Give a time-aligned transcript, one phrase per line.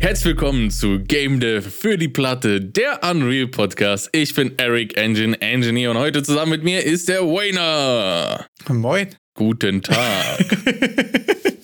[0.00, 4.08] Herzlich willkommen zu Game Dev für die Platte, der Unreal Podcast.
[4.12, 8.46] Ich bin Eric Engine Engineer und heute zusammen mit mir ist der Wayner.
[8.68, 9.08] Moin.
[9.34, 10.46] Guten Tag.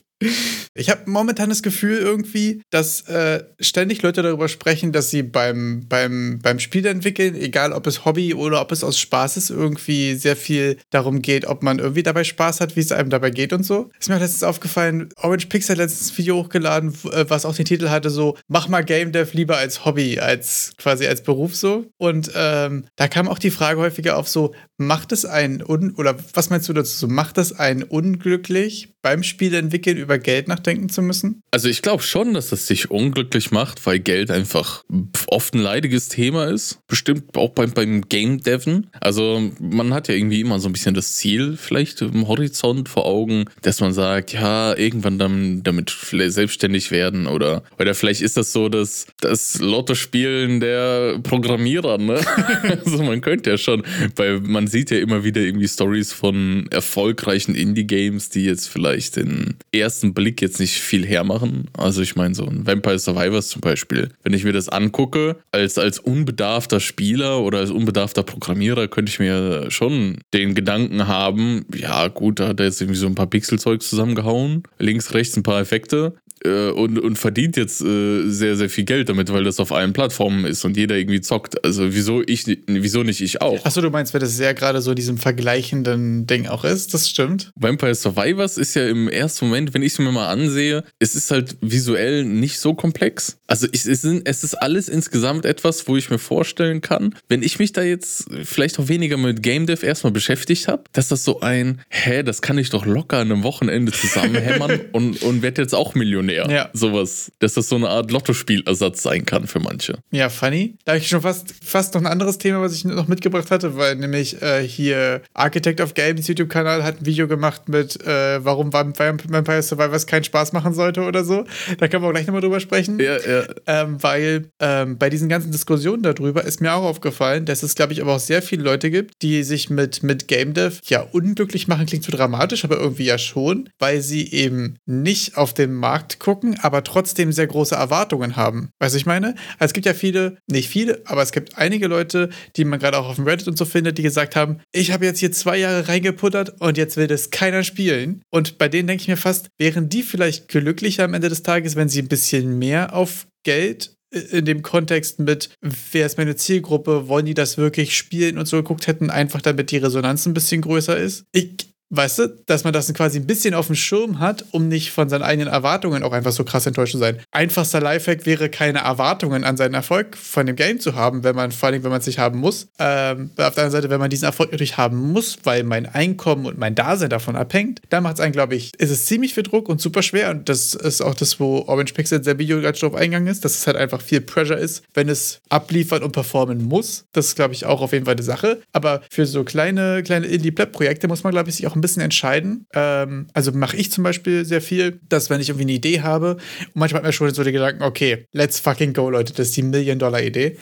[0.74, 5.86] Ich habe momentan das Gefühl irgendwie, dass äh, ständig Leute darüber sprechen, dass sie beim,
[5.88, 10.14] beim, beim Spiel entwickeln, egal ob es Hobby oder ob es aus Spaß ist, irgendwie
[10.14, 13.52] sehr viel darum geht, ob man irgendwie dabei Spaß hat, wie es einem dabei geht
[13.52, 13.91] und so.
[13.98, 17.66] Ist mir letztens aufgefallen, Orange Pixel hat letztens ein Video hochgeladen, äh, was auch den
[17.66, 21.86] Titel hatte, so, mach mal Game Dev lieber als Hobby, als quasi als Beruf so.
[21.98, 26.16] Und ähm, da kam auch die Frage häufiger auf so, macht es einen, un oder
[26.33, 30.64] was meinst du dazu, so, macht es einen unglücklich beim Spiel entwickeln über Geld nach
[30.64, 31.42] nachdenken zu müssen?
[31.50, 34.84] Also ich glaube schon, dass das dich unglücklich macht, weil Geld einfach
[35.27, 36.78] oft ein leidiges Thema ist.
[36.86, 38.88] Bestimmt auch beim, beim Game Deven.
[39.00, 43.06] Also man hat ja irgendwie immer so ein bisschen das Ziel vielleicht im Horizont vor
[43.06, 48.52] Augen, dass man sagt, ja, irgendwann dann damit selbstständig werden oder, oder vielleicht ist das
[48.52, 52.20] so das, das Lotto-Spielen der Programmierer, ne?
[52.84, 53.83] also man könnte ja schon,
[54.17, 59.56] weil man sieht ja immer wieder irgendwie Stories von erfolgreichen Indie-Games, die jetzt vielleicht den
[59.72, 61.69] ersten Blick jetzt nicht viel hermachen.
[61.77, 64.11] Also ich meine, so ein Vampire Survivors zum Beispiel.
[64.23, 69.20] Wenn ich mir das angucke, als, als unbedarfter Spieler oder als unbedarfter Programmierer, könnte ich
[69.20, 73.28] mir schon den Gedanken haben, ja gut, da hat er jetzt irgendwie so ein paar
[73.28, 76.14] Pixelzeug zusammengehauen, links, rechts ein paar Effekte
[76.45, 79.92] äh, und, und verdient jetzt äh, sehr, sehr viel Geld damit, weil das auf allen
[79.92, 81.64] Plattformen ist und jeder irgendwie zockt.
[81.64, 83.64] Also wieso ich wieso nicht ich auch?
[83.64, 87.51] Achso, du meinst, weil das sehr gerade so diesem vergleichenden Ding auch ist, das stimmt.
[87.56, 91.31] Vampire Survivors ist ja im ersten Moment, wenn ich es mir mal ansehe, es ist
[91.31, 93.39] halt visuell nicht so komplex.
[93.47, 97.42] Also ich, es, sind, es ist alles insgesamt etwas, wo ich mir vorstellen kann, wenn
[97.42, 101.25] ich mich da jetzt vielleicht auch weniger mit Game Dev erstmal beschäftigt habe, dass das
[101.25, 105.62] so ein, hä, das kann ich doch locker an einem Wochenende zusammenhämmern und, und werde
[105.62, 106.50] jetzt auch Millionär mehr.
[106.50, 106.70] Ja.
[106.72, 109.98] Sowas, dass das so eine Art Lottospielersatz sein kann für manche.
[110.11, 110.77] Ja, funny.
[110.84, 113.77] Da habe ich schon fast, fast noch ein anderes Thema, was ich noch mitgebracht hatte,
[113.77, 118.73] weil nämlich äh, hier Architect of Games YouTube-Kanal hat ein Video gemacht mit, äh, warum
[118.73, 121.44] Vampire Survivors keinen Spaß machen sollte oder so.
[121.78, 122.98] Da können wir auch gleich nochmal drüber sprechen.
[122.98, 123.44] Ja, ja.
[123.67, 127.92] Ähm, weil ähm, bei diesen ganzen Diskussionen darüber ist mir auch aufgefallen, dass es, glaube
[127.92, 131.69] ich, aber auch sehr viele Leute gibt, die sich mit, mit Game Dev ja unglücklich
[131.69, 136.19] machen, klingt zu dramatisch, aber irgendwie ja schon, weil sie eben nicht auf den Markt
[136.25, 138.70] gucken, aber trotzdem sehr große Erwartungen haben.
[138.79, 139.35] Weißt du, ich meine?
[139.58, 142.96] Also es gibt ja viele, nicht viele, aber es gibt einige Leute, die man gerade
[142.96, 145.58] auch auf dem Reddit und so findet, die gesagt haben, ich habe jetzt hier zwei
[145.58, 148.23] Jahre reingeputtert und jetzt will das keiner spielen.
[148.31, 151.76] Und bei denen denke ich mir fast, wären die vielleicht glücklicher am Ende des Tages,
[151.76, 157.08] wenn sie ein bisschen mehr auf Geld in dem Kontext mit, wer ist meine Zielgruppe,
[157.08, 160.62] wollen die das wirklich spielen und so geguckt hätten, einfach damit die Resonanz ein bisschen
[160.62, 161.25] größer ist.
[161.32, 164.90] Ich Weißt du, dass man das quasi ein bisschen auf dem Schirm hat, um nicht
[164.90, 167.20] von seinen eigenen Erwartungen auch einfach so krass enttäuscht zu sein.
[167.31, 171.52] Einfachster Lifehack wäre, keine Erwartungen an seinen Erfolg von dem Game zu haben, wenn man,
[171.52, 172.69] vor allem, wenn man es nicht haben muss.
[172.78, 176.46] Ähm, auf der anderen Seite, wenn man diesen Erfolg natürlich haben muss, weil mein Einkommen
[176.46, 179.43] und mein Dasein davon abhängt, dann macht es einen, glaube ich, ist es ziemlich viel
[179.43, 180.31] Druck und super schwer.
[180.31, 183.44] Und das ist auch das, wo Orange Pixel in der Video gerade drauf eingegangen ist,
[183.44, 187.05] dass es halt einfach viel Pressure ist, wenn es abliefern und performen muss.
[187.12, 188.62] Das ist, glaube ich, auch auf jeden Fall eine Sache.
[188.73, 192.67] Aber für so kleine, kleine Indie-Pleb-Projekte muss man, glaube ich, sich auch ein bisschen entscheiden.
[192.75, 196.35] Ähm, also mache ich zum Beispiel sehr viel, dass wenn ich irgendwie eine Idee habe,
[196.35, 199.56] und manchmal hat man schon so die Gedanken, okay, let's fucking go, Leute, das ist
[199.56, 200.56] die Million-Dollar-Idee.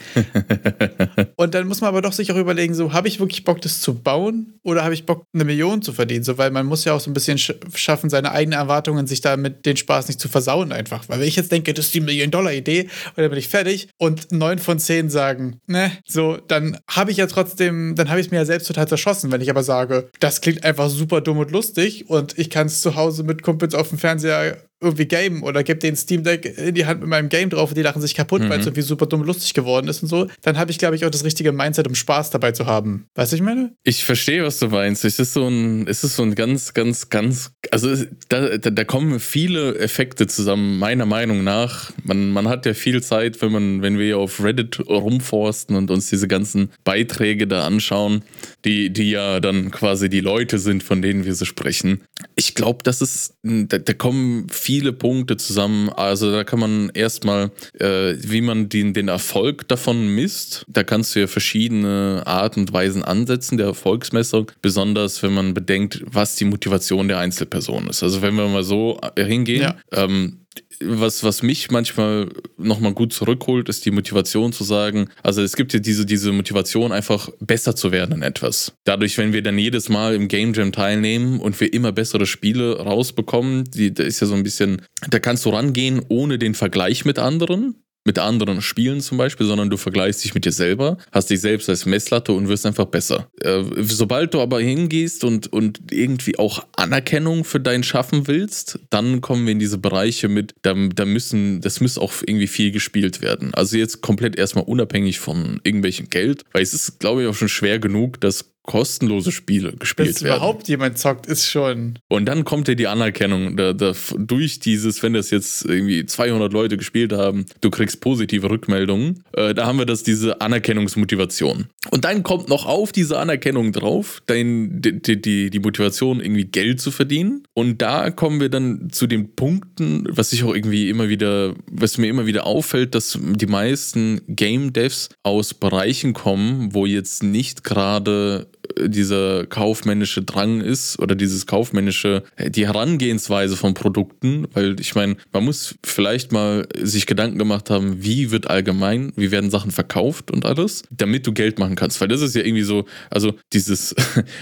[1.35, 3.81] und dann muss man aber doch sich auch überlegen, so, habe ich wirklich Bock, das
[3.81, 6.23] zu bauen oder habe ich Bock, eine Million zu verdienen?
[6.23, 9.65] So, weil man muss ja auch so ein bisschen schaffen, seine eigenen Erwartungen, sich damit
[9.65, 11.09] den Spaß nicht zu versauen einfach.
[11.09, 14.31] Weil wenn ich jetzt denke, das ist die Million-Dollar-Idee und dann bin ich fertig und
[14.31, 18.31] neun von zehn sagen, ne, so, dann habe ich ja trotzdem, dann habe ich es
[18.31, 19.31] mir ja selbst total zerschossen.
[19.31, 22.67] Wenn ich aber sage, das klingt einfach super super dumm und lustig und ich kann
[22.67, 26.57] es zu Hause mit Kumpels auf dem Fernseher irgendwie gamen oder gebe den Steam Deck
[26.57, 28.49] in die Hand mit meinem Game drauf und die lachen sich kaputt, mhm.
[28.49, 31.05] weil es irgendwie super dumm lustig geworden ist und so, dann habe ich, glaube ich,
[31.05, 33.07] auch das richtige Mindset, um Spaß dabei zu haben.
[33.15, 33.73] Weißt du, ich meine?
[33.83, 35.05] Ich verstehe, was du meinst.
[35.05, 37.95] Es ist so ein, es ist so ein ganz, ganz, ganz, also
[38.29, 41.91] da, da, da kommen viele Effekte zusammen, meiner Meinung nach.
[42.03, 46.09] Man, man hat ja viel Zeit, wenn man, wenn wir auf Reddit rumforsten und uns
[46.09, 48.23] diese ganzen Beiträge da anschauen,
[48.65, 52.01] die, die ja dann quasi die Leute sind, von denen wir so sprechen.
[52.43, 55.89] Ich glaube, das ist, da, da kommen viele Punkte zusammen.
[55.89, 61.15] Also da kann man erstmal, äh, wie man den, den Erfolg davon misst, da kannst
[61.15, 66.45] du ja verschiedene Arten und Weisen ansetzen der Erfolgsmessung, besonders wenn man bedenkt, was die
[66.45, 68.03] Motivation der Einzelperson ist.
[68.03, 69.75] Also wenn wir mal so hingehen, ja.
[69.93, 70.42] ähm,
[70.81, 75.73] was, was mich manchmal nochmal gut zurückholt, ist die Motivation zu sagen, also es gibt
[75.73, 78.73] ja diese, diese Motivation, einfach besser zu werden in etwas.
[78.83, 82.79] Dadurch, wenn wir dann jedes Mal im Game Jam teilnehmen und wir immer bessere Spiele
[82.79, 87.05] rausbekommen, die, da ist ja so ein bisschen, da kannst du rangehen ohne den Vergleich
[87.05, 91.29] mit anderen mit anderen Spielen zum Beispiel, sondern du vergleichst dich mit dir selber, hast
[91.29, 93.29] dich selbst als Messlatte und wirst einfach besser.
[93.41, 99.21] Äh, sobald du aber hingehst und, und irgendwie auch Anerkennung für dein Schaffen willst, dann
[99.21, 103.21] kommen wir in diese Bereiche mit, da, da müssen, das muss auch irgendwie viel gespielt
[103.21, 103.53] werden.
[103.53, 107.49] Also jetzt komplett erstmal unabhängig von irgendwelchem Geld, weil es ist, glaube ich, auch schon
[107.49, 110.37] schwer genug, dass kostenlose Spiele gespielt Dass werden.
[110.37, 111.99] überhaupt jemand zockt, ist schon.
[112.07, 116.51] Und dann kommt ja die Anerkennung da, da, durch dieses, wenn das jetzt irgendwie 200
[116.53, 119.23] Leute gespielt haben, du kriegst positive Rückmeldungen.
[119.33, 121.67] Äh, da haben wir das, diese Anerkennungsmotivation.
[121.91, 126.79] Und dann kommt noch auf diese Anerkennung drauf, dein, die, die, die Motivation, irgendwie Geld
[126.79, 127.43] zu verdienen.
[127.53, 131.97] Und da kommen wir dann zu den Punkten, was ich auch irgendwie immer wieder, was
[131.97, 137.63] mir immer wieder auffällt, dass die meisten Game Devs aus Bereichen kommen, wo jetzt nicht
[137.63, 138.47] gerade
[138.79, 145.43] dieser kaufmännische Drang ist oder dieses kaufmännische, die Herangehensweise von Produkten, weil ich meine, man
[145.43, 150.45] muss vielleicht mal sich Gedanken gemacht haben, wie wird allgemein, wie werden Sachen verkauft und
[150.45, 153.95] alles, damit du Geld machen kannst, weil das ist ja irgendwie so, also dieses,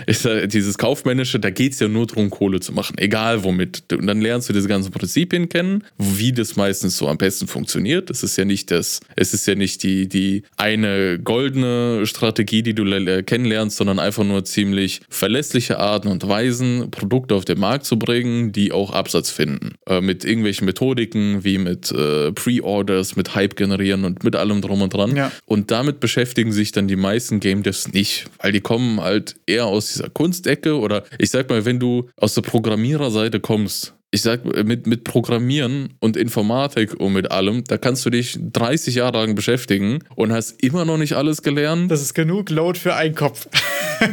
[0.45, 3.91] dieses kaufmännische, da geht es ja nur darum, Kohle zu machen, egal womit.
[3.91, 8.09] Und dann lernst du diese ganzen Prinzipien kennen, wie das meistens so am besten funktioniert.
[8.09, 12.73] Es ist ja nicht das, es ist ja nicht die, die eine goldene Strategie, die
[12.73, 12.83] du
[13.23, 17.97] kennenlernst, sondern einfach einfach nur ziemlich verlässliche Arten und Weisen, Produkte auf den Markt zu
[17.97, 19.75] bringen, die auch Absatz finden.
[19.87, 24.81] Äh, mit irgendwelchen Methodiken wie mit äh, Pre-Orders, mit Hype generieren und mit allem drum
[24.81, 25.15] und dran.
[25.15, 25.31] Ja.
[25.45, 29.65] Und damit beschäftigen sich dann die meisten Game Devs nicht, weil die kommen halt eher
[29.65, 34.43] aus dieser Kunstecke oder ich sag mal, wenn du aus der Programmiererseite kommst, ich sag,
[34.65, 39.35] mit, mit Programmieren und Informatik und mit allem, da kannst du dich 30 Jahre lang
[39.35, 41.89] beschäftigen und hast immer noch nicht alles gelernt.
[41.89, 43.47] Das ist genug Load für einen Kopf.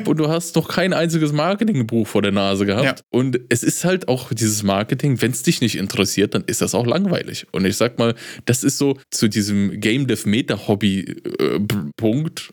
[0.06, 2.84] Und du hast noch kein einziges Marketingbuch vor der Nase gehabt.
[2.84, 2.94] Ja.
[3.10, 6.74] Und es ist halt auch dieses Marketing, wenn es dich nicht interessiert, dann ist das
[6.74, 7.46] auch langweilig.
[7.52, 8.14] Und ich sag mal,
[8.44, 11.60] das ist so zu diesem Game Dev Meta Hobby äh,
[11.96, 12.52] Punkt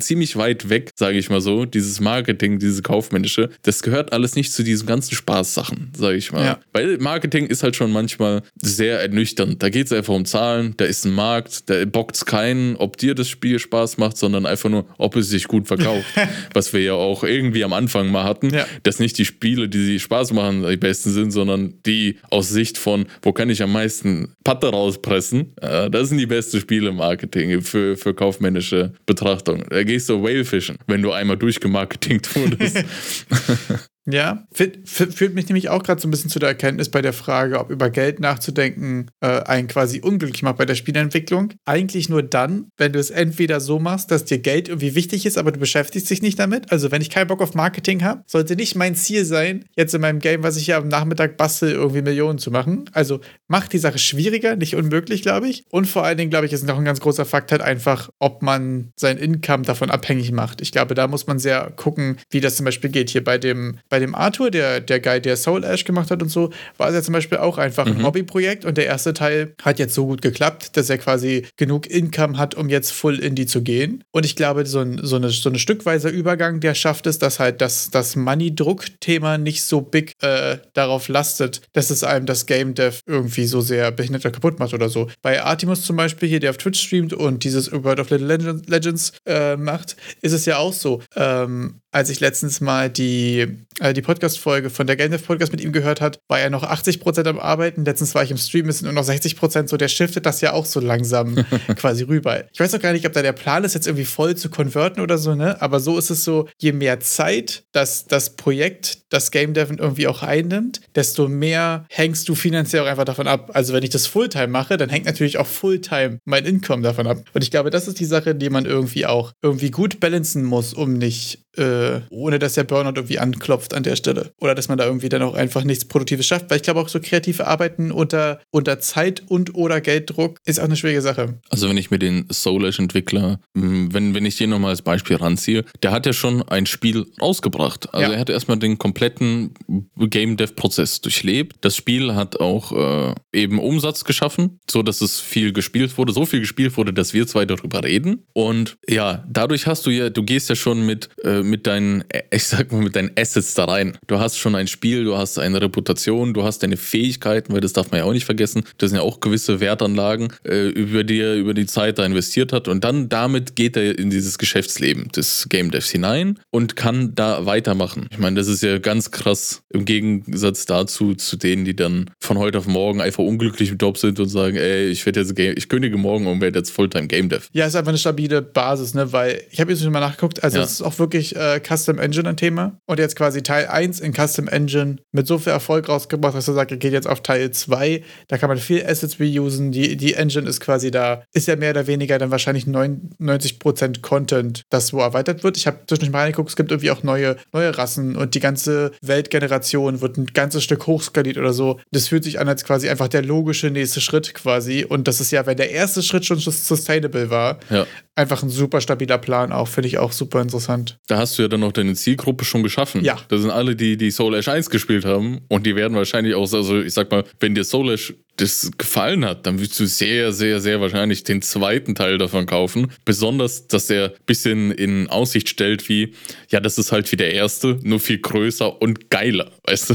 [0.00, 1.64] ziemlich weit weg, sage ich mal so.
[1.64, 6.44] Dieses Marketing, diese kaufmännische, das gehört alles nicht zu diesen ganzen Spaßsachen, sage ich mal.
[6.44, 6.60] Ja.
[6.72, 9.62] Weil Marketing ist halt schon manchmal sehr ernüchternd.
[9.62, 12.96] Da geht es einfach um Zahlen, da ist ein Markt, da bockt es keinen, ob
[12.96, 16.06] dir das Spiel Spaß macht, sondern einfach nur, ob es sich gut verkauft.
[16.56, 18.66] Was wir ja auch irgendwie am Anfang mal hatten, ja.
[18.82, 22.78] dass nicht die Spiele, die sie Spaß machen, die besten sind, sondern die aus Sicht
[22.78, 27.60] von, wo kann ich am meisten Patte rauspressen, das sind die besten Spiele im Marketing
[27.60, 29.64] für, für kaufmännische Betrachtung.
[29.68, 32.84] Da gehst du Whale-Fischen, wenn du einmal durchgemarketingt wurdest.
[34.08, 37.58] Ja, führt mich nämlich auch gerade so ein bisschen zu der Erkenntnis bei der Frage,
[37.58, 41.54] ob über Geld nachzudenken äh, einen quasi unglücklich macht bei der Spielentwicklung.
[41.64, 45.36] Eigentlich nur dann, wenn du es entweder so machst, dass dir Geld irgendwie wichtig ist,
[45.36, 46.70] aber du beschäftigst dich nicht damit.
[46.70, 50.00] Also wenn ich keinen Bock auf Marketing habe, sollte nicht mein Ziel sein, jetzt in
[50.00, 52.88] meinem Game, was ich hier am Nachmittag bastel, irgendwie Millionen zu machen.
[52.92, 55.64] Also macht die Sache schwieriger, nicht unmöglich, glaube ich.
[55.70, 58.42] Und vor allen Dingen, glaube ich, ist noch ein ganz großer Fakt halt einfach, ob
[58.42, 60.60] man sein Income davon abhängig macht.
[60.60, 63.78] Ich glaube, da muss man sehr gucken, wie das zum Beispiel geht hier bei dem,
[63.88, 66.90] bei bei dem Arthur, der, der Guy, der Soul Ash gemacht hat und so, war
[66.90, 67.92] es ja zum Beispiel auch einfach mhm.
[67.92, 71.86] ein Hobbyprojekt und der erste Teil hat jetzt so gut geklappt, dass er quasi genug
[71.86, 74.04] Income hat, um jetzt full indie zu gehen.
[74.12, 77.40] Und ich glaube, so ein so eine, so eine stückweiser Übergang, der schafft es, dass
[77.40, 82.74] halt das, das Money-Druck-Thema nicht so big äh, darauf lastet, dass es einem das Game
[82.74, 85.08] Dev irgendwie so sehr behindert oder kaputt macht oder so.
[85.22, 89.12] Bei Artemus zum Beispiel hier, der auf Twitch streamt und dieses World of Little Legends
[89.24, 91.00] äh, macht, ist es ja auch so.
[91.14, 93.46] Ähm, als ich letztens mal die,
[93.86, 97.26] äh, die Podcast-Folge von der GameDev Podcast mit ihm gehört hat, war er noch 80%
[97.26, 97.84] am Arbeiten.
[97.84, 100.52] Letztens war ich im Stream, es sind nur noch 60%, so der shiftet das ja
[100.52, 101.36] auch so langsam
[101.76, 102.44] quasi rüber.
[102.52, 105.00] Ich weiß auch gar nicht, ob da der Plan ist, jetzt irgendwie voll zu konverten
[105.00, 105.60] oder so, ne?
[105.62, 110.06] Aber so ist es so, je mehr Zeit das, das Projekt, das Game Dev irgendwie
[110.08, 113.50] auch einnimmt, desto mehr hängst du finanziell auch einfach davon ab.
[113.54, 117.18] Also wenn ich das Fulltime mache, dann hängt natürlich auch Fulltime mein Income davon ab.
[117.34, 120.74] Und ich glaube, das ist die Sache, die man irgendwie auch irgendwie gut balancen muss,
[120.74, 124.32] um nicht äh, ohne dass der Burnout irgendwie anklopft an der Stelle.
[124.40, 126.50] Oder dass man da irgendwie dann auch einfach nichts Produktives schafft.
[126.50, 130.64] Weil ich glaube auch so kreative Arbeiten unter, unter Zeit und oder Gelddruck ist auch
[130.64, 131.40] eine schwierige Sache.
[131.50, 135.64] Also wenn ich mir den Soulash-Entwickler, hm, wenn, wenn ich den nochmal als Beispiel ranziehe,
[135.82, 137.92] der hat ja schon ein Spiel rausgebracht.
[137.94, 138.14] Also ja.
[138.14, 139.54] er hat erstmal den kompletten
[139.96, 141.56] Game Dev-Prozess durchlebt.
[141.60, 146.26] Das Spiel hat auch äh, eben Umsatz geschaffen, so dass es viel gespielt wurde, so
[146.26, 148.26] viel gespielt wurde, dass wir zwei darüber reden.
[148.32, 152.44] Und ja, dadurch hast du ja, du gehst ja schon mit, äh, mit deinen, ich
[152.44, 153.96] sag mal, mit deinen Assets da rein.
[154.06, 157.72] Du hast schon ein Spiel, du hast eine Reputation, du hast deine Fähigkeiten, weil das
[157.72, 158.64] darf man ja auch nicht vergessen.
[158.78, 162.52] Das sind ja auch gewisse Wertanlagen, äh, über die er über die Zeit da investiert
[162.52, 162.68] hat.
[162.68, 167.46] Und dann damit geht er in dieses Geschäftsleben des Game Devs hinein und kann da
[167.46, 168.08] weitermachen.
[168.10, 172.38] Ich meine, das ist ja ganz krass im Gegensatz dazu, zu denen, die dann von
[172.38, 175.54] heute auf morgen einfach unglücklich im Job sind und sagen, ey, ich werde jetzt Game,
[175.56, 177.48] ich kündige morgen und werde jetzt Fulltime Game Dev.
[177.52, 179.12] Ja, ist einfach eine stabile Basis, ne?
[179.12, 180.64] Weil ich habe jetzt schon mal nachgeguckt, also es ja.
[180.64, 182.78] ist auch wirklich äh, Custom Engine ein Thema.
[182.86, 186.54] Und jetzt quasi Teil 1 in Custom Engine mit so viel Erfolg rausgebracht, dass er
[186.54, 188.02] sagt, er geht jetzt auf Teil 2.
[188.28, 189.72] Da kann man viel Assets reusen.
[189.72, 194.62] Die, die Engine ist quasi da, ist ja mehr oder weniger dann wahrscheinlich 90% Content,
[194.70, 195.56] das wo erweitert wird.
[195.56, 198.92] Ich habe zwischendurch mal reingeguckt, es gibt irgendwie auch neue, neue Rassen und die ganze
[199.02, 201.80] Weltgeneration wird ein ganzes Stück hochskaliert oder so.
[201.90, 204.84] Das fühlt sich an als quasi einfach der logische nächste Schritt quasi.
[204.84, 207.86] Und das ist ja, wenn der erste Schritt schon sustainable war, ja.
[208.14, 210.98] einfach ein super stabiler Plan auch, finde ich auch super interessant.
[211.06, 213.02] Da hast du ja dann noch deine Zielgruppe schon geschaffen.
[213.04, 213.18] Ja.
[213.28, 216.52] Das sind alle, die die Soul Ash 1 gespielt haben und die werden wahrscheinlich auch,
[216.52, 220.32] also ich sag mal, wenn dir Soul Ash das gefallen hat, dann wirst du sehr,
[220.32, 222.92] sehr, sehr wahrscheinlich den zweiten Teil davon kaufen.
[223.04, 226.12] Besonders, dass er ein bisschen in Aussicht stellt, wie,
[226.50, 229.50] ja, das ist halt wie der erste, nur viel größer und geiler.
[229.66, 229.94] Weißt du?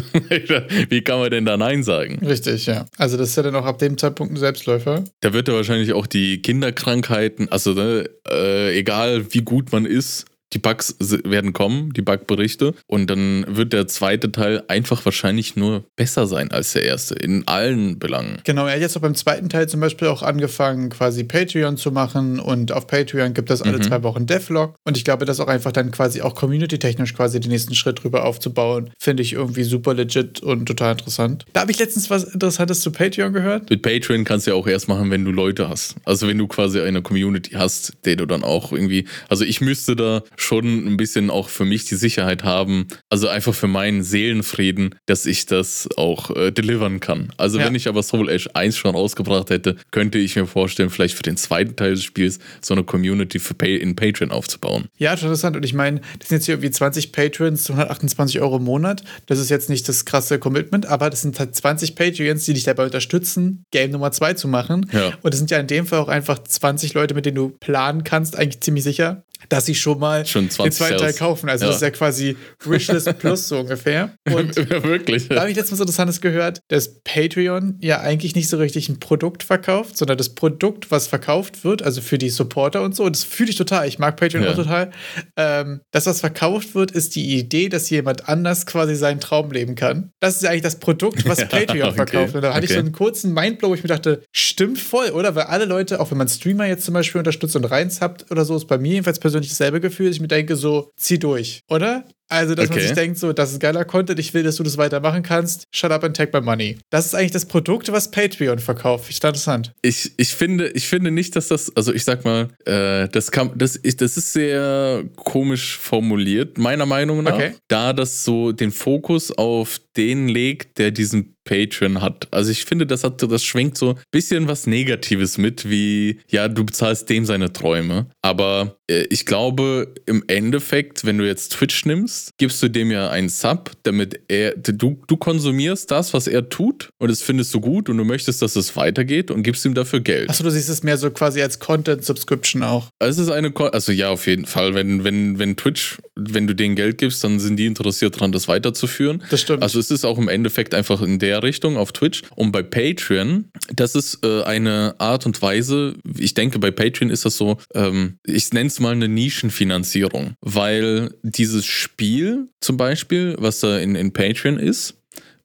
[0.89, 2.25] wie kann man denn da Nein sagen?
[2.25, 2.88] Richtig, ja.
[2.97, 5.03] Also, das ist ja dann auch ab dem Zeitpunkt ein Selbstläufer.
[5.21, 10.25] Da wird er wahrscheinlich auch die Kinderkrankheiten, also ne, äh, egal wie gut man ist,
[10.53, 12.74] die Bugs werden kommen, die Bugberichte.
[12.88, 17.48] Und dann wird der zweite Teil einfach wahrscheinlich nur besser sein als der erste, in
[17.48, 18.39] allen Belangen.
[18.43, 21.91] Genau, er hat jetzt auch beim zweiten Teil zum Beispiel auch angefangen, quasi Patreon zu
[21.91, 22.39] machen.
[22.39, 23.84] Und auf Patreon gibt es alle mhm.
[23.84, 24.75] zwei Wochen Devlog.
[24.84, 28.25] Und ich glaube, das auch einfach dann quasi auch community-technisch quasi den nächsten Schritt drüber
[28.25, 31.46] aufzubauen, finde ich irgendwie super legit und total interessant.
[31.53, 33.70] Da habe ich letztens was Interessantes zu Patreon gehört.
[33.70, 35.96] Mit Patreon kannst du ja auch erst machen, wenn du Leute hast.
[36.03, 39.05] Also wenn du quasi eine Community hast, der du dann auch irgendwie.
[39.29, 43.53] Also ich müsste da schon ein bisschen auch für mich die Sicherheit haben, also einfach
[43.53, 47.31] für meinen Seelenfrieden, dass ich das auch äh, delivern kann.
[47.38, 47.65] Also ja.
[47.65, 51.24] wenn ich aber Soul Ash 1 schon rausgebracht hätte, könnte ich mir vorstellen, vielleicht für
[51.24, 54.86] den zweiten Teil des Spiels so eine Community für Pay in Patreon aufzubauen.
[54.98, 55.55] Ja, interessant.
[55.55, 59.03] Und ich meine, das sind jetzt hier irgendwie 20 Patrons, 128 Euro im Monat.
[59.27, 62.63] Das ist jetzt nicht das krasse Commitment, aber das sind halt 20 Patreons, die dich
[62.63, 64.88] dabei unterstützen, Game Nummer 2 zu machen.
[64.91, 65.13] Ja.
[65.21, 68.03] Und das sind ja in dem Fall auch einfach 20 Leute, mit denen du planen
[68.03, 71.50] kannst, eigentlich ziemlich sicher dass sie schon mal schon den zweiten Teil kaufen.
[71.50, 71.70] Also ja.
[71.70, 74.15] das ist ja quasi Wishlist Plus so ungefähr.
[74.31, 75.27] Und ja, wirklich.
[75.27, 79.00] Da habe ich letztens was Interessantes gehört, dass Patreon ja eigentlich nicht so richtig ein
[79.00, 83.15] Produkt verkauft, sondern das Produkt, was verkauft wird, also für die Supporter und so, und
[83.15, 83.88] das fühle ich total.
[83.88, 84.51] Ich mag Patreon ja.
[84.51, 84.91] auch total.
[85.36, 89.75] Ähm, das, was verkauft wird, ist die Idee, dass jemand anders quasi seinen Traum leben
[89.75, 90.12] kann.
[90.22, 91.96] Das ist ja eigentlich das Produkt, was Patreon okay.
[91.96, 92.36] verkauft.
[92.36, 92.65] Und da hatte okay.
[92.67, 95.36] ich so einen kurzen Mindblow, wo ich mir dachte, stimmt voll, oder?
[95.36, 98.46] Weil alle Leute, auch wenn man Streamer jetzt zum Beispiel unterstützt und reins habt oder
[98.46, 100.12] so, ist bei mir jedenfalls persönlich persönlich dasselbe Gefühl.
[100.12, 102.05] Ich mir denke so, zieh durch, oder?
[102.31, 102.79] Also, dass okay.
[102.79, 105.65] man sich denkt, so, das ist geiler Content, ich will, dass du das weitermachen kannst.
[105.71, 106.77] Shut up and take my money.
[106.89, 109.09] Das ist eigentlich das Produkt, was Patreon verkauft.
[109.09, 109.73] Ich interessant.
[109.81, 113.51] Ich, ich, finde, ich finde nicht, dass das, also ich sag mal, äh, das, kann,
[113.55, 117.33] das, ist, das ist sehr komisch formuliert, meiner Meinung nach.
[117.33, 117.55] Okay.
[117.67, 122.27] Da das so den Fokus auf den legt, der diesen Patreon hat.
[122.31, 126.47] Also ich finde, das hat, das schwenkt so ein bisschen was Negatives mit, wie, ja,
[126.47, 128.07] du bezahlst dem seine Träume.
[128.21, 133.09] Aber äh, ich glaube, im Endeffekt, wenn du jetzt Twitch nimmst, gibst du dem ja
[133.09, 137.61] einen Sub, damit er, du, du konsumierst das, was er tut und das findest du
[137.61, 140.29] gut und du möchtest, dass es weitergeht und gibst ihm dafür Geld.
[140.29, 142.89] Achso, du siehst es mehr so quasi als Content-Subscription auch.
[142.99, 144.73] Also es ist eine, also ja, auf jeden Fall.
[144.73, 145.97] Wenn, wenn, wenn Twitch,
[146.29, 149.23] wenn du denen Geld gibst, dann sind die interessiert daran, das weiterzuführen.
[149.29, 149.63] Das stimmt.
[149.63, 152.23] Also es ist auch im Endeffekt einfach in der Richtung auf Twitch.
[152.35, 157.25] Und bei Patreon, das ist äh, eine Art und Weise, ich denke, bei Patreon ist
[157.25, 163.59] das so, ähm, ich nenne es mal eine Nischenfinanzierung, weil dieses Spiel zum Beispiel, was
[163.59, 164.95] da in, in Patreon ist,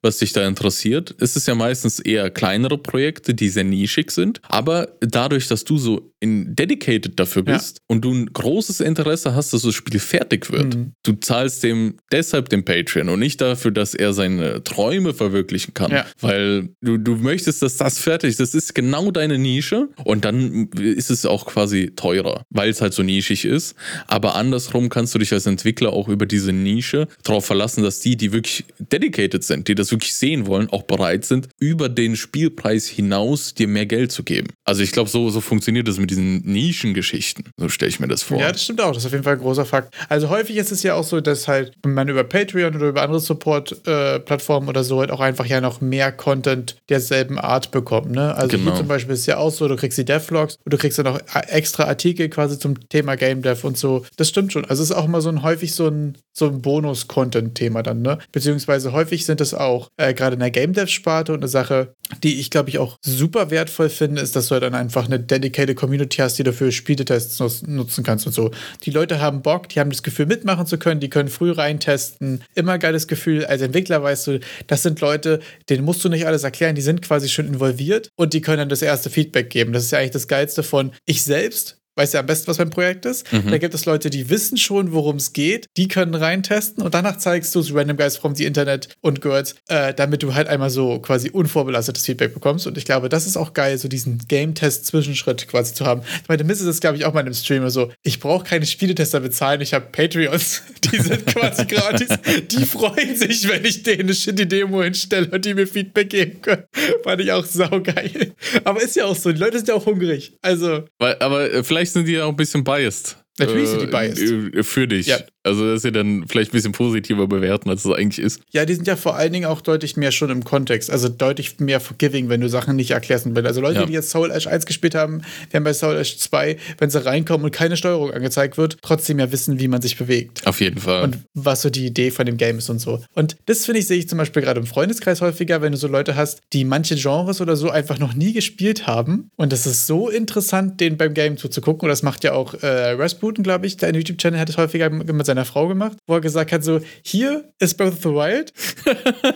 [0.01, 1.15] was dich da interessiert.
[1.19, 4.41] Es ist ja meistens eher kleinere Projekte, die sehr nischig sind.
[4.47, 7.83] Aber dadurch, dass du so in dedicated dafür bist ja.
[7.87, 10.93] und du ein großes Interesse hast, dass das Spiel fertig wird, mhm.
[11.03, 15.91] du zahlst dem deshalb den Patreon und nicht dafür, dass er seine Träume verwirklichen kann.
[15.91, 16.05] Ja.
[16.19, 18.39] Weil du, du möchtest, dass das fertig ist.
[18.39, 22.93] Das ist genau deine Nische und dann ist es auch quasi teurer, weil es halt
[22.93, 23.75] so nischig ist.
[24.07, 28.17] Aber andersrum kannst du dich als Entwickler auch über diese Nische darauf verlassen, dass die,
[28.17, 32.87] die wirklich dedicated sind, die das wirklich sehen wollen, auch bereit sind, über den Spielpreis
[32.87, 34.47] hinaus dir mehr Geld zu geben.
[34.65, 37.49] Also ich glaube, so, so funktioniert das mit mit diesen Nischengeschichten.
[37.57, 38.39] So stelle ich mir das vor.
[38.39, 38.93] Ja, das stimmt auch.
[38.93, 39.93] Das ist auf jeden Fall ein großer Fakt.
[40.07, 43.19] Also häufig ist es ja auch so, dass halt man über Patreon oder über andere
[43.19, 48.11] Support-Plattformen äh, oder so halt auch einfach ja noch mehr Content derselben Art bekommt.
[48.11, 48.33] Ne?
[48.35, 48.71] Also genau.
[48.71, 50.97] hier zum Beispiel ist es ja auch so, du kriegst die Devlogs und du kriegst
[50.97, 54.05] dann noch extra Artikel quasi zum Thema Game Dev und so.
[54.15, 54.63] Das stimmt schon.
[54.65, 58.19] Also es ist auch immer so ein häufig so ein, so ein Bonus-Content-Thema dann, ne?
[58.31, 62.39] Beziehungsweise häufig sind es auch äh, gerade in der Game Dev-Sparte und eine Sache, die
[62.39, 65.75] ich glaube ich auch super wertvoll finde, ist, dass du halt dann einfach eine dedicated
[65.75, 68.51] Community hast, die dafür Spieletests nutzen kannst und so.
[68.83, 72.43] Die Leute haben Bock, die haben das Gefühl mitmachen zu können, die können früh reintesten.
[72.55, 73.45] Immer geiles Gefühl.
[73.45, 75.39] Als Entwickler weißt du, das sind Leute,
[75.69, 78.69] denen musst du nicht alles erklären, die sind quasi schon involviert und die können dann
[78.69, 79.73] das erste Feedback geben.
[79.73, 82.69] Das ist ja eigentlich das Geilste von ich selbst weiß ja am besten, was beim
[82.69, 83.31] Projekt ist.
[83.33, 83.49] Mhm.
[83.49, 87.17] Da gibt es Leute, die wissen schon, worum es geht, die können reintesten und danach
[87.17, 90.69] zeigst du es Random Guys from the Internet und Girls, äh, damit du halt einmal
[90.69, 92.67] so quasi unvorbelastetes Feedback bekommst.
[92.67, 96.01] Und ich glaube, das ist auch geil, so diesen Game-Test-Zwischenschritt quasi zu haben.
[96.21, 98.43] Ich meine, Miss ist es, glaube ich, auch mal in einem Streamer so, ich brauche
[98.43, 100.61] keine Spieletester bezahlen, ich habe Patreons,
[100.91, 102.09] die sind quasi gratis.
[102.51, 106.41] Die freuen sich, wenn ich denen eine shitty Demo hinstelle und die mir Feedback geben
[106.41, 106.63] können.
[107.03, 108.33] Fand ich auch saugeil.
[108.63, 110.33] Aber ist ja auch so, die Leute sind ja auch hungrig.
[110.41, 110.85] Also.
[110.99, 113.17] Weil, aber äh, vielleicht sind die ja auch ein bisschen biased.
[113.39, 114.55] Natürlich sind die äh, biased.
[114.55, 115.07] Äh, für dich.
[115.07, 115.19] Ja.
[115.47, 118.41] Also das ist ja dann vielleicht ein bisschen positiver bewerten, als es eigentlich ist.
[118.51, 120.91] Ja, die sind ja vor allen Dingen auch deutlich mehr schon im Kontext.
[120.91, 123.25] Also deutlich mehr forgiving, wenn du Sachen nicht erklärst.
[123.27, 123.85] Also Leute, ja.
[123.85, 127.45] die jetzt Soul Ash 1 gespielt haben, werden bei Soul Ash 2, wenn sie reinkommen
[127.45, 130.45] und keine Steuerung angezeigt wird, trotzdem ja wissen, wie man sich bewegt.
[130.45, 131.03] Auf jeden Fall.
[131.03, 133.01] Und was so die Idee von dem Game ist und so.
[133.13, 135.87] Und das finde ich, sehe ich zum Beispiel gerade im Freundeskreis häufiger, wenn du so
[135.87, 139.29] Leute hast, die manche Genres oder so einfach noch nie gespielt haben.
[139.37, 141.85] Und das ist so interessant, denen beim Game zuzugucken.
[141.85, 145.25] Und das macht ja auch äh, Rasputin, glaube ich, der YouTube-Channel hat es häufiger mit
[145.25, 148.53] seiner Frau gemacht, wo er gesagt hat: so, hier ist Breath of the Wild.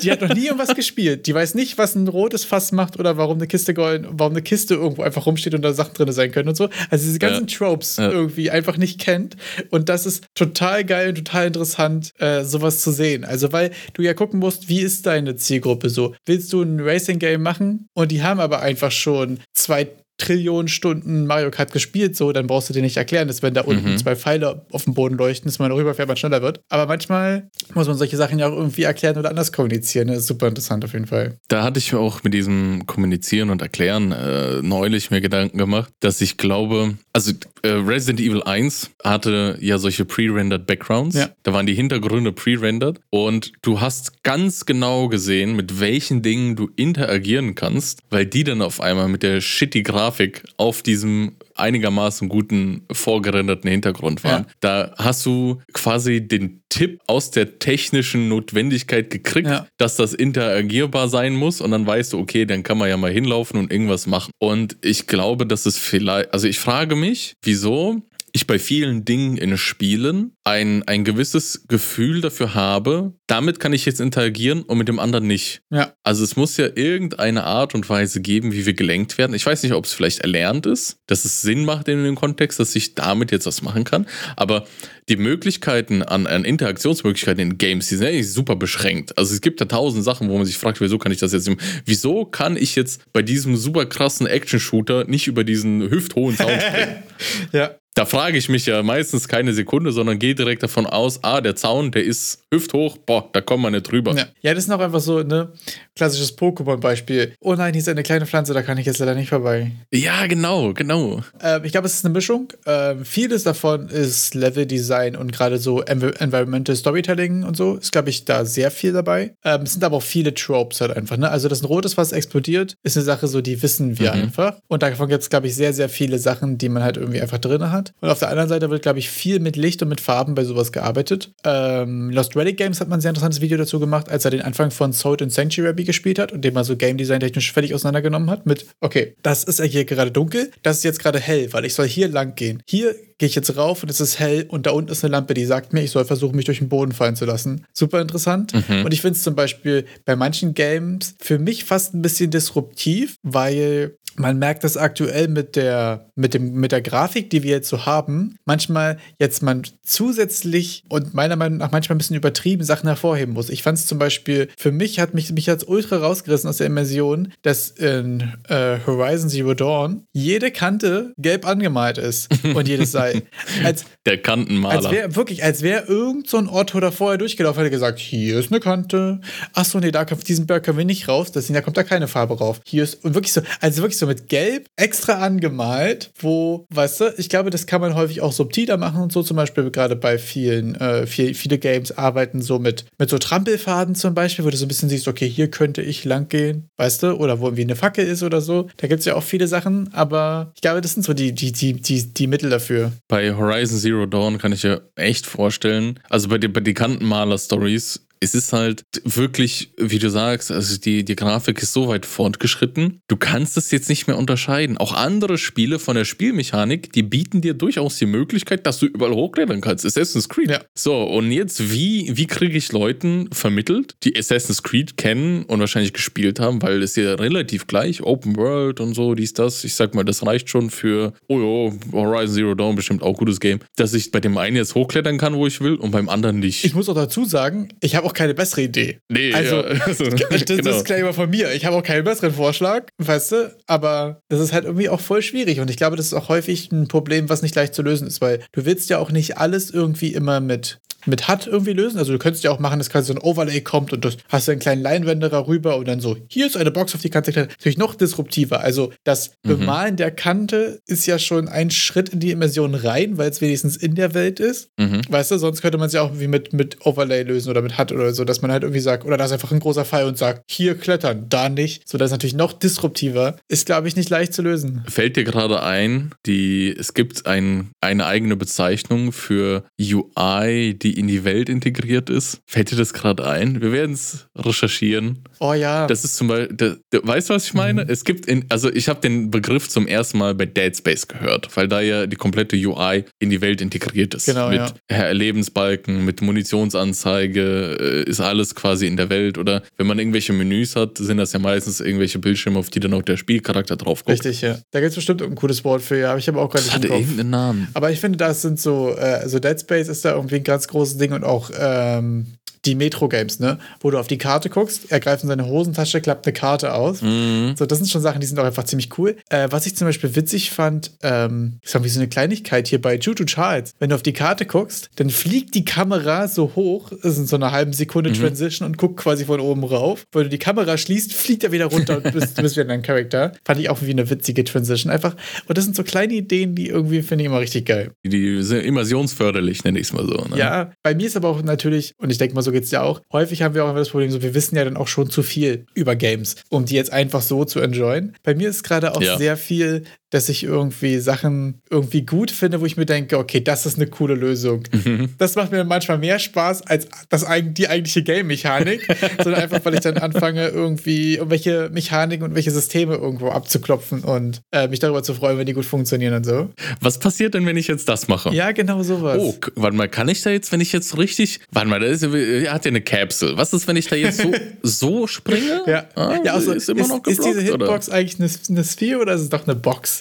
[0.01, 1.27] die hat noch nie irgendwas gespielt.
[1.27, 4.41] Die weiß nicht, was ein rotes Fass macht oder warum eine Kiste golden, warum eine
[4.41, 6.69] Kiste irgendwo einfach rumsteht und da Sachen drin sein können und so.
[6.89, 7.57] Also diese ganzen ja.
[7.57, 8.09] Tropes ja.
[8.09, 9.37] irgendwie einfach nicht kennt.
[9.69, 13.23] Und das ist total geil und total interessant, äh, sowas zu sehen.
[13.23, 16.15] Also, weil du ja gucken musst, wie ist deine Zielgruppe so?
[16.25, 17.87] Willst du ein Racing-Game machen?
[17.93, 19.87] Und die haben aber einfach schon zwei
[20.21, 23.61] Trillionen Stunden Mario Kart gespielt, so, dann brauchst du dir nicht erklären, dass wenn da
[23.61, 23.97] unten mhm.
[23.97, 26.61] zwei Pfeile auf dem Boden leuchten, dass man rüberfährt, man schneller wird.
[26.69, 30.09] Aber manchmal muss man solche Sachen ja auch irgendwie erklären oder anders kommunizieren.
[30.09, 31.39] Das ist super interessant auf jeden Fall.
[31.47, 36.21] Da hatte ich auch mit diesem Kommunizieren und Erklären äh, neulich mir Gedanken gemacht, dass
[36.21, 37.31] ich glaube, also
[37.63, 41.15] äh, Resident Evil 1 hatte ja solche pre-rendered Backgrounds.
[41.15, 41.29] Ja.
[41.43, 46.69] Da waren die Hintergründe pre-rendered und du hast ganz genau gesehen, mit welchen Dingen du
[46.75, 50.10] interagieren kannst, weil die dann auf einmal mit der shitty Grafik
[50.57, 54.43] auf diesem einigermaßen guten vorgerenderten Hintergrund waren.
[54.43, 54.53] Ja.
[54.59, 59.67] Da hast du quasi den Tipp aus der technischen Notwendigkeit gekriegt, ja.
[59.77, 63.11] dass das interagierbar sein muss und dann weißt du, okay, dann kann man ja mal
[63.11, 64.31] hinlaufen und irgendwas machen.
[64.39, 68.01] Und ich glaube, dass es vielleicht, also ich frage mich, wieso
[68.33, 73.85] ich bei vielen Dingen in Spielen ein, ein gewisses Gefühl dafür habe, damit kann ich
[73.85, 75.61] jetzt interagieren und mit dem anderen nicht.
[75.69, 75.93] Ja.
[76.03, 79.33] Also es muss ja irgendeine Art und Weise geben, wie wir gelenkt werden.
[79.33, 82.59] Ich weiß nicht, ob es vielleicht erlernt ist, dass es Sinn macht in dem Kontext,
[82.59, 84.07] dass ich damit jetzt was machen kann.
[84.35, 84.65] Aber
[85.09, 89.17] die Möglichkeiten an, an Interaktionsmöglichkeiten in Games, die sind eigentlich super beschränkt.
[89.17, 91.49] Also es gibt da tausend Sachen, wo man sich fragt, wieso kann ich das jetzt,
[91.85, 97.03] wieso kann ich jetzt bei diesem super krassen Action-Shooter nicht über diesen hüfthohen Sound springen?
[97.51, 97.75] ja.
[97.93, 101.57] Da frage ich mich ja meistens keine Sekunde, sondern gehe direkt davon aus, ah, der
[101.57, 104.15] Zaun, der ist hüfthoch, boah, da kommen wir nicht drüber.
[104.15, 105.51] Ja, ja das ist noch einfach so, ne,
[105.93, 107.33] klassisches Pokémon-Beispiel.
[107.41, 109.71] Oh nein, hier ist eine kleine Pflanze, da kann ich jetzt leider nicht vorbei.
[109.91, 111.21] Ja, genau, genau.
[111.41, 112.53] Ähm, ich glaube, es ist eine Mischung.
[112.65, 117.75] Ähm, vieles davon ist Level-Design und gerade so Env Environmental Storytelling und so.
[117.75, 119.35] Ist, glaube ich, da sehr viel dabei.
[119.43, 121.29] Ähm, es sind aber auch viele Tropes halt einfach, ne.
[121.29, 124.21] Also, dass ein rotes Fass explodiert, ist eine Sache so, die wissen wir mhm.
[124.21, 124.55] einfach.
[124.69, 127.39] Und davon gibt es, glaube ich, sehr, sehr viele Sachen, die man halt irgendwie einfach
[127.39, 127.93] drin hat hat.
[128.01, 130.43] Und auf der anderen Seite wird, glaube ich, viel mit Licht und mit Farben bei
[130.43, 131.31] sowas gearbeitet.
[131.43, 134.41] Ähm, Lost Relic Games hat man ein sehr interessantes Video dazu gemacht, als er den
[134.41, 137.73] Anfang von Sword and Sanctuary gespielt hat und den mal so Game Design technisch völlig
[137.73, 141.65] auseinandergenommen hat mit, okay, das ist hier gerade dunkel, das ist jetzt gerade hell, weil
[141.65, 142.61] ich soll hier lang gehen.
[142.67, 145.35] Hier gehe ich jetzt rauf und es ist hell und da unten ist eine Lampe,
[145.35, 147.67] die sagt mir, ich soll versuchen, mich durch den Boden fallen zu lassen.
[147.71, 148.51] Super interessant.
[148.67, 148.83] Mhm.
[148.83, 153.17] Und ich finde es zum Beispiel bei manchen Games für mich fast ein bisschen disruptiv,
[153.21, 157.69] weil man merkt das aktuell mit der, mit, dem, mit der Grafik, die wir jetzt
[157.69, 162.87] so haben, manchmal jetzt man zusätzlich und meiner Meinung nach manchmal ein bisschen übertrieben Sachen
[162.87, 163.49] hervorheben muss.
[163.49, 166.67] Ich fand es zum Beispiel, für mich hat mich, mich als ultra rausgerissen aus der
[166.67, 173.23] Immersion, dass in äh, Horizon Zero Dawn jede Kante gelb angemalt ist und jedes Seil.
[173.63, 174.75] Als, der Kantenmaler.
[174.75, 178.37] Als wäre wirklich, als wäre irgend so ein Otto da vorher durchgelaufen, hätte gesagt, hier
[178.37, 179.21] ist eine Kante.
[179.53, 182.07] Achso, nee, da auf diesen Berg können wir nicht raus, deswegen da kommt da keine
[182.07, 182.61] Farbe rauf.
[182.65, 187.13] Hier ist, und wirklich so, also wirklich so mit Gelb extra angemalt, wo, weißt du,
[187.17, 189.23] ich glaube, das kann man häufig auch subtiler machen und so.
[189.23, 193.95] Zum Beispiel gerade bei vielen, äh, viel, viele Games arbeiten so mit, mit so Trampelfaden
[193.95, 197.03] zum Beispiel, wo du so ein bisschen siehst, okay, hier könnte ich lang gehen, weißt
[197.03, 198.67] du, oder wo irgendwie eine Fackel ist oder so.
[198.75, 201.53] Da gibt es ja auch viele Sachen, aber ich glaube, das sind so die, die,
[201.53, 202.91] die, die, die Mittel dafür.
[203.07, 208.01] Bei Horizon Zero Dawn kann ich mir echt vorstellen, also bei, den, bei den Kantenmaler-Stories
[208.23, 213.01] es ist halt wirklich, wie du sagst, also die, die Grafik ist so weit fortgeschritten,
[213.07, 214.77] du kannst es jetzt nicht mehr unterscheiden.
[214.77, 219.13] Auch andere Spiele von der Spielmechanik, die bieten dir durchaus die Möglichkeit, dass du überall
[219.13, 219.85] hochklettern kannst.
[219.85, 220.51] Assassin's Creed.
[220.51, 220.61] Ja.
[220.75, 225.93] So, und jetzt, wie, wie kriege ich Leuten vermittelt, die Assassin's Creed kennen und wahrscheinlich
[225.93, 229.63] gespielt haben, weil es ja relativ gleich, Open World und so, dies, das.
[229.63, 233.39] Ich sag mal, das reicht schon für, oh ja, Horizon Zero Dawn bestimmt auch gutes
[233.39, 236.39] Game, dass ich bei dem einen jetzt hochklettern kann, wo ich will und beim anderen
[236.39, 236.63] nicht.
[236.63, 238.99] Ich muss auch dazu sagen, ich habe auch keine bessere Idee.
[239.09, 239.63] Nee, also, ja.
[239.85, 240.61] also das, genau.
[240.63, 241.51] das ist gleich mal von mir.
[241.53, 245.21] Ich habe auch keinen besseren Vorschlag, weißt du, aber das ist halt irgendwie auch voll
[245.21, 248.07] schwierig und ich glaube, das ist auch häufig ein Problem, was nicht leicht zu lösen
[248.07, 251.97] ist, weil du willst ja auch nicht alles irgendwie immer mit mit HUD irgendwie lösen.
[251.97, 254.49] Also du könntest ja auch machen, dass quasi so ein Overlay kommt und du hast
[254.49, 257.33] einen kleinen Leinwanderer rüber und dann so, hier ist eine Box, auf die kannst du
[257.33, 257.51] klettern.
[257.57, 258.61] Natürlich noch disruptiver.
[258.61, 259.49] Also das mhm.
[259.49, 263.77] Bemalen der Kante ist ja schon ein Schritt in die Immersion rein, weil es wenigstens
[263.77, 264.69] in der Welt ist.
[264.77, 265.01] Mhm.
[265.09, 267.77] Weißt du, sonst könnte man es ja auch irgendwie mit, mit Overlay lösen oder mit
[267.77, 270.05] HUD oder so, dass man halt irgendwie sagt, oder da ist einfach ein großer Pfeil
[270.05, 271.87] und sagt, hier klettern, da nicht.
[271.87, 273.37] So, das ist natürlich noch disruptiver.
[273.47, 274.83] Ist, glaube ich, nicht leicht zu lösen.
[274.87, 280.99] Fällt dir gerade ein, die, es gibt ein, eine eigene Bezeichnung für UI, die die
[280.99, 282.41] in die Welt integriert ist.
[282.45, 283.61] Fällt dir das gerade ein?
[283.61, 285.23] Wir werden es recherchieren.
[285.39, 285.87] Oh ja.
[285.87, 287.85] Das ist zum Beispiel, da, da, weißt du, was ich meine?
[287.85, 287.89] Mhm.
[287.89, 291.55] Es gibt, in, also ich habe den Begriff zum ersten Mal bei Dead Space gehört,
[291.55, 294.25] weil da ja die komplette UI in die Welt integriert ist.
[294.25, 295.11] Genau, mit ja.
[295.11, 299.37] Lebensbalken, mit Munitionsanzeige, äh, ist alles quasi in der Welt.
[299.37, 302.93] Oder wenn man irgendwelche Menüs hat, sind das ja meistens irgendwelche Bildschirme, auf die dann
[302.93, 304.25] auch der Spielcharakter drauf guckt.
[304.25, 304.57] Richtig, ja.
[304.71, 306.75] Da gibt es bestimmt ein cooles Wort für, ja, aber ich habe auch gerade nicht
[306.75, 307.67] hat irgendeinen Namen.
[307.73, 310.67] Aber ich finde, das sind so, äh, also Dead Space ist da irgendwie ein ganz
[310.67, 313.57] großes großes Ding und auch ähm, die Metro-Games, ne?
[313.79, 317.01] Wo du auf die Karte guckst, er greift in seine Hosentasche, klappt eine Karte aus.
[317.01, 317.55] Mhm.
[317.57, 319.17] So, das sind schon Sachen, die sind auch einfach ziemlich cool.
[319.29, 322.81] Äh, was ich zum Beispiel witzig fand, ähm, ich sag wie so eine Kleinigkeit hier
[322.81, 323.73] bei Juju Charles.
[323.79, 327.35] Wenn du auf die Karte guckst, dann fliegt die Kamera so hoch, ist in so
[327.35, 328.15] einer halben Sekunde mhm.
[328.15, 330.05] Transition und guckt quasi von oben rauf.
[330.11, 332.81] Wenn du die Kamera schließt, fliegt er wieder runter und bist, du bist wieder dein
[332.81, 333.33] Charakter.
[333.43, 335.15] Fand ich auch wie eine witzige Transition einfach.
[335.47, 337.91] Und das sind so kleine Ideen, die irgendwie finde ich immer richtig geil.
[338.03, 340.25] Die sind immersionsförderlich, nenne ich es mal so.
[340.29, 340.37] Ne?
[340.37, 342.83] Ja, bei mir ist aber auch natürlich, und ich denke mal, so geht es ja
[342.83, 344.87] auch, häufig häufig haben wir auch immer das Problem, so wir wissen ja dann auch
[344.87, 348.15] schon zu viel über Games, um die jetzt einfach so zu enjoyen.
[348.23, 349.17] Bei mir ist gerade auch ja.
[349.17, 353.65] sehr viel dass ich irgendwie Sachen irgendwie gut finde, wo ich mir denke, okay, das
[353.65, 354.63] ist eine coole Lösung.
[354.71, 355.09] Mhm.
[355.17, 358.85] Das macht mir manchmal mehr Spaß als das, die eigentliche Game-Mechanik,
[359.23, 364.41] sondern einfach, weil ich dann anfange, irgendwie irgendwelche Mechaniken und welche Systeme irgendwo abzuklopfen und
[364.51, 366.49] äh, mich darüber zu freuen, wenn die gut funktionieren und so.
[366.81, 368.35] Was passiert denn, wenn ich jetzt das mache?
[368.35, 369.17] Ja, genau sowas.
[369.17, 372.65] Oh, warte mal, kann ich da jetzt, wenn ich jetzt richtig, warte mal, er hat
[372.65, 373.37] ja eine Capsule.
[373.37, 375.63] Was ist, wenn ich da jetzt so, so springe?
[375.67, 377.97] Ja, ah, ja also, ist, immer noch geblockt, ist diese Hitbox oder?
[377.97, 380.00] eigentlich eine, eine Sphere oder ist es doch eine Box?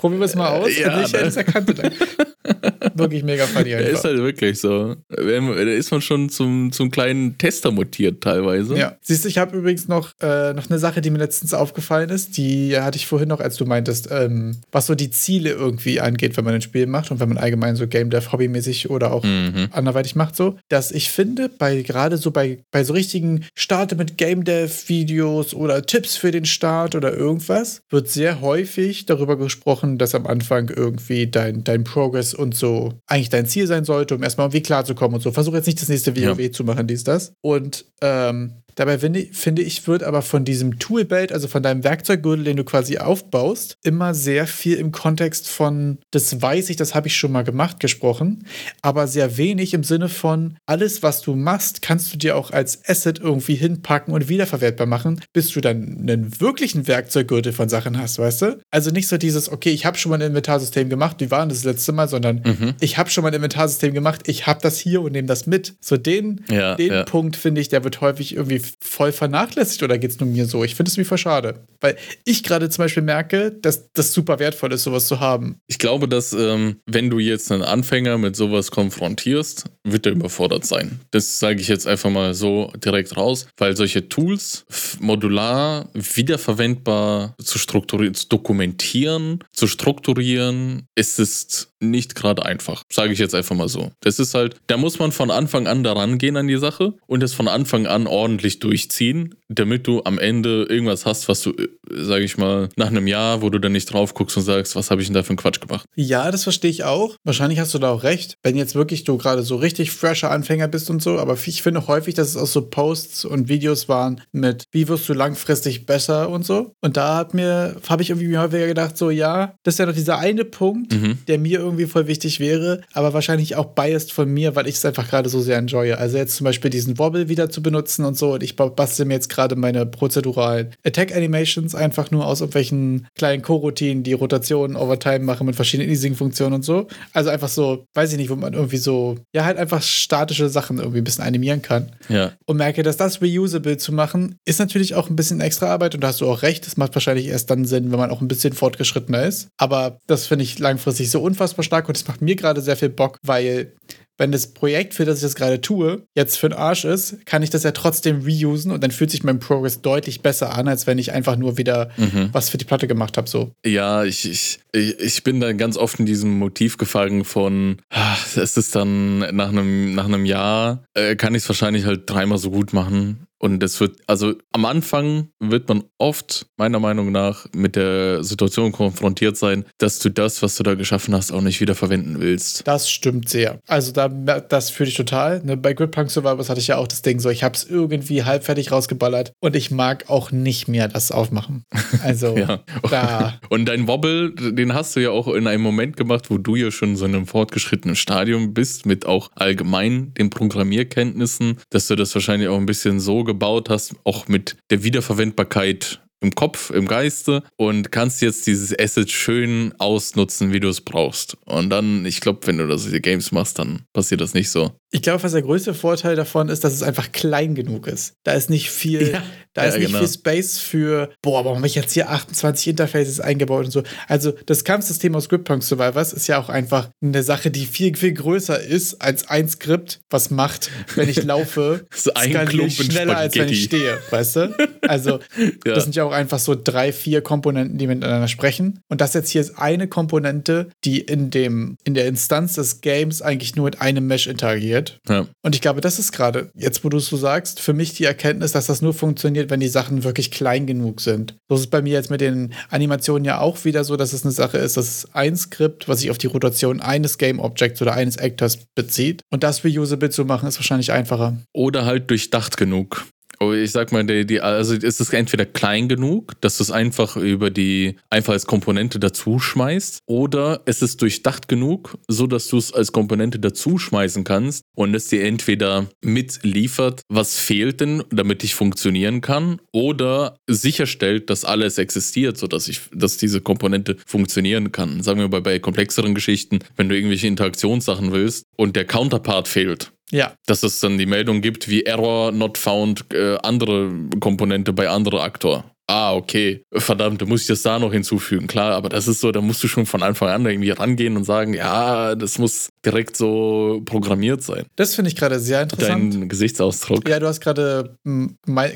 [0.00, 0.76] Probieren wir es mal aus.
[0.78, 1.70] Ja, ich hätte es erkannt.
[2.94, 3.92] wirklich mega funny einfach.
[3.92, 4.96] Ist halt wirklich so.
[5.08, 5.22] Da
[5.62, 8.76] ist man schon zum, zum kleinen Tester mutiert teilweise.
[8.76, 8.96] Ja.
[9.02, 12.36] Siehst du, ich habe übrigens noch, äh, noch eine Sache, die mir letztens aufgefallen ist.
[12.36, 16.36] Die hatte ich vorhin noch, als du meintest, ähm, was so die Ziele irgendwie angeht,
[16.36, 19.24] wenn man ein Spiel macht und wenn man allgemein so Game Dev hobbymäßig oder auch
[19.24, 19.68] mhm.
[19.72, 24.16] anderweitig macht so, dass ich finde, bei gerade so bei, bei so richtigen Starte mit
[24.16, 29.89] Game Dev Videos oder Tipps für den Start oder irgendwas, wird sehr häufig darüber gesprochen,
[29.90, 34.14] machen, dass am Anfang irgendwie dein, dein Progress und so eigentlich dein Ziel sein sollte,
[34.14, 35.32] um erstmal irgendwie klarzukommen und so.
[35.32, 36.52] Versuche jetzt nicht das nächste WoW ja.
[36.52, 37.34] zu machen, dies, das.
[37.40, 42.44] Und ähm, Dabei finde, finde ich, wird aber von diesem Toolbelt, also von deinem Werkzeuggürtel,
[42.44, 47.08] den du quasi aufbaust, immer sehr viel im Kontext von, das weiß ich, das habe
[47.08, 48.46] ich schon mal gemacht, gesprochen,
[48.80, 52.80] aber sehr wenig im Sinne von, alles, was du machst, kannst du dir auch als
[52.88, 58.18] Asset irgendwie hinpacken und wiederverwertbar machen, bis du dann einen wirklichen Werkzeuggürtel von Sachen hast,
[58.18, 58.62] weißt du?
[58.70, 61.64] Also nicht so dieses, okay, ich habe schon mal ein Inventarsystem gemacht, wie war das
[61.64, 62.72] letzte Mal, sondern mhm.
[62.80, 65.74] ich habe schon mal ein Inventarsystem gemacht, ich habe das hier und nehme das mit.
[65.82, 67.02] So den, ja, den ja.
[67.02, 70.64] Punkt, finde ich, der wird häufig irgendwie voll vernachlässigt oder geht es nur mir so?
[70.64, 71.66] Ich finde es wie voll schade.
[71.80, 75.56] Weil ich gerade zum Beispiel merke, dass das super wertvoll ist, sowas zu haben.
[75.66, 80.64] Ich glaube, dass ähm, wenn du jetzt einen Anfänger mit sowas konfrontierst, wird er überfordert
[80.64, 81.00] sein.
[81.10, 84.66] Das sage ich jetzt einfach mal so direkt raus, weil solche Tools
[85.00, 92.84] modular wiederverwendbar zu strukturieren, zu dokumentieren, zu strukturieren, ist es nicht gerade einfach.
[92.90, 93.90] Sage ich jetzt einfach mal so.
[94.00, 97.22] Das ist halt, da muss man von Anfang an daran gehen an die Sache und
[97.22, 99.34] es von Anfang an ordentlich durchziehen.
[99.50, 101.52] Damit du am Ende irgendwas hast, was du,
[101.90, 104.90] sage ich mal, nach einem Jahr, wo du dann nicht drauf guckst und sagst, was
[104.90, 105.86] habe ich denn da für einen Quatsch gemacht?
[105.96, 107.16] Ja, das verstehe ich auch.
[107.24, 110.68] Wahrscheinlich hast du da auch recht, wenn jetzt wirklich du gerade so richtig fresher Anfänger
[110.68, 111.18] bist und so.
[111.18, 115.08] Aber ich finde häufig, dass es auch so Posts und Videos waren mit, wie wirst
[115.08, 116.72] du langfristig besser und so.
[116.80, 119.94] Und da hat mir, habe ich irgendwie häufiger gedacht, so ja, das ist ja noch
[119.94, 121.18] dieser eine Punkt, mhm.
[121.26, 124.84] der mir irgendwie voll wichtig wäre, aber wahrscheinlich auch biased von mir, weil ich es
[124.84, 125.94] einfach gerade so sehr enjoye.
[125.94, 128.34] Also jetzt zum Beispiel diesen Wobble wieder zu benutzen und so.
[128.34, 133.42] Und ich bastel mir jetzt gerade meine prozeduralen Attack Animations einfach nur aus irgendwelchen kleinen
[133.42, 136.86] Co-Routinen, die Rotationen over time machen mit verschiedenen Easing-Funktionen und so.
[137.12, 140.78] Also einfach so, weiß ich nicht, wo man irgendwie so, ja, halt einfach statische Sachen
[140.78, 141.92] irgendwie ein bisschen animieren kann.
[142.08, 142.32] Ja.
[142.46, 146.02] Und merke, dass das reusable zu machen, ist natürlich auch ein bisschen extra Arbeit und
[146.02, 146.66] da hast du auch recht.
[146.66, 149.48] Das macht wahrscheinlich erst dann Sinn, wenn man auch ein bisschen fortgeschrittener ist.
[149.56, 152.88] Aber das finde ich langfristig so unfassbar stark und es macht mir gerade sehr viel
[152.88, 153.72] Bock, weil
[154.20, 157.42] wenn das Projekt, für das ich das gerade tue, jetzt für den Arsch ist, kann
[157.42, 160.86] ich das ja trotzdem reusen und dann fühlt sich mein Progress deutlich besser an, als
[160.86, 162.28] wenn ich einfach nur wieder mhm.
[162.32, 163.30] was für die Platte gemacht habe.
[163.30, 163.52] So.
[163.64, 168.58] Ja, ich, ich, ich bin da ganz oft in diesem Motiv gefangen von, ach, es
[168.58, 172.50] ist dann nach einem, nach einem Jahr, äh, kann ich es wahrscheinlich halt dreimal so
[172.50, 177.74] gut machen und es wird, also am Anfang wird man oft, meiner Meinung nach, mit
[177.74, 181.74] der Situation konfrontiert sein, dass du das, was du da geschaffen hast, auch nicht wieder
[181.74, 182.66] verwenden willst.
[182.68, 183.58] Das stimmt sehr.
[183.66, 185.42] Also da, das fühle ich total.
[185.42, 185.56] Ne?
[185.56, 188.72] Bei Gridpunk Survivors hatte ich ja auch das Ding so, ich habe es irgendwie halbfertig
[188.72, 191.64] rausgeballert und ich mag auch nicht mehr das aufmachen.
[192.02, 192.60] Also ja.
[192.88, 193.38] da.
[193.50, 196.70] Und dein Wobble, den hast du ja auch in einem Moment gemacht, wo du ja
[196.70, 202.14] schon so in einem fortgeschrittenen Stadium bist, mit auch allgemein den Programmierkenntnissen, dass du das
[202.14, 207.42] wahrscheinlich auch ein bisschen so gebaut hast, auch mit der Wiederverwendbarkeit im Kopf, im Geiste
[207.56, 211.36] und kannst jetzt dieses Asset schön ausnutzen, wie du es brauchst.
[211.46, 214.72] Und dann, ich glaube, wenn du da solche Games machst, dann passiert das nicht so.
[214.92, 218.14] Ich glaube, was der größte Vorteil davon ist, dass es einfach klein genug ist.
[218.24, 219.22] Da ist nicht viel, ja,
[219.54, 220.00] da ja, ist nicht genau.
[220.00, 223.84] viel Space für, boah, warum habe ich jetzt hier 28 Interfaces eingebaut und so.
[224.08, 228.12] Also das Kampfsystem aus Scriptpunk Survivors ist ja auch einfach eine Sache, die viel, viel
[228.12, 233.36] größer ist als ein Skript, was macht, wenn ich laufe, so ein skaliere schneller, als
[233.36, 234.56] wenn ich stehe, weißt du?
[234.82, 235.74] Also ja.
[235.74, 238.80] das sind ja auch einfach so drei, vier Komponenten, die miteinander sprechen.
[238.88, 243.22] Und das jetzt hier ist eine Komponente, die in dem, in der Instanz des Games
[243.22, 245.00] eigentlich nur mit einem Mesh interagiert funktioniert.
[245.08, 245.26] Ja.
[245.42, 248.04] Und ich glaube, das ist gerade, jetzt wo du es so sagst, für mich die
[248.04, 251.36] Erkenntnis, dass das nur funktioniert, wenn die Sachen wirklich klein genug sind.
[251.48, 254.24] So ist es bei mir jetzt mit den Animationen ja auch wieder so, dass es
[254.24, 257.82] eine Sache ist, dass es ein Skript, was sich auf die Rotation eines Game Objects
[257.82, 259.22] oder eines Actors bezieht.
[259.30, 261.36] Und das reusable zu machen, ist wahrscheinlich einfacher.
[261.52, 263.04] Oder halt durchdacht genug.
[263.42, 266.70] Oh, ich sag mal, die, die, also ist es entweder klein genug, dass du es
[266.70, 272.48] einfach über die, einfach als Komponente dazu schmeißt, oder es ist durchdacht genug, so dass
[272.48, 278.02] du es als Komponente dazu schmeißen kannst und es dir entweder mitliefert, was fehlt denn,
[278.10, 284.70] damit ich funktionieren kann, oder sicherstellt, dass alles existiert, sodass ich, dass diese Komponente funktionieren
[284.70, 285.02] kann.
[285.02, 289.92] Sagen wir mal bei komplexeren Geschichten, wenn du irgendwelche Interaktionssachen willst und der Counterpart fehlt,
[290.10, 290.34] ja.
[290.46, 295.22] Dass es dann die Meldung gibt, wie Error not found, äh, andere Komponente bei anderer
[295.22, 298.46] Aktor ah, okay, verdammt, da muss ich das da noch hinzufügen.
[298.46, 301.24] Klar, aber das ist so, da musst du schon von Anfang an irgendwie rangehen und
[301.24, 304.66] sagen, ja, das muss direkt so programmiert sein.
[304.76, 306.14] Das finde ich gerade sehr interessant.
[306.14, 307.08] Dein Gesichtsausdruck.
[307.08, 307.96] Ja, du hast gerade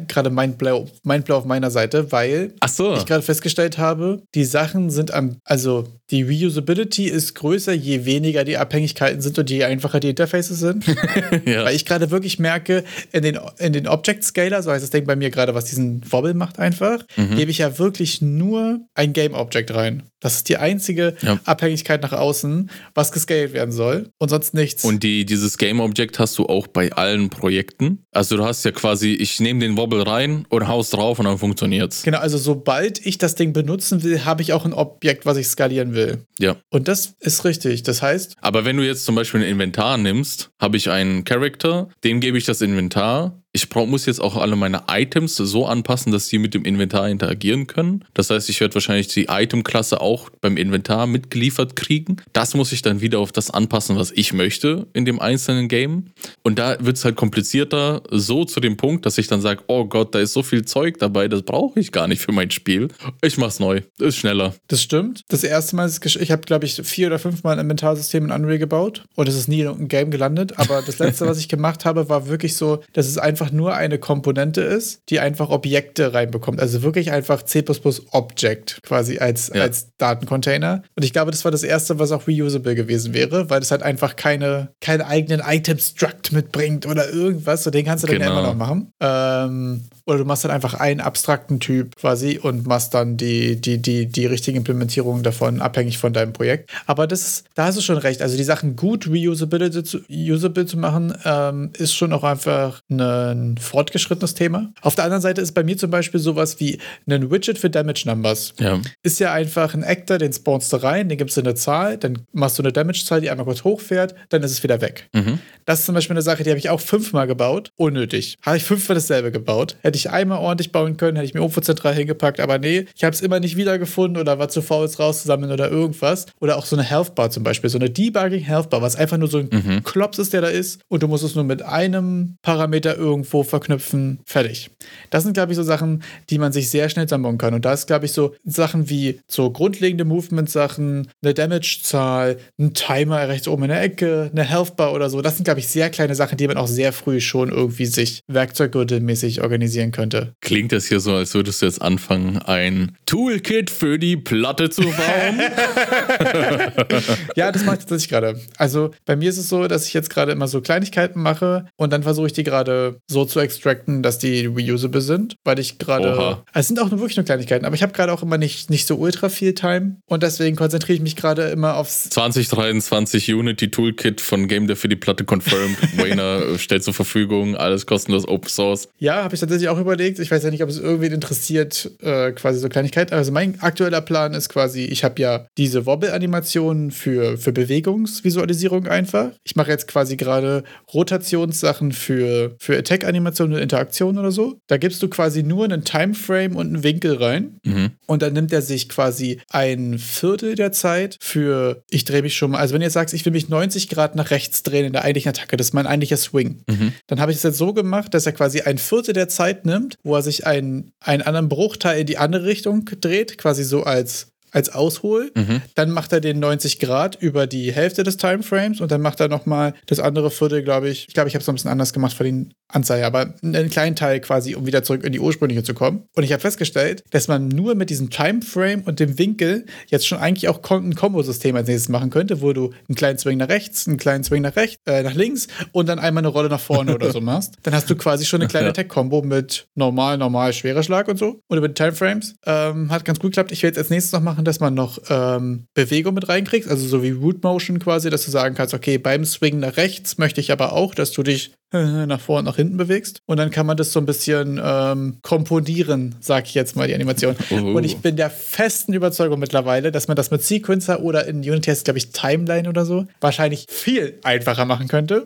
[0.09, 2.95] gerade Mindblow, Mindblow auf meiner Seite, weil so.
[2.95, 8.45] ich gerade festgestellt habe, die Sachen sind am, also die Reusability ist größer, je weniger
[8.45, 10.87] die Abhängigkeiten sind und je einfacher die Interfaces sind.
[11.45, 11.65] ja.
[11.65, 15.07] Weil ich gerade wirklich merke, in den, in den Object Scaler, so heißt das Ding
[15.07, 17.35] bei mir gerade, was diesen Wobble macht einfach, mhm.
[17.37, 20.05] gebe ich ja wirklich nur ein Game Object rein.
[20.25, 21.39] Das ist die einzige ja.
[21.45, 24.83] Abhängigkeit nach außen, was gescaled werden soll und sonst nichts.
[24.83, 28.05] Und die, dieses Game Object hast du auch bei allen Projekten.
[28.11, 31.37] Also du hast ja quasi, ich nehme den Wobble rein und haus drauf und dann
[31.37, 32.05] funktioniert's.
[32.05, 35.47] Genau, also sobald ich das Ding benutzen will, habe ich auch ein Objekt, was ich
[35.47, 36.04] skalieren will.
[36.39, 36.57] Ja.
[36.71, 37.83] Und das ist richtig.
[37.83, 38.37] Das heißt.
[38.41, 42.39] Aber wenn du jetzt zum Beispiel ein Inventar nimmst, habe ich einen Character, dem gebe
[42.39, 46.39] ich das Inventar ich brauch, muss jetzt auch alle meine Items so anpassen, dass die
[46.39, 48.05] mit dem Inventar interagieren können.
[48.13, 52.17] Das heißt, ich werde wahrscheinlich die Item-Klasse auch beim Inventar mitgeliefert kriegen.
[52.33, 56.11] Das muss ich dann wieder auf das anpassen, was ich möchte in dem einzelnen Game.
[56.43, 59.85] Und da wird es halt komplizierter, so zu dem Punkt, dass ich dann sage, oh
[59.85, 62.89] Gott, da ist so viel Zeug dabei, das brauche ich gar nicht für mein Spiel.
[63.23, 63.83] Ich mach's neu.
[64.01, 64.55] Ist schneller.
[64.67, 65.23] Das stimmt.
[65.29, 68.31] Das erste Mal, ist ich habe, glaube ich, vier oder fünf Mal ein Inventarsystem in
[68.33, 70.59] Unreal gebaut und es ist nie in einem Game gelandet.
[70.59, 73.75] Aber das letzte, was ich gemacht habe, war wirklich so, dass es einfach einfach nur
[73.75, 76.61] eine Komponente ist, die einfach Objekte reinbekommt.
[76.61, 77.63] Also wirklich einfach C
[78.11, 79.63] Object quasi als, ja.
[79.63, 80.83] als Datencontainer.
[80.97, 83.83] Und ich glaube, das war das erste, was auch reusable gewesen wäre, weil es halt
[83.83, 87.65] einfach keine, keine eigenen Item-Struct mitbringt oder irgendwas.
[87.65, 88.33] So den kannst du dann genau.
[88.33, 88.93] ja immer noch machen.
[89.01, 93.81] Ähm, oder du machst dann einfach einen abstrakten Typ quasi und machst dann die, die,
[93.81, 96.71] die, die richtige Implementierung davon, abhängig von deinem Projekt.
[96.87, 98.21] Aber das ist, da hast du schon recht.
[98.21, 103.57] Also die Sachen gut reusable zu, usable zu machen, ähm, ist schon auch einfach ein
[103.59, 104.73] fortgeschrittenes Thema.
[104.83, 108.03] Auf der anderen Seite ist bei mir zum Beispiel sowas wie ein Widget für Damage
[108.07, 108.55] Numbers.
[108.59, 108.81] Ja.
[109.03, 112.27] Ist ja einfach ein Actor, den spawnst du rein, den gibst du eine Zahl, dann
[112.33, 115.09] machst du eine Damage-Zahl, die einmal kurz hochfährt, dann ist es wieder weg.
[115.13, 115.39] Mhm.
[115.65, 117.71] Das ist zum Beispiel eine Sache, die habe ich auch fünfmal gebaut.
[117.77, 118.37] Unnötig.
[118.43, 119.77] Habe ich fünfmal dasselbe gebaut.
[119.81, 123.05] Hätte ich einmal ordentlich bauen können, hätte ich mir irgendwo zentral hingepackt, aber nee, ich
[123.05, 126.27] habe es immer nicht wiedergefunden oder war zu faul, es rauszusammeln oder irgendwas.
[126.41, 129.17] Oder auch so eine Health Bar zum Beispiel, so eine Debugging Health Bar, was einfach
[129.17, 129.85] nur so ein Mhm.
[129.85, 134.21] Klops ist, der da ist und du musst es nur mit einem Parameter irgendwo verknüpfen.
[134.27, 134.71] Fertig.
[135.11, 137.55] Das sind, glaube ich, so Sachen, die man sich sehr schnell sammeln kann.
[137.55, 143.29] Und da ist, glaube ich, so Sachen wie so grundlegende Movement-Sachen, eine Damage-Zahl, ein Timer
[143.29, 145.23] rechts oben in der Ecke, eine Health Bar oder so.
[145.23, 148.23] Das sind, glaube ich, sehr kleine Sachen, die man auch sehr früh schon irgendwie sich
[148.29, 150.35] werkzeuggürtelmäßig organisieren könnte.
[150.41, 154.83] Klingt das hier so, als würdest du jetzt anfangen, ein Toolkit für die Platte zu
[154.83, 155.41] bauen?
[157.37, 158.41] Ja, das mache ich tatsächlich gerade.
[158.59, 161.93] Also bei mir ist es so, dass ich jetzt gerade immer so Kleinigkeiten mache und
[161.93, 166.13] dann versuche ich die gerade so zu extracten, dass die reusable sind, weil ich gerade.
[166.13, 168.71] Also es sind auch nur wirklich nur Kleinigkeiten, aber ich habe gerade auch immer nicht,
[168.71, 172.11] nicht so ultra viel Time und deswegen konzentriere ich mich gerade immer aufs.
[172.11, 175.77] 2023 Unity Toolkit von Game Dev für die Platte confirmed.
[175.97, 178.89] Wayner äh, stellt zur Verfügung, alles kostenlos Open Source.
[178.99, 180.19] Ja, habe ich tatsächlich auch überlegt.
[180.19, 183.15] Ich weiß ja nicht, ob es irgendwen interessiert, äh, quasi so Kleinigkeiten.
[183.15, 189.31] Also mein aktueller Plan ist quasi, ich habe ja diese Wobble-Animationen für, für Bewegungsvisualisierung einfach.
[189.45, 194.59] Ich mache jetzt quasi gerade Rotationssachen für, für Attack-Animationen und Interaktionen oder so.
[194.67, 197.59] Da gibst du quasi nur einen Timeframe und einen Winkel rein.
[197.65, 197.91] Mhm.
[198.07, 202.51] Und dann nimmt er sich quasi ein Viertel der Zeit für, ich drehe mich schon
[202.53, 205.03] mal, also wenn ihr sagst, ich will mich 90 Grad nach rechts drehen in der
[205.05, 206.93] eigentlichen Attacke, das ist mein eigentlicher Swing, Mhm.
[207.07, 209.97] dann habe ich es jetzt so gemacht, dass er quasi ein Viertel der Zeit nimmt,
[210.03, 214.34] wo er sich einen, einen anderen Bruchteil in die andere Richtung dreht, quasi so als
[214.55, 215.31] als Aushol.
[215.35, 215.61] Mhm.
[215.75, 219.29] Dann macht er den 90 Grad über die Hälfte des Timeframes und dann macht er
[219.29, 221.09] nochmal das andere Viertel, glaube ich.
[221.09, 223.97] Ich glaube, ich habe es ein bisschen anders gemacht von den Anzeigen, aber einen kleinen
[223.97, 226.05] Teil quasi, um wieder zurück in die ursprüngliche zu kommen.
[226.15, 230.19] Und ich habe festgestellt, dass man nur mit diesem Timeframe und dem Winkel jetzt schon
[230.19, 233.87] eigentlich auch ein Kombosystem als nächstes machen könnte, wo du einen kleinen Swing nach rechts,
[233.87, 236.95] einen kleinen Swing nach rechts, äh, nach links und dann einmal eine Rolle nach vorne
[236.95, 237.55] oder so machst.
[237.63, 238.71] Dann hast du quasi schon eine kleine Ja.
[238.71, 241.41] Attack-Kombo mit normal, normal, schwerer Schlag und so.
[241.49, 242.37] Und über die Timeframes.
[242.47, 243.53] Ähm, hat ganz gut geklappt.
[243.53, 246.87] Ich werde jetzt als nächstes noch machen, dass man noch ähm, Bewegung mit reinkriegst, also
[246.87, 250.41] so wie Root Motion quasi, dass du sagen kannst, okay, beim Swing nach rechts möchte
[250.41, 253.21] ich aber auch, dass du dich nach vorne und nach hinten bewegst.
[253.27, 256.95] Und dann kann man das so ein bisschen ähm, komponieren, sag ich jetzt mal, die
[256.95, 257.37] Animation.
[257.51, 257.57] Oh.
[257.57, 261.71] Und ich bin der festen Überzeugung mittlerweile, dass man das mit Sequencer oder in Unity
[261.71, 265.25] heißt, glaube ich, Timeline oder so, wahrscheinlich viel einfacher machen könnte.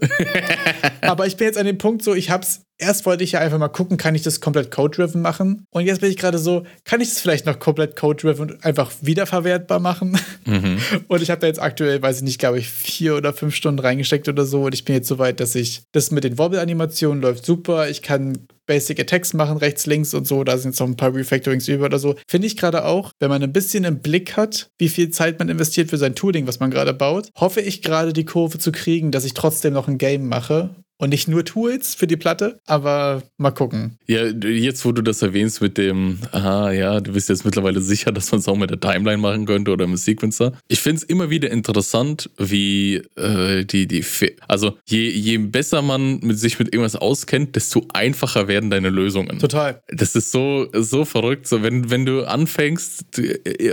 [1.03, 2.63] Aber ich bin jetzt an dem Punkt so, ich hab's.
[2.79, 5.65] Erst wollte ich ja einfach mal gucken, kann ich das komplett code-driven machen?
[5.71, 8.93] Und jetzt bin ich gerade so, kann ich das vielleicht noch komplett code-driven und einfach
[9.03, 10.19] wiederverwertbar machen?
[10.45, 10.79] Mhm.
[11.09, 13.81] Und ich habe da jetzt aktuell, weiß ich nicht, glaube ich, vier oder fünf Stunden
[13.81, 14.65] reingesteckt oder so.
[14.65, 17.89] Und ich bin jetzt so weit, dass ich das mit den Wobble-Animationen läuft super.
[17.89, 20.45] Ich kann Basic Attacks machen, rechts, links und so.
[20.45, 22.15] Da sind jetzt noch ein paar Refactorings über oder so.
[22.29, 25.49] Finde ich gerade auch, wenn man ein bisschen im Blick hat, wie viel Zeit man
[25.49, 29.11] investiert für sein Tooling, was man gerade baut, hoffe ich gerade die Kurve zu kriegen,
[29.11, 30.71] dass ich trotzdem noch ein Game mache.
[31.01, 33.99] Und nicht nur Tools für die Platte, aber mal gucken.
[34.07, 38.11] Ja, jetzt, wo du das erwähnst mit dem, aha, ja, du bist jetzt mittlerweile sicher,
[38.11, 40.55] dass man es auch mit der Timeline machen könnte oder mit Sequencer.
[40.67, 44.05] Ich finde es immer wieder interessant, wie äh, die, die,
[44.49, 49.39] also je, je besser man mit sich mit irgendwas auskennt, desto einfacher werden deine Lösungen.
[49.39, 49.81] Total.
[49.89, 51.47] Das ist so, so verrückt.
[51.47, 53.21] So, wenn, wenn du anfängst,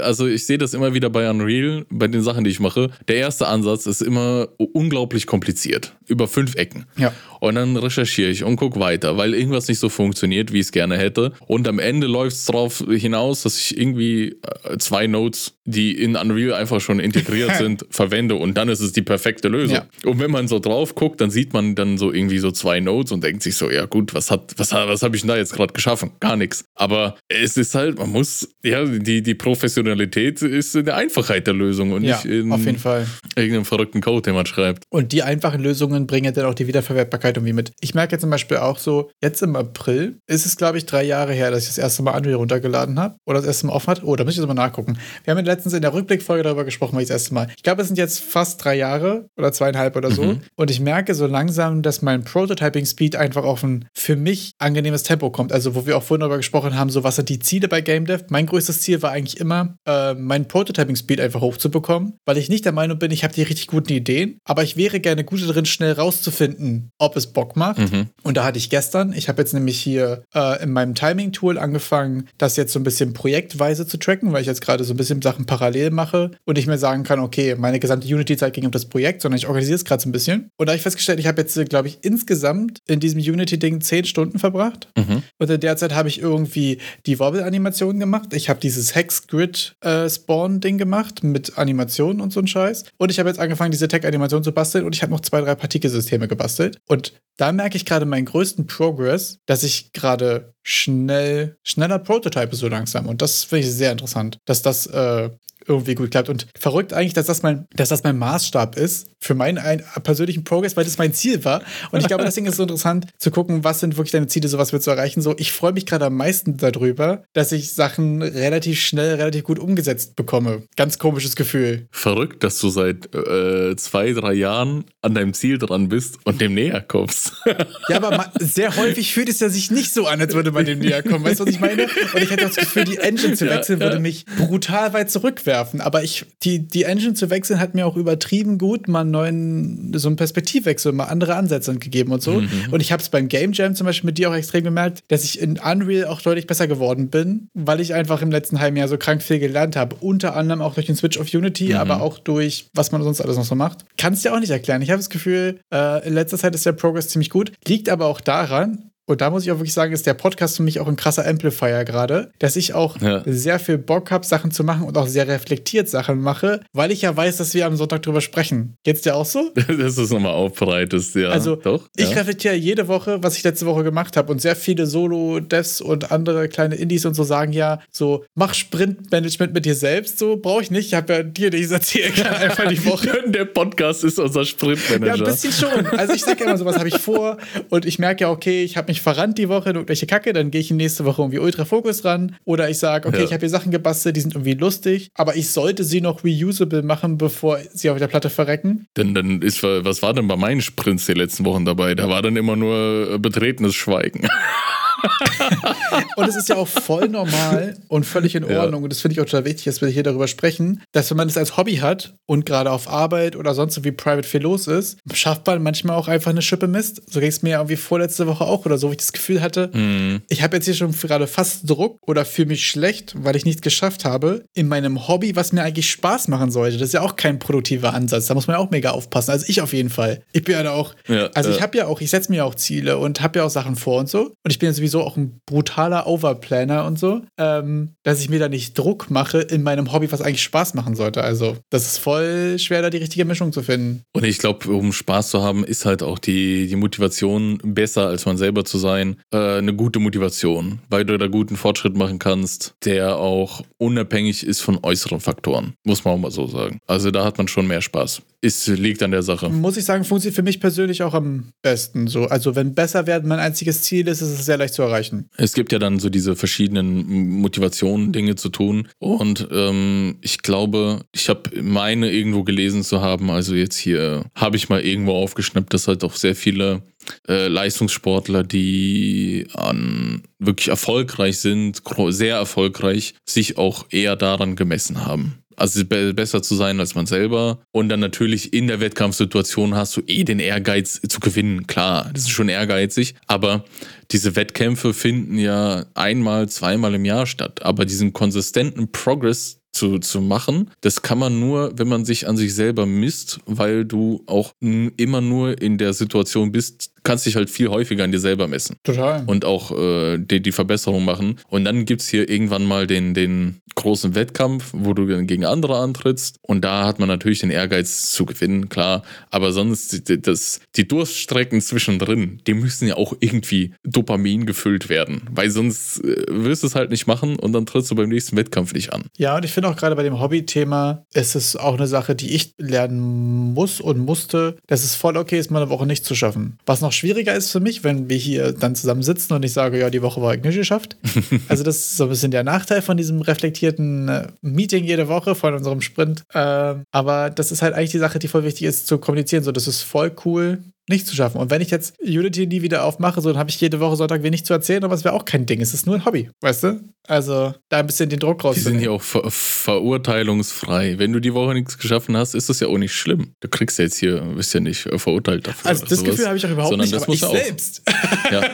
[0.04, 2.92] also ich sehe das immer wieder bei Unreal, bei den Sachen, die ich mache.
[3.08, 5.96] Der erste Ansatz ist immer unglaublich kompliziert.
[6.08, 6.86] Über fünf Ecken.
[6.98, 7.14] Ja.
[7.46, 10.72] Und dann recherchiere ich und gucke weiter, weil irgendwas nicht so funktioniert, wie ich es
[10.72, 11.32] gerne hätte.
[11.46, 16.16] Und am Ende läuft es darauf hinaus, dass ich irgendwie äh, zwei Nodes, die in
[16.16, 19.76] Unreal einfach schon integriert sind, verwende und dann ist es die perfekte Lösung.
[19.76, 20.10] Ja.
[20.10, 23.12] Und wenn man so drauf guckt, dann sieht man dann so irgendwie so zwei Nodes
[23.12, 25.54] und denkt sich so, ja gut, was hat, was, was habe ich denn da jetzt
[25.54, 26.14] gerade geschaffen?
[26.20, 26.66] Gar nichts.
[26.74, 31.54] Aber es ist halt, man muss, ja, die, die Professionalität ist in der Einfachheit der
[31.54, 33.06] Lösung und Ja, nicht in auf jeden Fall.
[33.36, 34.84] irgendeinem verrückten Code, den man schreibt.
[34.90, 37.74] Und die einfachen Lösungen bringen dann auch die Wiederverwertbarkeit irgendwie mit.
[37.80, 41.04] Ich merke jetzt zum Beispiel auch so, jetzt im April ist es, glaube ich, drei
[41.04, 43.88] Jahre her, dass ich das erste Mal Unreal runtergeladen habe oder das erste Mal offen
[43.88, 44.04] hat.
[44.04, 44.98] Oh, da muss ich jetzt mal nachgucken.
[45.24, 47.48] Wir haben ja letztens in der Rückblickfolge darüber gesprochen, weil ich das erste Mal.
[47.56, 50.24] Ich glaube, es sind jetzt fast drei Jahre oder zweieinhalb oder so.
[50.24, 50.42] Mhm.
[50.56, 55.30] Und ich merke so langsam, dass mein Prototyping-Speed einfach auf ein für mich angenehmes Tempo
[55.30, 55.52] kommt.
[55.52, 58.06] Also, wo wir auch vorhin darüber gesprochen haben, so was sind die Ziele bei Game
[58.06, 58.26] Dev.
[58.30, 62.72] Mein größtes Ziel war eigentlich immer, äh, meinen Prototyping-Speed einfach hochzubekommen, weil ich nicht der
[62.72, 65.94] Meinung bin, ich habe die richtig guten Ideen, aber ich wäre gerne gut darin, schnell
[65.94, 67.80] rauszufinden, ob es das Bock macht.
[67.80, 68.08] Mhm.
[68.24, 72.28] Und da hatte ich gestern, ich habe jetzt nämlich hier äh, in meinem Timing-Tool angefangen,
[72.38, 75.22] das jetzt so ein bisschen projektweise zu tracken, weil ich jetzt gerade so ein bisschen
[75.22, 78.86] Sachen parallel mache und ich mir sagen kann, okay, meine gesamte Unity-Zeit ging um das
[78.86, 80.50] Projekt, sondern ich organisiere es gerade so ein bisschen.
[80.58, 84.06] Und da habe ich festgestellt, ich habe jetzt, glaube ich, insgesamt in diesem Unity-Ding zehn
[84.06, 84.90] Stunden verbracht.
[84.98, 85.24] Mhm.
[85.38, 88.34] Und in der Zeit habe ich irgendwie die Wobble-Animationen gemacht.
[88.34, 92.86] Ich habe dieses Hex-Grid-Spawn-Ding äh, gemacht mit Animationen und so ein Scheiß.
[92.98, 95.56] Und ich habe jetzt angefangen, diese Tech-Animation zu basteln und ich habe noch zwei, drei
[95.56, 96.78] Partikelsysteme gebastelt.
[96.88, 97.05] Und
[97.38, 103.08] da merke ich gerade meinen größten Progress, dass ich gerade schnell, schneller Prototype so langsam.
[103.08, 105.30] Und das finde ich sehr interessant, dass das äh,
[105.68, 106.30] irgendwie gut klappt.
[106.30, 109.60] Und verrückt eigentlich, dass das mein, dass das mein Maßstab ist für meinen
[110.04, 111.62] persönlichen Progress, weil das mein Ziel war.
[111.92, 114.48] Und ich glaube, deswegen ist es so interessant zu gucken, was sind wirklich deine Ziele,
[114.48, 115.22] sowas willst du erreichen.
[115.22, 119.60] So, ich freue mich gerade am meisten darüber, dass ich Sachen relativ schnell, relativ gut
[119.60, 120.64] umgesetzt bekomme.
[120.76, 121.88] Ganz komisches Gefühl.
[121.92, 126.54] Verrückt, dass du seit äh, zwei, drei Jahren an deinem Ziel dran bist und dem
[126.54, 127.34] näher kommst.
[127.90, 130.80] ja, aber sehr häufig fühlt es ja sich nicht so an, als würde man dem
[130.80, 131.26] näher kommen.
[131.26, 131.84] Weißt du, was ich meine?
[132.14, 133.92] Und ich hätte das Gefühl, die Engine zu wechseln ja, ja.
[133.92, 135.55] würde mich brutal weit zurückwerfen.
[135.80, 140.08] Aber ich, die, die Engine zu wechseln hat mir auch übertrieben gut mal neuen, so
[140.08, 142.42] einen Perspektivwechsel, mal andere Ansätze gegeben und so.
[142.42, 142.50] Mhm.
[142.72, 145.24] Und ich habe es beim Game Jam zum Beispiel mit dir auch extrem gemerkt, dass
[145.24, 148.88] ich in Unreal auch deutlich besser geworden bin, weil ich einfach im letzten halben Jahr
[148.88, 149.96] so krank viel gelernt habe.
[150.00, 151.76] Unter anderem auch durch den Switch of Unity, mhm.
[151.76, 153.86] aber auch durch, was man sonst alles noch so macht.
[153.98, 154.82] Kannst du ja auch nicht erklären.
[154.82, 157.52] Ich habe das Gefühl, äh, in letzter Zeit ist der Progress ziemlich gut.
[157.68, 160.64] Liegt aber auch daran, und da muss ich auch wirklich sagen, ist der Podcast für
[160.64, 163.22] mich auch ein krasser Amplifier gerade, dass ich auch ja.
[163.26, 167.04] sehr viel Bock habe, Sachen zu machen und auch sehr reflektiert Sachen mache, weil ich
[167.04, 168.78] ja weiß, dass wir am Sonntag drüber sprechen.
[168.84, 169.52] Geht's dir auch so?
[169.56, 171.30] dass du es nochmal aufbereitest, ja.
[171.30, 172.18] Also, Doch, ich ja.
[172.18, 176.50] reflektiere jede Woche, was ich letzte Woche gemacht habe und sehr viele Solo-Devs und andere
[176.50, 180.72] kleine Indies und so sagen ja, so, mach Sprintmanagement mit dir selbst, so brauche ich
[180.72, 180.88] nicht.
[180.88, 183.24] Ich habe ja dir das erzählen kann einfach die Woche.
[183.28, 185.06] der Podcast ist unser Sprintmanager.
[185.06, 185.86] Ja, ein bisschen schon.
[185.88, 187.38] Also ich sage immer so, was habe ich vor
[187.70, 190.32] und ich merke ja, okay, ich habe mich mich verrannt die Woche in irgendwelche Kacke,
[190.32, 192.36] dann gehe ich nächste Woche irgendwie Ultra Fokus ran.
[192.46, 193.24] Oder ich sage, okay, ja.
[193.26, 196.82] ich habe hier Sachen gebastelt, die sind irgendwie lustig, aber ich sollte sie noch reusable
[196.82, 198.88] machen, bevor sie auf der Platte verrecken.
[198.96, 201.94] Denn dann ist, was war denn bei meinen Sprints die letzten Wochen dabei?
[201.96, 204.28] Da war dann immer nur betretenes Schweigen.
[206.16, 208.82] und es ist ja auch voll normal und völlig in Ordnung.
[208.82, 208.84] Ja.
[208.84, 211.28] Und das finde ich auch total wichtig, dass wir hier darüber sprechen, dass wenn man
[211.28, 214.98] das als Hobby hat und gerade auf Arbeit oder sonst wie private viel los ist,
[215.14, 217.02] schafft man manchmal auch einfach eine Schippe Mist.
[217.10, 219.70] So ging es mir irgendwie vorletzte Woche auch oder so, wo ich das Gefühl hatte,
[219.74, 220.22] mhm.
[220.30, 223.62] ich habe jetzt hier schon gerade fast Druck oder fühle mich schlecht, weil ich nichts
[223.62, 226.78] geschafft habe in meinem Hobby, was mir eigentlich Spaß machen sollte.
[226.78, 228.28] Das ist ja auch kein produktiver Ansatz.
[228.28, 229.32] Da muss man ja auch mega aufpassen.
[229.32, 230.22] Also ich auf jeden Fall.
[230.32, 232.56] Ich bin ja da auch, ja, also ich habe ja auch, ich setze mir auch
[232.56, 234.26] Ziele und habe ja auch Sachen vor und so.
[234.44, 238.40] Und ich bin ja sowieso auch ein brutaler Overplanner und so, ähm, dass ich mir
[238.40, 241.24] da nicht Druck mache in meinem Hobby, was eigentlich Spaß machen sollte.
[241.24, 244.04] Also, das ist voll schwer, da die richtige Mischung zu finden.
[244.14, 248.26] Und ich glaube, um Spaß zu haben, ist halt auch die, die Motivation besser, als
[248.26, 249.18] man selber zu sein.
[249.34, 254.62] Äh, eine gute Motivation, weil du da guten Fortschritt machen kannst, der auch unabhängig ist
[254.62, 255.74] von äußeren Faktoren.
[255.84, 256.80] Muss man auch mal so sagen.
[256.86, 258.22] Also, da hat man schon mehr Spaß.
[258.42, 259.50] Ist, liegt an der Sache.
[259.50, 262.26] Muss ich sagen, funktioniert für mich persönlich auch am besten so.
[262.26, 265.30] Also, wenn besser werden mein einziges Ziel ist, ist es sehr leicht zu erreichen.
[265.38, 268.88] Es gibt ja dann so diese verschiedenen Motivationen, Dinge zu tun.
[269.00, 273.32] Und ähm, ich glaube, ich habe meine irgendwo gelesen zu haben.
[273.32, 276.84] Also jetzt hier habe ich mal irgendwo aufgeschnappt, dass halt auch sehr viele
[277.28, 285.45] äh, Leistungssportler, die an wirklich erfolgreich sind, sehr erfolgreich, sich auch eher daran gemessen haben
[285.58, 287.60] also besser zu sein als man selber.
[287.72, 291.68] Und dann natürlich in der Wettkampfsituation hast du eh den Ehrgeiz zu gewinnen.
[291.68, 293.66] Klar, das ist schon ehrgeizig, aber
[294.12, 297.64] diese Wettkämpfe finden ja einmal, zweimal im Jahr statt.
[297.64, 300.72] Aber diesen konsistenten Progress zu, zu machen.
[300.82, 305.22] Das kann man nur, wenn man sich an sich selber misst, weil du auch immer
[305.22, 308.78] nur in der Situation bist, kannst dich halt viel häufiger an dir selber messen.
[308.84, 309.24] Total.
[309.28, 311.38] Und auch äh, die, die Verbesserung machen.
[311.50, 315.78] Und dann gibt es hier irgendwann mal den, den großen Wettkampf, wo du gegen andere
[315.78, 316.38] antrittst.
[316.42, 319.04] Und da hat man natürlich den Ehrgeiz zu gewinnen, klar.
[319.30, 325.22] Aber sonst, das, die Durststrecken zwischendrin, die müssen ja auch irgendwie Dopamin gefüllt werden.
[325.30, 328.36] Weil sonst äh, wirst du es halt nicht machen und dann trittst du beim nächsten
[328.36, 329.04] Wettkampf nicht an.
[329.18, 332.34] Ja, und ich finde auch gerade bei dem Hobby-Thema ist es auch eine Sache, die
[332.34, 336.16] ich lernen muss und musste, dass es voll okay ist, mal eine Woche nicht zu
[336.16, 336.58] schaffen.
[336.66, 339.80] Was noch schwieriger ist für mich, wenn wir hier dann zusammen sitzen und ich sage,
[339.80, 340.98] ja, die Woche war ich nicht geschafft.
[341.48, 345.36] also das ist so ein bisschen der Nachteil von diesem reflektierten äh, Meeting jede Woche,
[345.36, 346.24] von unserem Sprint.
[346.34, 349.44] Ähm, aber das ist halt eigentlich die Sache, die voll wichtig ist zu kommunizieren.
[349.44, 351.40] So, das ist voll cool, nicht zu schaffen.
[351.40, 354.22] Und wenn ich jetzt Unity nie wieder aufmache, so dann habe ich jede Woche Sonntag
[354.24, 355.62] wenig zu erzählen, aber es wäre auch kein Ding.
[355.62, 356.82] Es ist nur ein Hobby, weißt du?
[357.08, 358.56] Also da ein bisschen den Druck raus.
[358.56, 360.98] Die sind hier auch ver verurteilungsfrei.
[360.98, 363.34] Wenn du die Woche nichts geschaffen hast, ist das ja auch nicht schlimm.
[363.42, 365.70] Du kriegst ja jetzt hier, bist ja nicht äh, verurteilt dafür.
[365.70, 367.36] Also das Gefühl habe ich auch überhaupt Sondern nicht, das aber muss ich auch.
[367.36, 367.82] selbst.
[368.32, 368.42] Ja.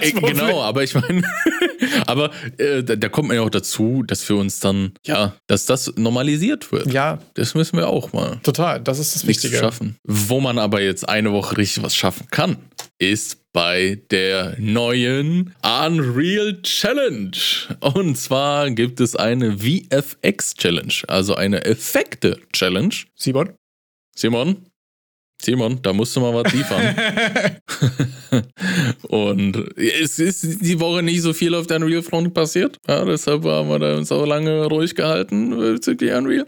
[0.00, 1.22] Äh, genau, aber ich meine,
[2.06, 5.64] aber äh, da, da kommt man ja auch dazu, dass wir uns dann, ja, dass
[5.64, 6.92] das normalisiert wird.
[6.92, 8.38] Ja, Das müssen wir auch mal.
[8.42, 8.80] total.
[8.82, 9.56] Das ist das Wichtige.
[9.56, 9.96] schaffen.
[10.04, 12.56] Wo man aber jetzt eine Woche richtig was schaffen kann,
[12.98, 17.36] ist bei der neuen Unreal Challenge.
[17.80, 22.94] Und zwar gibt es eine VFX Challenge, also eine Effekte Challenge.
[23.14, 23.54] Simon?
[24.14, 24.66] Simon?
[25.42, 26.96] Simon, da musst du mal was liefern.
[29.02, 32.78] Und es ist die Woche nicht so viel auf der Unreal Front passiert.
[32.88, 36.46] Ja, deshalb haben wir da uns auch lange ruhig gehalten bezüglich Unreal.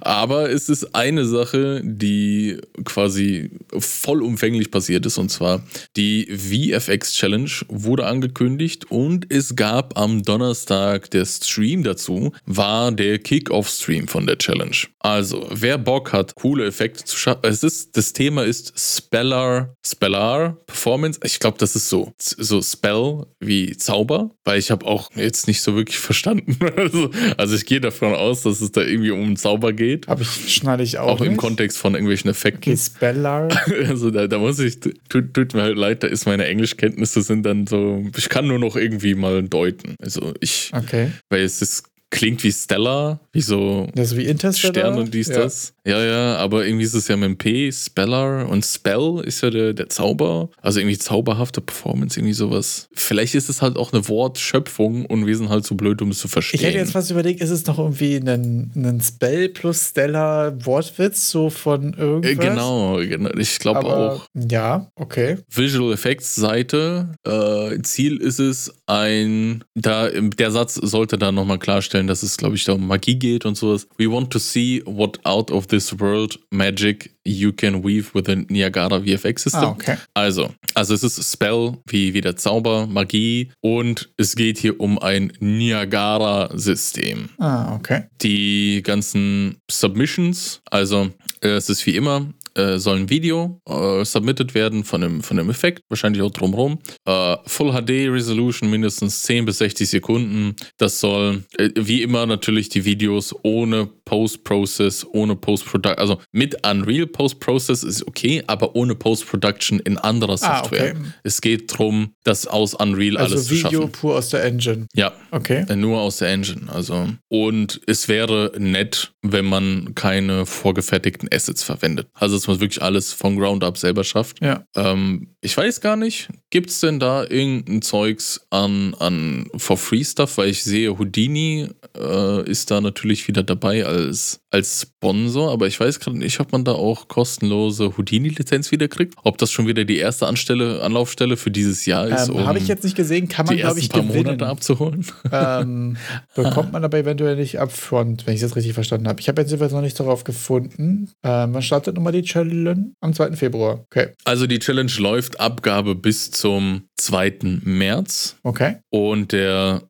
[0.00, 5.18] Aber es ist eine Sache, die quasi vollumfänglich passiert ist.
[5.18, 5.62] Und zwar
[5.96, 13.18] die VFX Challenge wurde angekündigt und es gab am Donnerstag der Stream dazu, war der
[13.18, 14.76] Kick-Off-Stream von der Challenge.
[14.98, 20.56] Also, wer Bock hat, coole Effekte zu schaffen, es ist, das Thema ist Spellar, Spellar
[20.66, 21.20] Performance.
[21.24, 25.62] Ich glaube, das ist so, so Spell wie Zauber, weil ich habe auch jetzt nicht
[25.62, 26.56] so wirklich verstanden.
[26.76, 30.06] Also, also ich gehe davon aus, dass es da irgendwie um einen Zauber geht.
[30.08, 31.08] Habe ich, schneide ich auch.
[31.08, 31.38] Auch im nicht.
[31.38, 32.72] Kontext von irgendwelchen Effekten.
[32.72, 33.48] Okay, Spellar.
[33.88, 37.44] Also da, da muss ich, tut, tut mir halt leid, da ist meine Englischkenntnisse sind
[37.44, 39.96] dann so, ich kann nur noch irgendwie mal deuten.
[40.00, 41.10] Also ich, Okay.
[41.28, 44.74] weil es ist, klingt wie Stellar, wie so ist wie Interstellar.
[44.74, 45.36] Stern und dies, ja.
[45.36, 45.74] das.
[45.86, 49.50] Ja, ja, aber irgendwie ist es ja mit dem P, Spellar und Spell ist ja
[49.50, 50.50] der, der Zauber.
[50.60, 52.88] Also irgendwie zauberhafte Performance, irgendwie sowas.
[52.92, 56.18] Vielleicht ist es halt auch eine Wortschöpfung und wir sind halt so blöd, um es
[56.18, 56.60] zu verstehen.
[56.60, 61.30] Ich hätte jetzt fast überlegt, ist es noch irgendwie ein, ein Spell plus Stellar Wortwitz,
[61.30, 62.30] so von irgendwas?
[62.32, 63.30] Äh, Genau, genau.
[63.38, 64.26] Ich glaube auch.
[64.34, 65.36] Ja, okay.
[65.48, 67.14] Visual Effects Seite.
[67.26, 72.56] Äh, Ziel ist es, ein, da der Satz sollte da nochmal klarstellen, dass es, glaube
[72.56, 73.86] ich, da um Magie geht und sowas.
[73.98, 78.36] We want to see what out of this world magic you can weave with the
[78.48, 79.64] Niagara VFX System.
[79.64, 79.96] Ah, okay.
[80.14, 84.98] Also, also es ist Spell wie, wie der Zauber, Magie und es geht hier um
[84.98, 88.04] ein Niagara-System Ah, okay.
[88.22, 91.10] die ganzen Submissions, also
[91.42, 95.36] äh, es ist wie immer, äh, soll ein Video äh, submitted werden von dem, von
[95.36, 96.78] dem Effekt, wahrscheinlich auch drumherum.
[97.06, 100.56] Äh, Full HD Resolution mindestens 10 bis 60 Sekunden.
[100.78, 103.88] Das soll äh, wie immer natürlich die Videos ohne
[104.30, 110.60] Post-Process, ohne Post-Production, also mit Unreal Post-Process ist okay, aber ohne Post-Production in anderer Ah,
[110.62, 110.94] Software.
[110.96, 111.04] okay.
[111.22, 113.92] Es geht darum, das aus Unreal Also alles zu Video schaffen.
[113.92, 114.86] pur aus der Engine.
[114.94, 115.64] Ja, Okay.
[115.68, 117.08] äh, Nur aus der Engine, also.
[117.28, 122.08] Und es wäre nett, wenn man keine vorgefertigten Assets verwendet.
[122.14, 124.42] Also, dass man wirklich alles von Ground up selber schafft.
[124.42, 124.64] Ja.
[124.74, 130.04] Ähm, ich weiß gar nicht, gibt es denn da irgendein Zeugs an, an For Free
[130.04, 130.38] Stuff?
[130.38, 135.78] Weil ich sehe, Houdini äh, ist da natürlich wieder dabei als, als Sponsor, aber ich
[135.78, 139.14] weiß gerade nicht, ob man da auch kostenlose Houdini-Lizenz wieder kriegt.
[139.22, 142.58] Ob das schon wieder die erste Anstelle, Anlaufstelle für dieses Jahr ist, Ähm, um Habe
[142.58, 144.24] ich jetzt nicht gesehen, kann man, glaube ich, paar gewinnen.
[144.24, 145.06] Monate abzuholen.
[145.32, 145.96] ähm,
[146.34, 149.20] bekommt man aber eventuell nicht upfront, wenn ich das richtig verstanden habe.
[149.20, 151.10] Ich habe jetzt jedenfalls noch nicht darauf gefunden.
[151.22, 152.92] Ähm, wann startet nochmal die Challenge?
[153.00, 153.32] Am 2.
[153.32, 153.84] Februar.
[153.86, 154.08] Okay.
[154.24, 157.60] Also die Challenge läuft Abgabe bis zum 2.
[157.62, 158.76] März Okay.
[158.90, 159.82] und der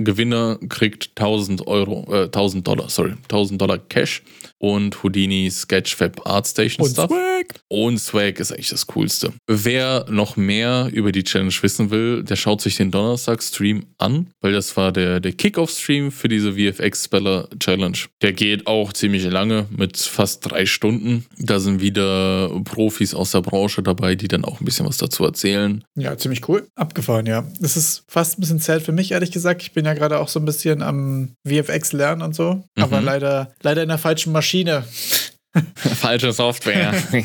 [0.00, 4.22] Supergewinner kriegt 1000 Euro, äh, 1000 Dollar, sorry, 1000 Dollar Cash
[4.58, 7.10] und Houdini Sketchfab Artstation Und Stuff.
[7.10, 7.60] Swag.
[7.68, 9.32] Und Swag ist eigentlich das Coolste.
[9.46, 14.52] Wer noch mehr über die Challenge wissen will, der schaut sich den Donnerstag-Stream an, weil
[14.52, 17.96] das war der, der Kickoff-Stream für diese VFX Speller Challenge.
[18.22, 21.26] Der geht auch ziemlich lange mit fast drei Stunden.
[21.38, 25.24] Da sind wieder Profis aus der Branche dabei, die dann auch ein bisschen was dazu
[25.24, 25.84] erzählen.
[25.94, 26.66] Ja, ziemlich cool.
[26.74, 27.46] Abgefahren, ja.
[27.60, 29.62] Das ist fast ein bisschen sad für mich, ehrlich gesagt.
[29.62, 32.62] Ich bin ja gerade auch so ein bisschen am VFX lernen und so.
[32.78, 33.06] Aber Mhm.
[33.06, 34.84] leider, leider in der falschen Maschine.
[35.74, 36.94] Falsche Software.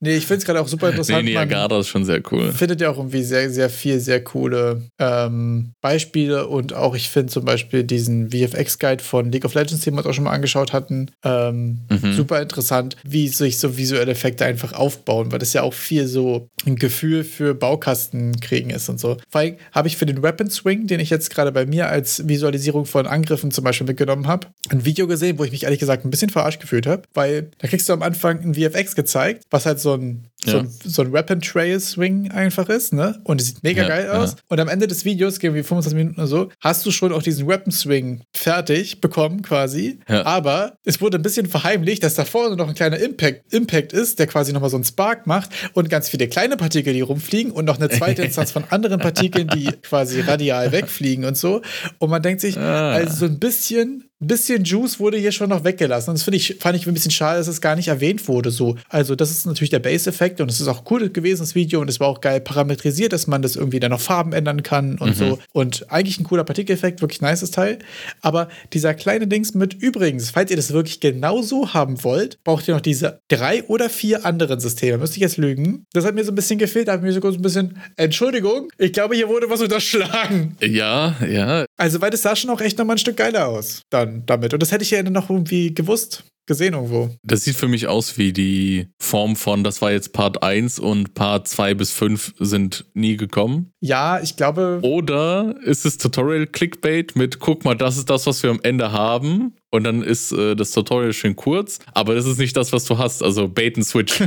[0.00, 1.24] Nee, ich finde es gerade auch super nee, interessant.
[1.24, 2.52] Man Niagara ist schon sehr cool.
[2.52, 7.32] findet ja auch irgendwie sehr, sehr viel, sehr coole ähm, Beispiele und auch, ich finde
[7.32, 10.72] zum Beispiel diesen VFX-Guide von League of Legends, den wir uns auch schon mal angeschaut
[10.72, 12.12] hatten, ähm, Mhm.
[12.12, 16.48] super interessant, wie sich so visuelle Effekte einfach aufbauen, weil das ja auch viel so
[16.66, 19.16] ein Gefühl für Baukasten kriegen ist und so.
[19.30, 22.28] Vor allem habe ich für den Weapon Swing, den ich jetzt gerade bei mir als
[22.28, 26.03] Visualisierung von Angriffen zum Beispiel mitgenommen habe, ein Video gesehen, wo ich mich ehrlich gesagt
[26.04, 29.66] ein bisschen verarscht gefühlt habe, weil da kriegst du am Anfang ein VFX gezeigt, was
[29.66, 31.10] halt so ein so, ein, so ein
[31.54, 33.18] Weapon-Trail-Swing einfach ist, ne?
[33.24, 34.32] Und es sieht mega Ja, geil aus.
[34.32, 34.36] ja.
[34.48, 37.22] Und am Ende des Videos, gehen wir 25 Minuten oder so, hast du schon auch
[37.22, 40.00] diesen Weapon-Swing fertig bekommen quasi.
[40.06, 40.26] Ja.
[40.26, 44.18] Aber es wurde ein bisschen verheimlicht, dass da vorne noch ein kleiner Impact, Impact ist,
[44.18, 47.64] der quasi nochmal so einen Spark macht und ganz viele kleine Partikel, die rumfliegen und
[47.64, 51.62] noch eine zweite Instanz von anderen Partikeln, die quasi radial wegfliegen und so.
[51.98, 52.92] Und man denkt sich, Ah.
[52.92, 56.10] also so ein bisschen, ein bisschen Juice wurde hier schon noch weggelassen.
[56.10, 58.50] Und das finde ich, fand ich ein bisschen schade, dass es gar nicht erwähnt wurde.
[58.50, 58.76] So.
[58.88, 61.80] Also, das ist natürlich der Base-Effekt und es ist auch cool gewesen, das Video.
[61.80, 64.98] Und es war auch geil parametrisiert, dass man das irgendwie dann noch Farben ändern kann
[64.98, 65.38] und so.
[65.52, 67.78] Und eigentlich ein cooler Partikeleffekt, wirklich nices Teil.
[68.22, 72.74] Aber dieser kleine Dings mit übrigens, falls ihr das wirklich genauso haben wollt, braucht ihr
[72.74, 74.98] noch diese drei oder vier anderen Systeme.
[74.98, 75.84] Müsste ich jetzt lügen.
[75.92, 76.88] Das hat mir so ein bisschen gefehlt.
[76.88, 80.56] Da hat mir so kurz ein bisschen, Entschuldigung, ich glaube, hier wurde was unterschlagen.
[80.60, 81.66] Ja, ja.
[81.76, 84.52] Also, weil das sah schon auch echt nochmal ein Stück geiler aus dann damit.
[84.52, 87.10] Und das hätte ich ja noch irgendwie gewusst, gesehen irgendwo.
[87.22, 91.14] Das sieht für mich aus wie die Form von, das war jetzt Part 1 und
[91.14, 93.72] Part 2 bis 5 sind nie gekommen.
[93.84, 98.42] Ja, ich glaube, Oder ist es Tutorial Clickbait mit, guck mal, das ist das, was
[98.42, 99.56] wir am Ende haben.
[99.70, 102.96] Und dann ist äh, das Tutorial schön kurz, aber das ist nicht das, was du
[102.96, 103.24] hast.
[103.24, 104.22] Also Bait and Switch.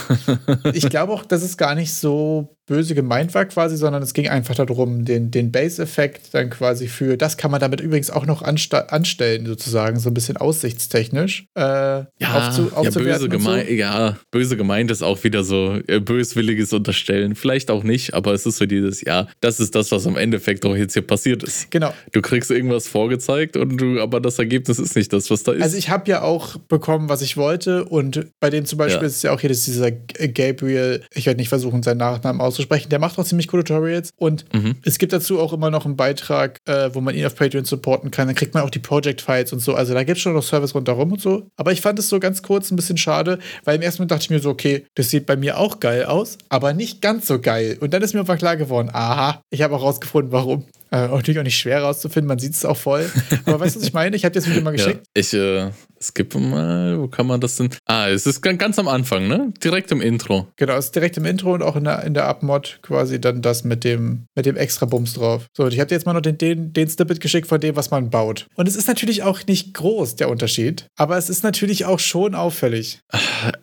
[0.74, 4.28] ich glaube auch, dass es gar nicht so böse gemeint war quasi, sondern es ging
[4.28, 8.42] einfach darum, den, den Base-Effekt dann quasi für, das kann man damit übrigens auch noch
[8.42, 11.46] anstellen, sozusagen, so ein bisschen aussichtstechnisch.
[11.56, 13.74] Äh, aufzu- ja, böse gemeint, so.
[13.74, 17.34] ja, böse gemeint ist auch wieder so äh, böswilliges Unterstellen.
[17.34, 20.64] Vielleicht auch nicht, aber es ist so dieses, ja, das ist das, was am Endeffekt
[20.66, 21.70] auch jetzt hier passiert ist.
[21.70, 21.92] Genau.
[22.12, 25.62] Du kriegst irgendwas vorgezeigt und du, aber das Ergebnis ist nicht das, was da ist.
[25.62, 29.06] Also ich habe ja auch bekommen, was ich wollte und bei dem zum Beispiel Ja.
[29.06, 33.18] ist ja auch hier dieser Gabriel, ich werde nicht versuchen, seinen Nachnamen auszusprechen, der macht
[33.18, 34.76] auch ziemlich coole Tutorials und Mhm.
[34.84, 38.10] es gibt dazu auch immer noch einen Beitrag, äh, wo man ihn auf Patreon supporten
[38.10, 40.34] kann, dann kriegt man auch die Project Files und so, also da gibt es schon
[40.34, 43.38] noch Service rundherum und so, aber ich fand es so ganz kurz ein bisschen schade,
[43.64, 46.04] weil im ersten Moment dachte ich mir so, okay, das sieht bei mir auch geil
[46.04, 49.62] aus, aber nicht ganz so geil und dann ist mir einfach klar geworden, aha, ich
[49.62, 50.64] habe auch rausgefunden, warum.
[50.92, 53.08] Äh, natürlich auch nicht schwer rauszufinden, man sieht es auch voll.
[53.44, 54.16] Aber weißt du, was ich meine?
[54.16, 55.06] Ich habe dir das Video mal Ja, geschickt.
[55.14, 55.70] ich äh,
[56.02, 57.70] skippe mal, wo kann man das denn?
[57.86, 59.52] Ah, es ist ganz, am Anfang, ne?
[59.62, 60.48] Direkt im Intro.
[60.56, 63.64] Genau, ist direkt im Intro und auch in der, in der Abmod quasi dann das
[63.64, 65.46] mit dem, mit dem extra Bums drauf.
[65.56, 67.76] So, und ich habe dir jetzt mal noch den, den, den Snippet geschickt von dem,
[67.76, 68.46] was man baut.
[68.54, 72.34] Und es ist natürlich auch nicht groß, der Unterschied, aber es ist natürlich auch schon
[72.34, 73.00] auffällig.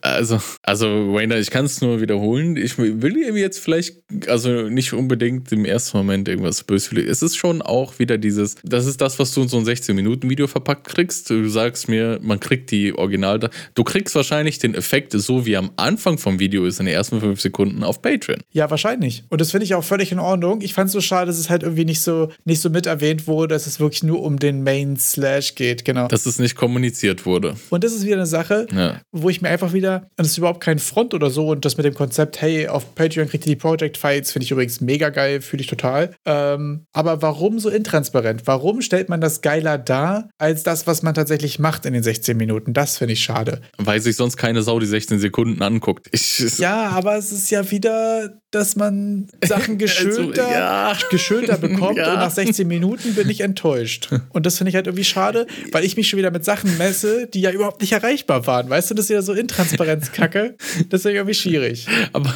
[0.01, 2.55] Also, also Wayne, ich kann es nur wiederholen.
[2.57, 3.97] Ich will dir jetzt vielleicht,
[4.27, 7.07] also nicht unbedingt im ersten Moment irgendwas böswillig.
[7.17, 10.45] Es ist schon auch wieder dieses, das ist das, was du in so ein 16-Minuten-Video
[10.47, 11.29] verpackt kriegst.
[11.31, 13.39] Du sagst mir, man kriegt die Original,
[13.73, 17.19] du kriegst wahrscheinlich den Effekt so wie am Anfang vom Video ist in den ersten
[17.19, 18.41] fünf Sekunden auf Patreon.
[18.51, 19.23] Ja, wahrscheinlich.
[19.29, 20.61] Und das finde ich auch völlig in Ordnung.
[20.61, 23.25] Ich fand es so schade, dass es halt irgendwie nicht so, nicht so mit erwähnt
[23.25, 25.85] wurde, dass es wirklich nur um den Main Slash geht.
[25.85, 26.07] Genau.
[26.07, 27.55] Dass es nicht kommuniziert wurde.
[27.69, 29.01] Und das ist wieder eine Sache, Ja.
[29.11, 31.77] wo ich mir einfach wieder, und das ist überhaupt kein Front oder so, und das
[31.77, 35.09] mit dem Konzept, hey, auf Patreon kriegt ihr die Project Files, finde ich übrigens mega
[35.09, 36.13] geil, fühle ich total.
[36.25, 38.43] Ähm, aber warum so intransparent?
[38.45, 42.35] Warum stellt man das geiler dar, als das, was man tatsächlich macht in den 16
[42.37, 42.73] Minuten?
[42.73, 43.61] Das finde ich schade.
[43.77, 46.07] Weil sich sonst keine Sau die 16 Sekunden anguckt.
[46.11, 50.97] Ich, Ja, aber es ist ja wieder, dass man Sachen geschönter, Also, ja.
[51.09, 52.13] geschönter bekommt Ja.
[52.13, 54.09] und nach 16 Minuten bin ich enttäuscht.
[54.33, 57.27] Und das finde ich halt irgendwie schade, weil ich mich schon wieder mit Sachen messe,
[57.27, 58.69] die ja überhaupt nicht erreichbar waren.
[58.69, 60.55] Weißt du, das ist ja so Intransparenzkacke.
[60.89, 61.87] Das ist ja irgendwie schwierig.
[62.13, 62.33] Aber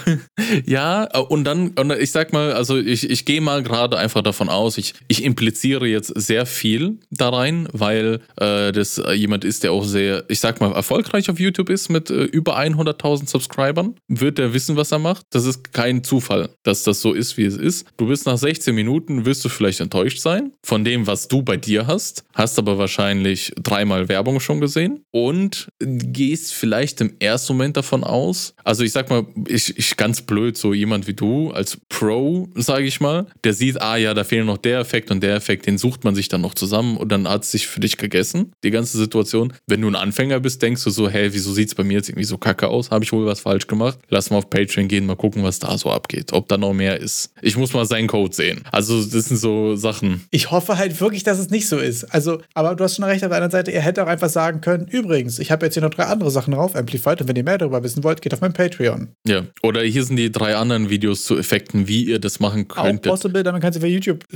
[0.65, 4.49] ja, und dann, und ich sag mal, also ich, ich gehe mal gerade einfach davon
[4.49, 9.64] aus, ich, ich impliziere jetzt sehr viel da rein, weil äh, das äh, jemand ist,
[9.64, 13.95] der auch sehr, ich sag mal, erfolgreich auf YouTube ist mit äh, über 100.000 Subscribern.
[14.07, 15.26] Wird der wissen, was er macht?
[15.32, 17.88] Das ist kein Zufall, dass das so ist, wie es ist.
[17.97, 21.57] Du bist nach 16 Minuten, wirst du vielleicht enttäuscht sein von dem, was du bei
[21.57, 27.78] dir hast, hast aber wahrscheinlich dreimal Werbung schon gesehen und gehst vielleicht im ersten Moment
[27.78, 31.78] davon aus, also ich sag mal, ich, ich ganz blöd, so jemand wie du als
[31.89, 35.36] Pro, sage ich mal, der sieht, ah ja, da fehlen noch der Effekt und der
[35.36, 37.97] Effekt, den sucht man sich dann noch zusammen und dann hat es sich für dich
[37.97, 39.54] gegessen, die ganze Situation.
[39.68, 42.10] Wenn du ein Anfänger bist, denkst du so, hey, wieso sieht es bei mir jetzt
[42.10, 42.91] irgendwie so kacke aus?
[42.91, 43.97] Habe ich wohl was falsch gemacht?
[44.10, 46.99] Lass mal auf Patreon gehen, mal gucken, was da so abgeht, ob da noch mehr
[46.99, 47.32] ist.
[47.41, 48.64] Ich muss mal seinen Code sehen.
[48.72, 50.26] Also das sind so Sachen.
[50.32, 52.04] Ich hoffe halt wirklich, dass es nicht so ist.
[52.14, 54.62] Also, aber du hast schon recht auf der anderen Seite, ihr hättet auch einfach sagen
[54.62, 57.43] können, übrigens, ich habe jetzt hier noch drei andere Sachen drauf, Amplified, und wenn ihr
[57.43, 59.10] mehr darüber wissen wollt, geht auf mein Patreon.
[59.26, 59.43] Ja.
[59.64, 63.12] Oder hier sind die drei anderen Videos zu Effekten, wie ihr das machen Auch könntet.
[63.12, 63.88] possible, damit kannst du für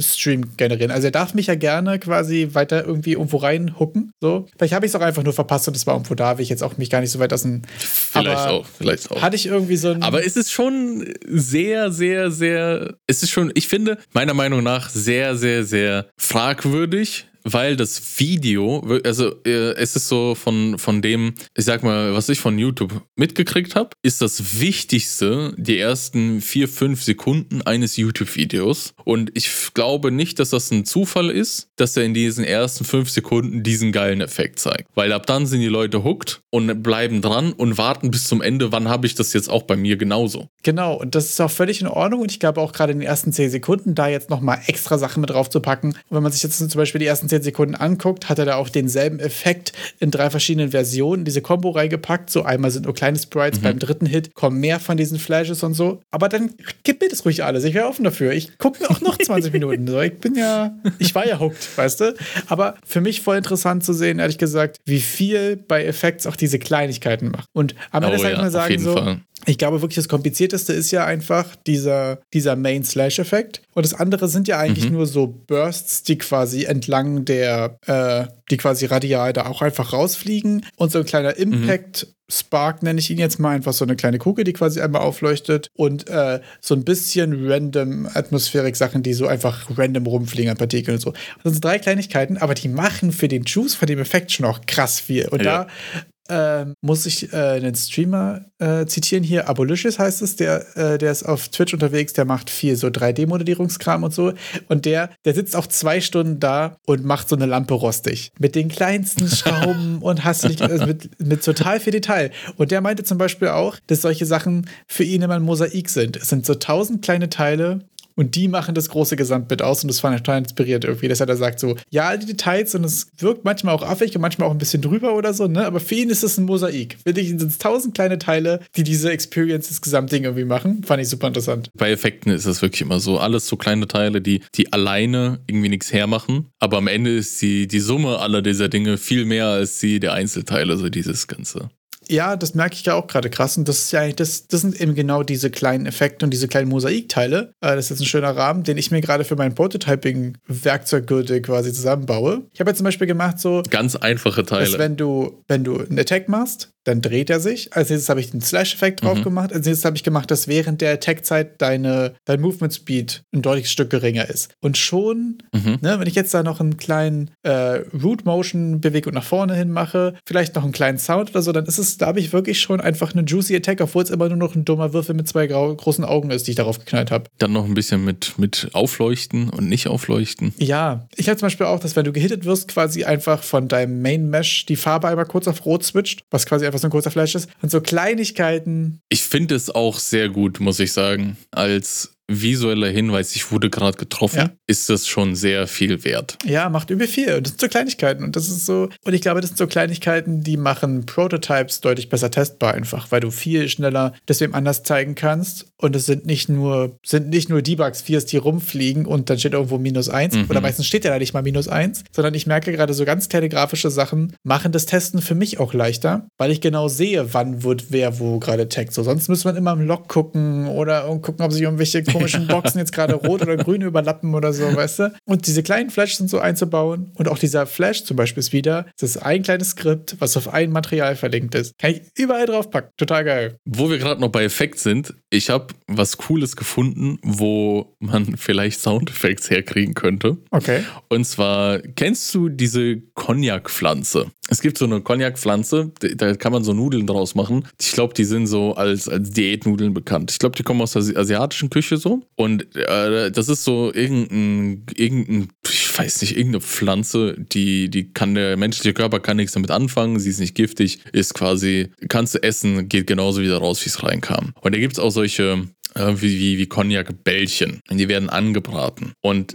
[0.06, 0.91] YouTube-Stream generieren.
[0.91, 4.12] Also er darf mich ja gerne quasi weiter irgendwie irgendwo reinhucken.
[4.22, 4.47] So.
[4.58, 6.49] Vielleicht habe ich es auch einfach nur verpasst und es war irgendwo da, will ich
[6.49, 7.62] jetzt auch mich gar nicht so weit aus dem.
[7.78, 9.22] Vielleicht aber auch, vielleicht auch.
[9.22, 10.03] Hatte ich irgendwie so ein.
[10.03, 14.89] Aber es ist schon sehr, sehr, sehr, es ist schon, ich finde, meiner Meinung nach
[14.89, 17.28] sehr, sehr, sehr fragwürdig.
[17.45, 22.27] Weil das Video, also äh, es ist so von, von dem, ich sag mal, was
[22.27, 28.95] ich von YouTube mitgekriegt habe, ist das Wichtigste die ersten vier, fünf Sekunden eines YouTube-Videos.
[29.03, 33.09] Und ich glaube nicht, dass das ein Zufall ist, dass er in diesen ersten fünf
[33.11, 34.89] Sekunden diesen geilen Effekt zeigt.
[34.95, 38.71] Weil ab dann sind die Leute hooked und bleiben dran und warten bis zum Ende,
[38.71, 40.49] wann habe ich das jetzt auch bei mir genauso.
[40.63, 42.21] Genau, und das ist auch völlig in Ordnung.
[42.21, 45.21] Und ich glaube auch gerade in den ersten zehn Sekunden da jetzt nochmal extra Sachen
[45.21, 45.89] mit drauf zu packen.
[45.89, 48.55] Und wenn man sich jetzt zum Beispiel die ersten zehn Sekunden anguckt, hat er da
[48.55, 52.29] auch denselben Effekt in drei verschiedenen Versionen, diese Combo reingepackt.
[52.29, 53.63] So einmal sind nur kleine Sprites, mhm.
[53.63, 56.01] beim dritten Hit kommen mehr von diesen Flashes und so.
[56.11, 56.51] Aber dann
[56.83, 57.63] gib mir das ruhig alles.
[57.63, 58.33] Ich wäre offen dafür.
[58.33, 59.88] Ich gucke mir auch noch 20 Minuten.
[59.88, 62.15] So, ich bin ja, ich war ja hooked, weißt du?
[62.47, 66.59] Aber für mich voll interessant zu sehen, ehrlich gesagt, wie viel bei Effects auch diese
[66.59, 67.49] Kleinigkeiten macht.
[67.53, 69.19] Und am Ende oh, ja, mal sagen so, Fall.
[69.45, 73.61] Ich glaube wirklich, das Komplizierteste ist ja einfach dieser, dieser Main-Slash-Effekt.
[73.73, 74.97] Und das andere sind ja eigentlich mhm.
[74.97, 80.65] nur so Bursts, die quasi entlang der, äh, die quasi radial da auch einfach rausfliegen.
[80.77, 81.53] Und so ein kleiner mhm.
[81.53, 82.07] Impact.
[82.27, 85.67] Spark nenne ich ihn jetzt mal, einfach so eine kleine Kugel, die quasi einmal aufleuchtet
[85.75, 91.01] und äh, so ein bisschen random Atmosphärik-Sachen, die so einfach random rumfliegen an Partikeln und
[91.01, 91.13] so.
[91.43, 94.61] Das sind drei Kleinigkeiten, aber die machen für den Juice von dem Effekt schon auch
[94.65, 95.27] krass viel.
[95.27, 95.65] Und ja.
[95.65, 99.49] da ähm, muss ich äh, einen Streamer äh, zitieren hier.
[99.49, 104.03] Abolicious heißt es, der, äh, der ist auf Twitch unterwegs, der macht viel so 3D-Modellierungskram
[104.03, 104.34] und so.
[104.67, 108.32] Und der, der sitzt auch zwei Stunden da und macht so eine Lampe rostig.
[108.39, 112.32] Mit den kleinsten Schrauben und hast nicht, also mit, mit total viel Detail.
[112.57, 116.17] Und der meinte zum Beispiel auch, dass solche Sachen für ihn immer ein Mosaik sind.
[116.17, 117.82] Es sind so tausend kleine Teile
[118.16, 121.20] und die machen das große Gesamtbild aus und das fand ich total inspiriert irgendwie, dass
[121.20, 124.51] er sagt so, ja, die Details und es wirkt manchmal auch affig und manchmal auch
[124.51, 125.66] ein bisschen drüber oder so, ne?
[125.66, 126.97] Aber für ihn ist es ein Mosaik.
[127.05, 130.84] Für dich sind es tausend kleine Teile, die diese Experience, das Gesamtding irgendwie machen.
[130.84, 131.70] Fand ich super interessant.
[131.74, 133.20] Bei Effekten ist es wirklich immer so.
[133.20, 136.47] Alles so kleine Teile, die, die alleine irgendwie nichts hermachen.
[136.59, 140.13] Aber am Ende ist die, die Summe aller dieser Dinge viel mehr als die der
[140.13, 141.70] Einzelteile, so dieses Ganze.
[142.10, 143.58] Ja, das merke ich ja auch gerade krass.
[143.58, 146.47] Und das ist ja eigentlich, das, das sind eben genau diese kleinen Effekte und diese
[146.47, 147.53] kleinen Mosaikteile.
[147.62, 151.74] Äh, das ist jetzt ein schöner Rahmen, den ich mir gerade für mein Prototyping-Werkzeuggürtel quasi
[151.74, 152.43] zusammenbaue.
[152.53, 153.64] Ich habe jetzt zum Beispiel gemacht, so.
[153.70, 154.66] Ganz einfache Teile.
[154.66, 157.73] Dass wenn du, wenn du einen Attack machst, dann dreht er sich.
[157.73, 159.23] Als nächstes habe ich den Slash-Effekt drauf mhm.
[159.23, 159.51] gemacht.
[159.51, 163.89] Als nächstes habe ich gemacht, dass während der Attack-Zeit deine, dein Movement-Speed ein deutliches Stück
[163.89, 164.53] geringer ist.
[164.61, 165.79] Und schon, mhm.
[165.81, 170.55] ne, wenn ich jetzt da noch einen kleinen äh, Root-Motion-Bewegung nach vorne hin mache, vielleicht
[170.55, 173.13] noch einen kleinen Sound oder so, dann ist es, da habe ich wirklich schon einfach
[173.13, 176.29] eine Juicy Attack, obwohl es immer nur noch ein dummer Würfel mit zwei großen Augen
[176.29, 177.25] ist, die ich darauf geknallt habe.
[177.39, 180.53] Dann noch ein bisschen mit, mit Aufleuchten und nicht aufleuchten.
[180.57, 184.01] Ja, ich habe zum Beispiel auch, dass wenn du gehittet wirst, quasi einfach von deinem
[184.01, 187.11] Main-Mesh die Farbe einmal kurz auf Rot switcht, was quasi einfach einfach so ein kurzer
[187.11, 187.49] Flash ist.
[187.61, 189.01] Und so Kleinigkeiten.
[189.09, 193.97] Ich finde es auch sehr gut, muss ich sagen, als visueller Hinweis, ich wurde gerade
[193.97, 194.49] getroffen, ja.
[194.67, 196.38] ist das schon sehr viel wert.
[196.45, 197.36] Ja, macht übel viel.
[197.36, 198.23] Und das sind so Kleinigkeiten.
[198.23, 202.09] Und das ist so, und ich glaube, das sind so Kleinigkeiten, die machen Prototypes deutlich
[202.09, 205.67] besser testbar einfach, weil du viel schneller das wem anders zeigen kannst.
[205.78, 209.53] Und es sind nicht nur, sind nicht nur Debugs 4 die rumfliegen und dann steht
[209.53, 210.36] irgendwo minus 1.
[210.36, 210.45] Mhm.
[210.49, 213.30] Oder meistens steht ja da nicht mal minus 1, sondern ich merke gerade so ganz
[213.30, 217.63] kleine grafische Sachen machen das Testen für mich auch leichter, weil ich genau sehe, wann
[217.63, 218.93] wird wer wo gerade taggt.
[218.93, 222.80] So, sonst müsste man immer im Log gucken oder gucken, ob sich irgendwelche komischen Boxen
[222.80, 225.13] jetzt gerade rot oder grün überlappen oder so, weißt du?
[225.26, 227.11] Und diese kleinen Flash sind so einzubauen.
[227.16, 230.53] Und auch dieser Flash zum Beispiel ist wieder, das ist ein kleines Skript, was auf
[230.53, 231.78] ein Material verlinkt ist.
[231.78, 232.91] Kann ich überall draufpacken.
[232.97, 233.57] Total geil.
[233.66, 238.80] Wo wir gerade noch bei Effekt sind, ich habe was Cooles gefunden, wo man vielleicht
[238.80, 240.38] Soundeffekte herkriegen könnte.
[240.51, 240.84] Okay.
[241.09, 244.28] Und zwar, kennst du diese Cognac-Pflanze?
[244.47, 247.67] Es gibt so eine Cognac-Pflanze, da kann man so Nudeln draus machen.
[247.81, 250.31] Ich glaube, die sind so als, als Diätnudeln bekannt.
[250.31, 252.21] Ich glaube, die kommen aus der asiatischen Küche so.
[252.35, 258.35] Und äh, das ist so irgendein, irgendein, ich weiß nicht, irgendeine Pflanze, die, die kann
[258.35, 260.19] der menschliche Körper kann nichts damit anfangen.
[260.19, 264.03] Sie ist nicht giftig, ist quasi, kannst du essen, geht genauso wieder raus, wie es
[264.03, 264.53] reinkam.
[264.61, 265.67] Und da gibt es auch solche
[265.97, 267.79] wie, wie, wie Cognac-Bällchen.
[267.89, 269.13] Und die werden angebraten.
[269.21, 269.53] Und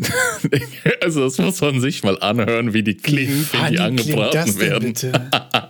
[1.03, 4.95] also das muss man sich mal anhören, wie die klingen, wenn die angebraten werden.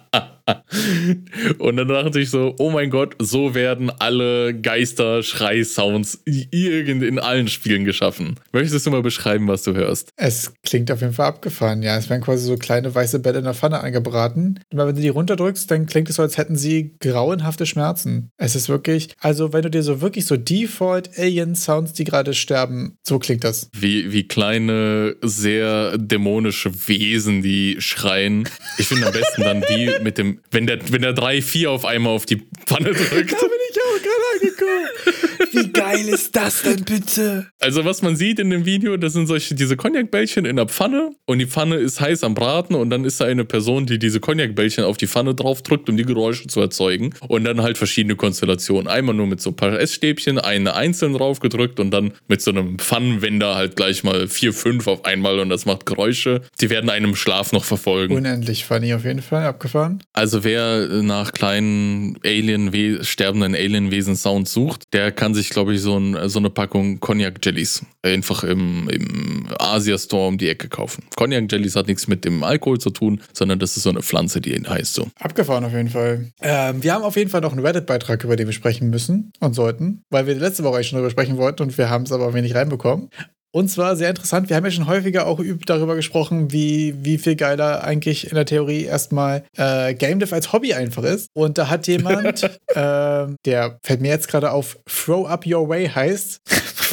[1.58, 7.48] Und dann dachte ich so, oh mein Gott, so werden alle Geister-Schrei-Sounds irgend in allen
[7.48, 8.36] Spielen geschaffen.
[8.52, 10.10] Möchtest du mal beschreiben, was du hörst?
[10.16, 11.96] Es klingt auf jeden Fall abgefahren, ja.
[11.96, 14.60] Es werden quasi so kleine weiße Bälle in der Pfanne angebraten.
[14.72, 18.30] Und wenn du die runterdrückst, dann klingt es so, als hätten sie grauenhafte Schmerzen.
[18.36, 23.18] Es ist wirklich, also wenn du dir so wirklich so Default-Alien-Sounds, die gerade sterben, so
[23.18, 23.70] klingt das.
[23.76, 28.48] Wie, wie kleine, sehr dämonische Wesen, die schreien.
[28.78, 32.14] Ich finde am besten dann die mit dem wenn der, wenn der 3-4 auf einmal
[32.14, 33.32] auf die Pfanne drückt.
[33.32, 35.29] da bin ich auch gerade angekommen.
[35.52, 37.46] Wie geil ist das denn bitte?
[37.60, 41.10] Also, was man sieht in dem Video, das sind solche, diese Cognac-Bällchen in der Pfanne
[41.26, 44.20] und die Pfanne ist heiß am Braten und dann ist da eine Person, die diese
[44.20, 47.14] Cognac-Bällchen auf die Pfanne draufdrückt, um die Geräusche zu erzeugen.
[47.28, 48.88] Und dann halt verschiedene Konstellationen.
[48.88, 52.78] Einmal nur mit so ein paar Essstäbchen, eine einzeln draufgedrückt und dann mit so einem
[52.78, 56.42] Pfannenwender halt gleich mal vier, fünf auf einmal und das macht Geräusche.
[56.60, 58.14] Die werden einem im Schlaf noch verfolgen.
[58.14, 60.02] Unendlich funny auf jeden Fall, abgefahren.
[60.12, 62.70] Also wer nach kleinen Alien
[63.02, 68.44] sterbenden Alienwesen-Sounds sucht, der kann sich, glaube ich, so, ein, so eine Packung Cognac-Jellies einfach
[68.44, 71.04] im, im Asia-Store um die Ecke kaufen.
[71.16, 74.60] Cognac-Jellies hat nichts mit dem Alkohol zu tun, sondern das ist so eine Pflanze, die
[74.60, 75.08] heißt so.
[75.18, 76.30] Abgefahren auf jeden Fall.
[76.42, 79.54] Ähm, wir haben auf jeden Fall noch einen Reddit-Beitrag, über den wir sprechen müssen und
[79.54, 82.54] sollten, weil wir letzte Woche schon darüber sprechen wollten und wir haben es aber wenig
[82.54, 83.08] reinbekommen.
[83.52, 87.34] Und zwar sehr interessant, wir haben ja schon häufiger auch darüber gesprochen, wie, wie viel
[87.34, 91.30] geiler eigentlich in der Theorie erstmal äh, Game Dev als Hobby einfach ist.
[91.34, 95.88] Und da hat jemand, äh, der fällt mir jetzt gerade auf, Throw Up Your Way
[95.88, 96.40] heißt,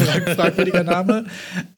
[0.03, 1.25] fragwürdiger Name,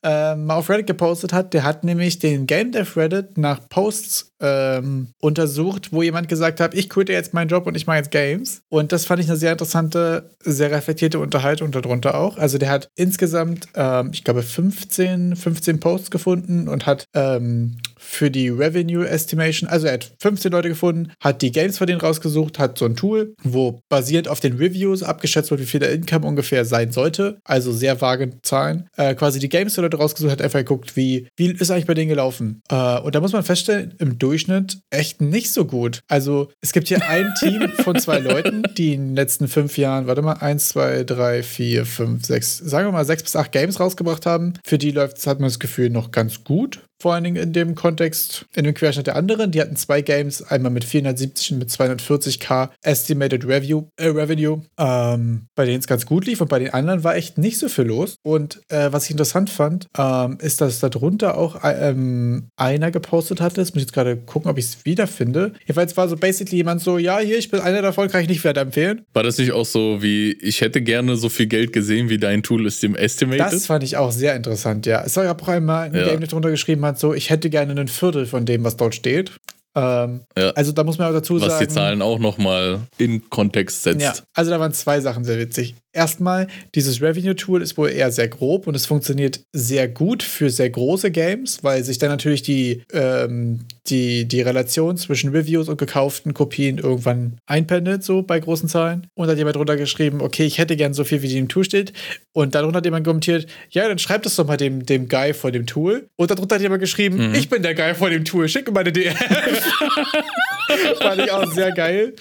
[0.04, 1.54] äh, mal auf Reddit gepostet hat.
[1.54, 6.74] Der hat nämlich den Game Dev Reddit nach Posts ähm, untersucht, wo jemand gesagt hat,
[6.74, 8.62] ich quitte jetzt meinen Job und ich mache jetzt Games.
[8.70, 12.38] Und das fand ich eine sehr interessante, sehr reflektierte Unterhaltung darunter auch.
[12.38, 17.78] Also der hat insgesamt, ähm, ich glaube, 15, 15 Posts gefunden und hat ähm,
[18.10, 22.02] für die Revenue Estimation, also er hat 15 Leute gefunden, hat die Games von denen
[22.02, 25.94] rausgesucht, hat so ein Tool, wo basierend auf den Reviews abgeschätzt wird, wie viel der
[25.94, 27.38] Income ungefähr sein sollte.
[27.44, 28.90] Also sehr vage Zahlen.
[28.98, 31.94] Äh, quasi die Games der Leute rausgesucht, hat einfach geguckt, wie, wie ist eigentlich bei
[31.94, 32.62] denen gelaufen.
[32.70, 36.00] Äh, und da muss man feststellen, im Durchschnitt echt nicht so gut.
[36.08, 40.08] Also es gibt hier ein Team von zwei Leuten, die in den letzten fünf Jahren,
[40.08, 43.80] warte mal, eins, zwei, drei, vier, fünf, sechs, sagen wir mal sechs bis acht Games
[43.80, 44.54] rausgebracht haben.
[44.66, 47.54] Für die läuft es, hat man das Gefühl, noch ganz gut vor allen Dingen in
[47.54, 49.52] dem Kontext, in dem Querschnitt der anderen.
[49.52, 55.48] Die hatten zwei Games, einmal mit 470 und mit 240k Estimated Review, äh, Revenue, ähm,
[55.56, 57.86] bei denen es ganz gut lief und bei den anderen war echt nicht so viel
[57.86, 58.18] los.
[58.24, 63.62] Und äh, was ich interessant fand, ähm, ist, dass darunter auch ähm, einer gepostet hatte.
[63.62, 65.54] Jetzt muss ich jetzt gerade gucken, ob ich es wiederfinde.
[65.62, 68.44] Jedenfalls war so basically jemand so, ja, hier, ich bin einer davon, kann ich nicht
[68.44, 69.06] weiterempfehlen.
[69.14, 72.44] War das nicht auch so wie, ich hätte gerne so viel Geld gesehen, wie dein
[72.44, 73.54] Tool ist dem Estimated?
[73.54, 75.04] Das fand ich auch sehr interessant, ja.
[75.06, 76.06] Es war auch einmal ein ja.
[76.06, 78.96] Game, das drunter geschrieben hat, so, ich hätte gerne ein Viertel von dem, was dort
[78.96, 79.34] steht.
[79.76, 80.50] Ähm, ja.
[80.52, 81.54] Also da muss man auch dazu was sagen.
[81.54, 84.02] Was die Zahlen auch nochmal in Kontext setzt.
[84.02, 85.76] Ja, also da waren zwei Sachen sehr witzig.
[85.92, 90.70] Erstmal, dieses Revenue-Tool ist wohl eher sehr grob und es funktioniert sehr gut für sehr
[90.70, 96.34] große Games, weil sich dann natürlich die, ähm, die, die Relation zwischen Reviews und gekauften
[96.34, 99.08] Kopien irgendwann einpendelt, so bei großen Zahlen.
[99.16, 101.50] Und da hat jemand drunter geschrieben, okay, ich hätte gern so viel, wie in dem
[101.50, 101.94] Tool steht.
[102.34, 105.52] Und darunter hat jemand kommentiert, ja, dann schreibt es doch mal dem, dem Guy vor
[105.52, 106.08] dem Tool.
[106.18, 107.36] Und darunter hat jemand geschrieben, mhm.
[107.36, 109.16] ich bin der Guy vor dem Tool, schicke meine DM.
[111.02, 112.14] Fand ich auch sehr geil.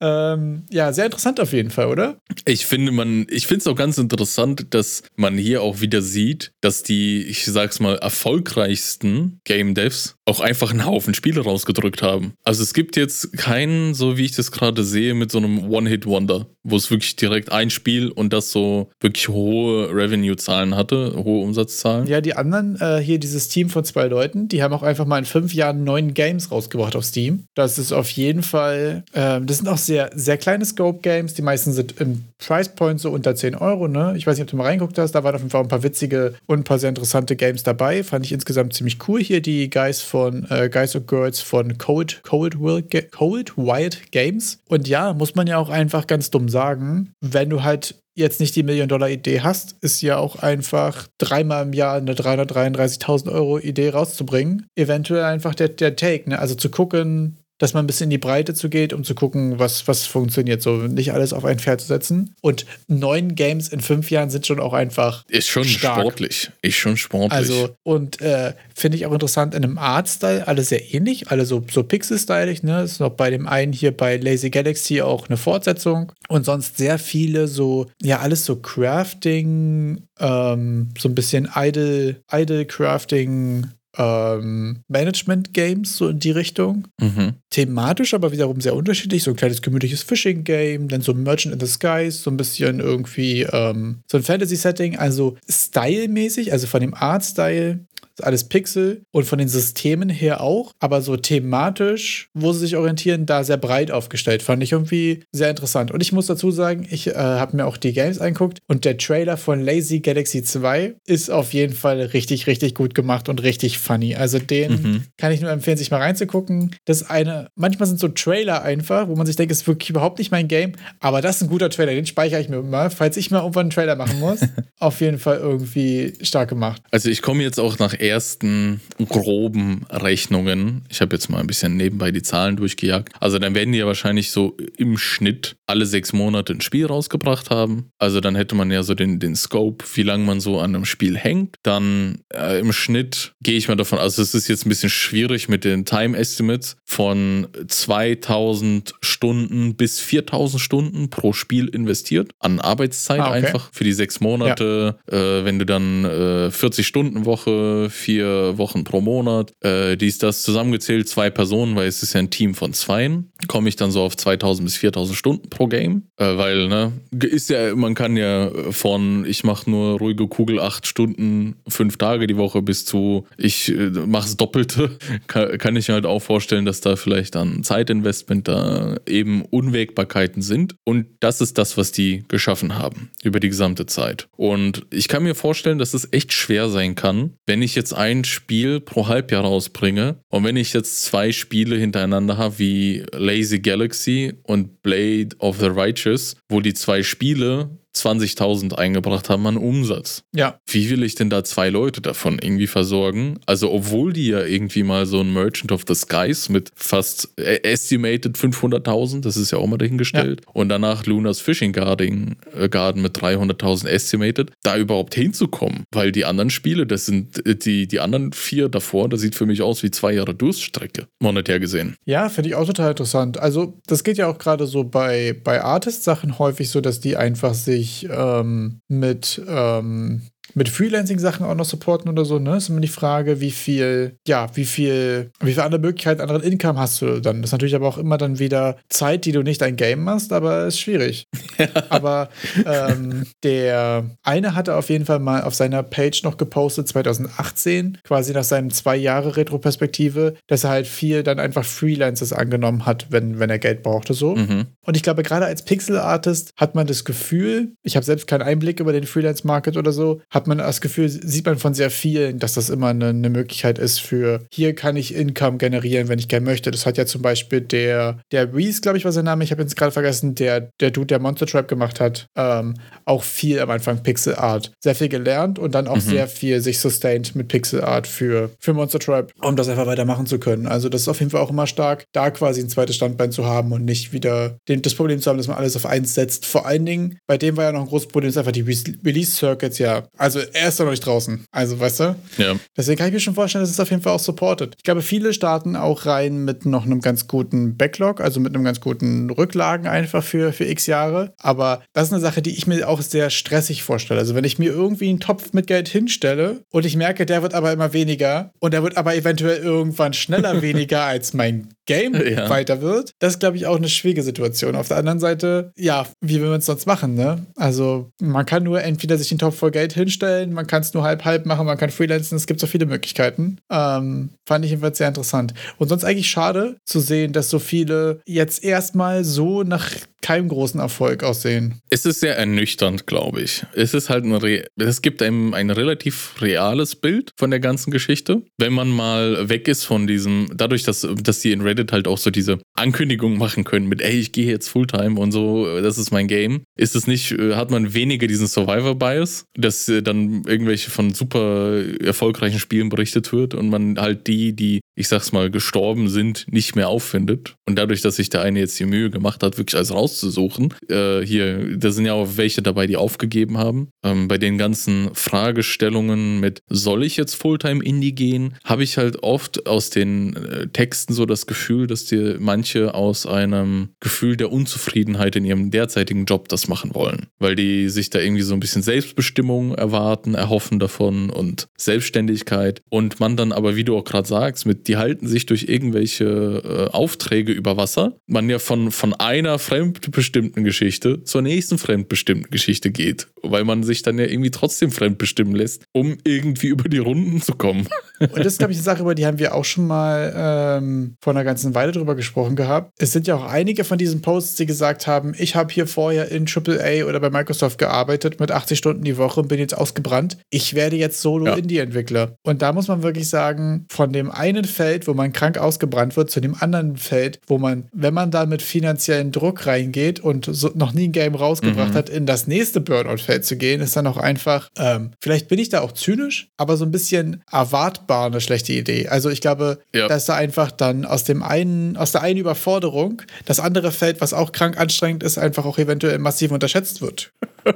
[0.00, 2.18] Ähm, ja, sehr interessant auf jeden Fall, oder?
[2.44, 6.52] Ich finde, man, ich finde es auch ganz interessant, dass man hier auch wieder sieht,
[6.60, 12.34] dass die, ich sag's mal, erfolgreichsten Game Devs auch einfach einen Haufen Spiele rausgedrückt haben.
[12.44, 16.46] Also es gibt jetzt keinen, so wie ich das gerade sehe, mit so einem One-Hit-Wonder,
[16.62, 22.06] wo es wirklich direkt ein Spiel und das so wirklich hohe Revenue-Zahlen hatte, hohe Umsatzzahlen.
[22.06, 25.18] Ja, die anderen, äh, hier dieses Team von zwei Leuten, die haben auch einfach mal
[25.18, 27.44] in fünf Jahren neun Games rausgebracht auf Steam.
[27.54, 31.34] Das ist auf jeden Fall, äh, das sind auch sehr, sehr kleine Scope-Games.
[31.34, 34.14] Die meisten sind im Price Point so unter 10 Euro, ne?
[34.16, 35.82] Ich weiß nicht, ob du mal reinguckt hast, da waren auf jeden Fall ein paar
[35.82, 38.02] witzige und ein paar sehr interessante Games dabei.
[38.02, 39.22] Fand ich insgesamt ziemlich cool.
[39.22, 44.62] Hier die Guys von äh, Guys and Girls von Cold, Cold, Wild, Cold Wild Games.
[44.68, 48.54] Und ja, muss man ja auch einfach ganz dumm sagen, wenn du halt jetzt nicht
[48.56, 54.66] die Million-Dollar-Idee hast, ist ja auch einfach dreimal im Jahr eine 333.000 Euro Idee rauszubringen.
[54.76, 56.38] Eventuell einfach der, der Take, ne?
[56.38, 59.60] Also zu gucken, dass man ein bisschen in die Breite zu geht, um zu gucken,
[59.60, 60.62] was, was funktioniert.
[60.62, 62.34] So nicht alles auf ein Pferd zu setzen.
[62.40, 65.24] Und neun Games in fünf Jahren sind schon auch einfach.
[65.28, 66.00] Ist schon stark.
[66.00, 66.50] sportlich.
[66.60, 67.32] Ist schon sportlich.
[67.32, 71.64] Also, und äh, finde ich auch interessant in einem Art-Style, alle sehr ähnlich, alle so,
[71.70, 72.82] so Pixel-stylig, ne?
[72.82, 76.10] Ist noch bei dem einen hier bei Lazy Galaxy auch eine Fortsetzung.
[76.28, 82.66] Und sonst sehr viele so, ja, alles so Crafting, ähm, so ein bisschen Idle, Idle
[82.66, 86.88] Crafting, ähm, Management-Games, so in die Richtung.
[87.00, 87.34] Mhm.
[87.50, 89.22] Thematisch aber wiederum sehr unterschiedlich.
[89.22, 93.42] So ein kleines gemütliches Fishing-Game, dann so Merchant in the Skies, so ein bisschen irgendwie
[93.42, 94.98] ähm, so ein Fantasy-Setting.
[94.98, 97.80] Also stylmäßig, also von dem Art-Style
[98.20, 103.26] alles Pixel und von den Systemen her auch, aber so thematisch, wo sie sich orientieren,
[103.26, 104.42] da sehr breit aufgestellt.
[104.42, 105.90] Fand ich irgendwie sehr interessant.
[105.90, 108.98] Und ich muss dazu sagen, ich äh, habe mir auch die Games angeguckt und der
[108.98, 113.78] Trailer von Lazy Galaxy 2 ist auf jeden Fall richtig, richtig gut gemacht und richtig
[113.78, 114.14] funny.
[114.14, 115.02] Also den mhm.
[115.16, 116.74] kann ich nur empfehlen, sich mal reinzugucken.
[116.84, 120.30] Das eine, manchmal sind so Trailer einfach, wo man sich denkt, ist wirklich überhaupt nicht
[120.30, 123.30] mein Game, aber das ist ein guter Trailer, den speichere ich mir mal, falls ich
[123.30, 124.40] mal irgendwann einen Trailer machen muss.
[124.82, 126.82] auf jeden Fall irgendwie stark gemacht.
[126.90, 130.84] Also ich komme jetzt auch nach ersten groben Rechnungen.
[130.88, 133.10] Ich habe jetzt mal ein bisschen nebenbei die Zahlen durchgejagt.
[133.20, 137.50] Also dann werden die ja wahrscheinlich so im Schnitt alle sechs Monate ein Spiel rausgebracht
[137.50, 137.90] haben.
[137.98, 140.84] Also dann hätte man ja so den, den Scope, wie lange man so an einem
[140.84, 141.56] Spiel hängt.
[141.62, 145.48] Dann äh, im Schnitt gehe ich mal davon, also es ist jetzt ein bisschen schwierig
[145.48, 153.20] mit den Time Estimates von 2000 Stunden bis 4000 Stunden pro Spiel investiert an Arbeitszeit
[153.20, 153.46] ah, okay.
[153.46, 154.96] einfach für die sechs Monate.
[155.10, 155.16] Ja.
[155.16, 160.42] Äh, wenn du dann äh, 40 Stunden Woche, vier Wochen pro Monat, äh, dies, das
[160.42, 164.02] zusammengezählt, zwei Personen, weil es ist ja ein Team von zweien, komme ich dann so
[164.02, 168.50] auf 2000 bis 4000 Stunden pro Game, äh, weil, ne, ist ja, man kann ja
[168.70, 173.70] von, ich mache nur ruhige Kugel acht Stunden, fünf Tage die Woche bis zu, ich
[173.70, 177.62] äh, mache es Doppelte, kann, kann ich mir halt auch vorstellen, dass da vielleicht dann
[177.64, 180.76] Zeitinvestment da eben Unwägbarkeiten sind.
[180.84, 184.28] Und das ist das, was die geschaffen haben über die gesamte Zeit.
[184.36, 188.24] Und ich kann mir vorstellen, dass es echt schwer sein kann, wenn ich jetzt ein
[188.24, 194.34] Spiel pro Halbjahr rausbringe und wenn ich jetzt zwei Spiele hintereinander habe wie Lazy Galaxy
[194.42, 200.24] und Blade of the Righteous, wo die zwei Spiele 20.000 eingebracht haben an Umsatz.
[200.34, 200.58] Ja.
[200.66, 203.38] Wie will ich denn da zwei Leute davon irgendwie versorgen?
[203.46, 207.62] Also, obwohl die ja irgendwie mal so ein Merchant of the Skies mit fast äh,
[207.62, 210.52] estimated 500.000, das ist ja auch mal dahingestellt, ja.
[210.54, 215.84] und danach Lunas Fishing Garden, äh, Garden mit 300.000 estimated, da überhaupt hinzukommen.
[215.92, 219.46] Weil die anderen Spiele, das sind äh, die, die anderen vier davor, das sieht für
[219.46, 221.96] mich aus wie zwei Jahre Durststrecke, monetär gesehen.
[222.06, 223.38] Ja, finde ich auch total interessant.
[223.38, 227.54] Also, das geht ja auch gerade so bei, bei Artist-Sachen häufig so, dass die einfach
[227.54, 230.22] sich sich ähm, mit ähm,
[230.54, 232.56] mit Freelancing-Sachen auch noch supporten oder so, ne?
[232.56, 236.78] Ist immer die Frage, wie viel, ja, wie viel, wie viele andere Möglichkeiten, anderen Income
[236.78, 237.42] hast du dann?
[237.42, 240.32] Das ist natürlich aber auch immer dann wieder Zeit, die du nicht ein Game machst,
[240.32, 241.26] aber ist schwierig.
[241.88, 242.28] aber
[242.66, 248.32] ähm, der eine hatte auf jeden Fall mal auf seiner Page noch gepostet, 2018, quasi
[248.32, 253.38] nach seinem zwei Jahre Retroperspektive, dass er halt viel dann einfach Freelancers angenommen hat, wenn,
[253.38, 254.36] wenn er Geld brauchte, so.
[254.36, 254.66] Mhm.
[254.84, 258.80] Und ich glaube, gerade als Pixel-Artist hat man das Gefühl, ich habe selbst keinen Einblick
[258.80, 262.54] über den Freelance-Market oder so, hat man das Gefühl, sieht man von sehr vielen, dass
[262.54, 266.44] das immer eine, eine Möglichkeit ist für, hier kann ich Income generieren, wenn ich gerne
[266.44, 266.70] möchte.
[266.70, 269.62] Das hat ja zum Beispiel der, der Reese, glaube ich, war sein Name, ich habe
[269.62, 272.74] jetzt gerade vergessen, der, der Dude, der Monster Trap gemacht hat, ähm,
[273.04, 274.72] auch viel am Anfang Pixel Art.
[274.82, 276.00] Sehr viel gelernt und dann auch mhm.
[276.00, 280.26] sehr viel sich sustained mit Pixel Art für, für Monster Trap, um das einfach weitermachen
[280.26, 280.66] zu können.
[280.66, 283.46] Also das ist auf jeden Fall auch immer stark, da quasi ein zweites Standbein zu
[283.46, 286.46] haben und nicht wieder den, das Problem zu haben, dass man alles auf eins setzt.
[286.46, 289.32] Vor allen Dingen, bei dem war ja noch ein großes Problem, dass einfach die Release
[289.32, 291.44] Circuits ja also er ist doch noch nicht draußen.
[291.50, 292.16] Also, weißt du?
[292.38, 292.54] Ja.
[292.76, 294.74] Deswegen kann ich mir schon vorstellen, dass es auf jeden Fall auch supportet.
[294.76, 298.62] Ich glaube, viele starten auch rein mit noch einem ganz guten Backlog, also mit einem
[298.62, 301.34] ganz guten Rücklagen einfach für, für x Jahre.
[301.38, 304.20] Aber das ist eine Sache, die ich mir auch sehr stressig vorstelle.
[304.20, 307.54] Also, wenn ich mir irgendwie einen Topf mit Geld hinstelle und ich merke, der wird
[307.54, 312.48] aber immer weniger und der wird aber eventuell irgendwann schneller weniger als mein Game ja.
[312.48, 314.76] weiter wird, das ist, glaube ich, auch eine schwierige Situation.
[314.76, 317.46] Auf der anderen Seite, ja, wie will man es sonst machen, ne?
[317.56, 321.02] Also, man kann nur entweder sich einen Topf voll Geld hinstellen man kann es nur
[321.02, 323.58] halb-halb machen, man kann freelancen, es gibt so viele Möglichkeiten.
[323.70, 325.54] Ähm, fand ich jedenfalls sehr interessant.
[325.78, 329.90] Und sonst eigentlich schade zu sehen, dass so viele jetzt erstmal so nach
[330.22, 331.80] keinem großen Erfolg aussehen.
[331.90, 333.66] Es ist sehr ernüchternd, glaube ich.
[333.74, 337.90] Es ist halt ein Re es gibt einem ein relativ reales Bild von der ganzen
[337.90, 338.42] Geschichte.
[338.56, 342.18] Wenn man mal weg ist von diesem, dadurch, dass, dass die in Reddit halt auch
[342.18, 346.10] so diese Ankündigung machen können mit, ey, ich gehe jetzt Fulltime und so, das ist
[346.10, 350.90] mein Game, ist es nicht, äh, hat man weniger diesen Survivor-Bias, dass äh, dann irgendwelche
[350.90, 356.08] von super erfolgreichen Spielen berichtet wird und man halt die, die, ich sag's mal, gestorben
[356.08, 357.54] sind, nicht mehr auffindet.
[357.66, 361.20] Und dadurch, dass sich der eine jetzt die Mühe gemacht hat, wirklich alles rauszusuchen, äh,
[361.20, 363.88] hier, da sind ja auch welche dabei, die aufgegeben haben.
[364.04, 369.22] Ähm, bei den ganzen Fragestellungen mit, soll ich jetzt Fulltime Indie gehen, habe ich halt
[369.22, 374.50] oft aus den äh, Texten so das Gefühl, dass dir manche aus einem Gefühl der
[374.52, 377.26] Unzufriedenheit in ihrem derzeitigen Job das machen wollen.
[377.38, 382.82] Weil die sich da irgendwie so ein bisschen Selbstbestimmung erwarten, erhoffen davon und Selbstständigkeit.
[382.90, 386.24] Und man dann aber, wie du auch gerade sagst, mit die halten sich durch irgendwelche
[386.24, 388.16] äh, Aufträge über Wasser.
[388.26, 393.82] Man ja von, von einer Fremd fremdbestimmten Geschichte zur nächsten fremdbestimmten Geschichte geht, weil man
[393.82, 397.88] sich dann ja irgendwie trotzdem fremdbestimmen lässt, um irgendwie über die Runden zu kommen.
[398.20, 401.16] Und das ist, glaube ich, eine Sache, über die haben wir auch schon mal ähm,
[401.20, 402.92] vor einer ganzen Weile drüber gesprochen gehabt.
[402.98, 406.30] Es sind ja auch einige von diesen Posts, die gesagt haben, ich habe hier vorher
[406.30, 410.38] in AAA oder bei Microsoft gearbeitet mit 80 Stunden die Woche und bin jetzt ausgebrannt.
[410.50, 412.36] Ich werde jetzt Solo-Indie-Entwickler.
[412.42, 416.30] Und da muss man wirklich sagen, von dem einen Feld, wo man krank ausgebrannt wird,
[416.30, 420.70] zu dem anderen Feld, wo man, wenn man da mit finanziellen Druck reingeht und so
[420.74, 421.94] noch nie ein Game rausgebracht mhm.
[421.94, 425.68] hat, in das nächste Burnout-Feld zu gehen, ist dann auch einfach, ähm, vielleicht bin ich
[425.68, 429.08] da auch zynisch, aber so ein bisschen erwartbar eine schlechte Idee.
[429.08, 430.08] Also ich glaube, ja.
[430.08, 434.32] dass da einfach dann aus dem einen, aus der einen Überforderung das andere Feld, was
[434.32, 437.32] auch krank anstrengend ist, einfach auch eventuell massiv unterschätzt wird.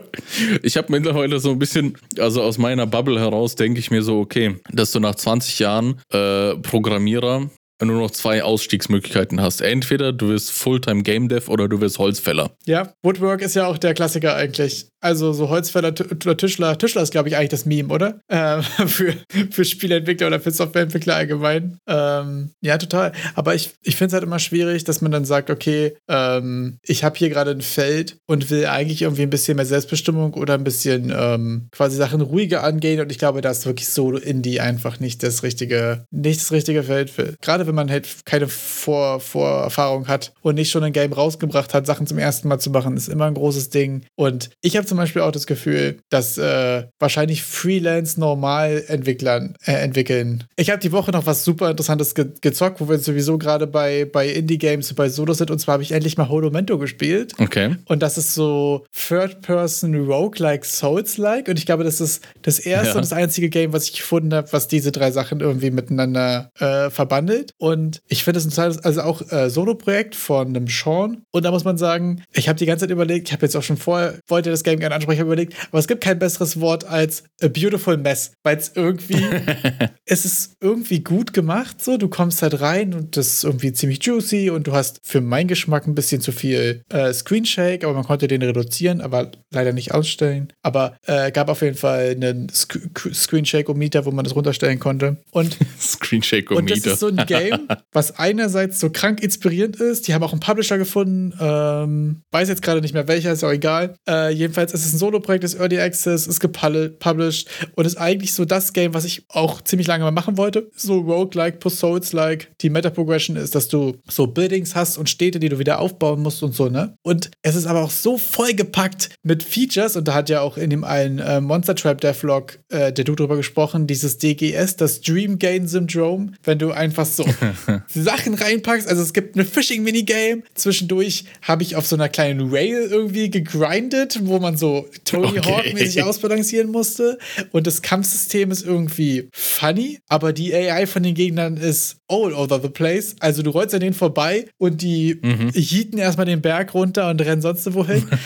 [0.63, 4.19] Ich habe mittlerweile so ein bisschen, also aus meiner Bubble heraus denke ich mir so,
[4.19, 7.49] okay, dass du nach 20 Jahren äh, Programmierer
[7.85, 9.61] nur noch zwei Ausstiegsmöglichkeiten hast.
[9.61, 12.57] Entweder du wirst Fulltime Game Dev oder du wirst Holzfäller.
[12.65, 14.87] Ja, Woodwork ist ja auch der Klassiker eigentlich.
[15.07, 16.77] Also so Holzfäller oder Tischler.
[16.77, 18.21] Tischler ist, glaube ich, eigentlich das Meme, oder?
[18.29, 19.15] Ähm, für,
[19.53, 21.79] für Spieleentwickler oder für Softwareentwickler allgemein.
[21.87, 23.13] Ähm, ja, total.
[23.37, 27.05] Aber ich, ich finde es halt immer schwierig, dass man dann sagt, okay, ähm, ich
[27.05, 30.65] habe hier gerade ein Feld und will eigentlich irgendwie ein bisschen mehr Selbstbestimmung oder ein
[30.65, 33.01] bisschen ähm, quasi Sachen ruhiger angehen.
[33.01, 36.83] Und ich glaube, da ist wirklich Solo Indie einfach nicht das richtige, nicht das richtige
[36.83, 37.35] Feld für.
[37.41, 41.87] Gerade wenn man halt keine Vor Vorerfahrung hat und nicht schon ein Game rausgebracht hat,
[41.87, 44.05] Sachen zum ersten Mal zu machen, ist immer ein großes Ding.
[44.17, 50.45] Und ich habe zum zum Beispiel auch das Gefühl, dass äh, wahrscheinlich Freelance-Normal-Entwicklern äh, entwickeln.
[50.57, 54.07] Ich habe die Woche noch was super Interessantes ge gezockt, wo wir sowieso gerade bei,
[54.07, 55.51] bei Indie-Games, bei Solo sind.
[55.51, 57.35] Und zwar habe ich endlich mal Holomento gespielt.
[57.39, 57.77] Okay.
[57.85, 61.49] Und das ist so Third-Person-Roguelike Souls-like.
[61.49, 62.95] Und ich glaube, das ist das erste ja.
[62.95, 66.89] und das einzige Game, was ich gefunden habe, was diese drei Sachen irgendwie miteinander äh,
[66.89, 67.53] verbandelt.
[67.59, 71.23] Und ich finde es ein also auch äh, Solo-Projekt von einem Sean.
[71.33, 73.63] Und da muss man sagen, ich habe die ganze Zeit überlegt, ich habe jetzt auch
[73.63, 77.25] schon vorher, wollte das Game ansprechen, habe überlegt, aber es gibt kein besseres Wort als
[77.43, 79.25] a beautiful mess, weil es irgendwie,
[80.05, 84.03] es ist irgendwie gut gemacht, so, du kommst halt rein und das ist irgendwie ziemlich
[84.03, 88.05] juicy und du hast für meinen Geschmack ein bisschen zu viel äh, Screenshake, aber man
[88.05, 90.53] konnte den reduzieren, aber leider nicht ausstellen.
[90.63, 92.79] Aber äh, gab auf jeden Fall einen Sc
[93.13, 95.19] Screenshake-O-Meter, wo man das runterstellen konnte.
[95.31, 96.59] Und, Screenshake-O-Meter.
[96.59, 100.09] Und das ist so ein Game, was einerseits so krank inspirierend ist.
[100.09, 103.51] Die haben auch einen Publisher gefunden, ähm, weiß jetzt gerade nicht mehr welcher, ist auch
[103.51, 103.97] egal.
[104.09, 108.45] Äh, jedenfalls es ist ein Solo-Projekt, ist Early Access, ist gepublished und ist eigentlich so
[108.45, 110.71] das Game, was ich auch ziemlich lange mal machen wollte.
[110.77, 112.59] So Roguelike, Post-Souls-like.
[112.61, 116.43] Die Meta-Progression ist, dass du so Buildings hast und Städte, die du wieder aufbauen musst
[116.43, 116.97] und so, ne?
[117.03, 120.71] Und es ist aber auch so vollgepackt mit Features und da hat ja auch in
[120.71, 125.39] dem einen äh, Monster Trap Devlog äh, der du drüber gesprochen, dieses DGS, das Dream
[125.39, 127.25] Gain Syndrome, wenn du einfach so
[127.89, 128.89] Sachen reinpackst.
[128.89, 130.43] Also es gibt eine Fishing-Minigame.
[130.55, 135.39] Zwischendurch habe ich auf so einer kleinen Rail irgendwie gegrindet, wo man so so Tony
[135.39, 135.53] okay.
[135.53, 137.19] Hawk-mäßig ausbalancieren musste.
[137.53, 142.61] Und das Kampfsystem ist irgendwie funny, aber die AI von den Gegnern ist all over
[142.61, 143.17] the place.
[143.21, 145.51] Also du rollst an denen vorbei und die mhm.
[145.51, 148.09] hieten erstmal den Berg runter und rennen sonst wohin.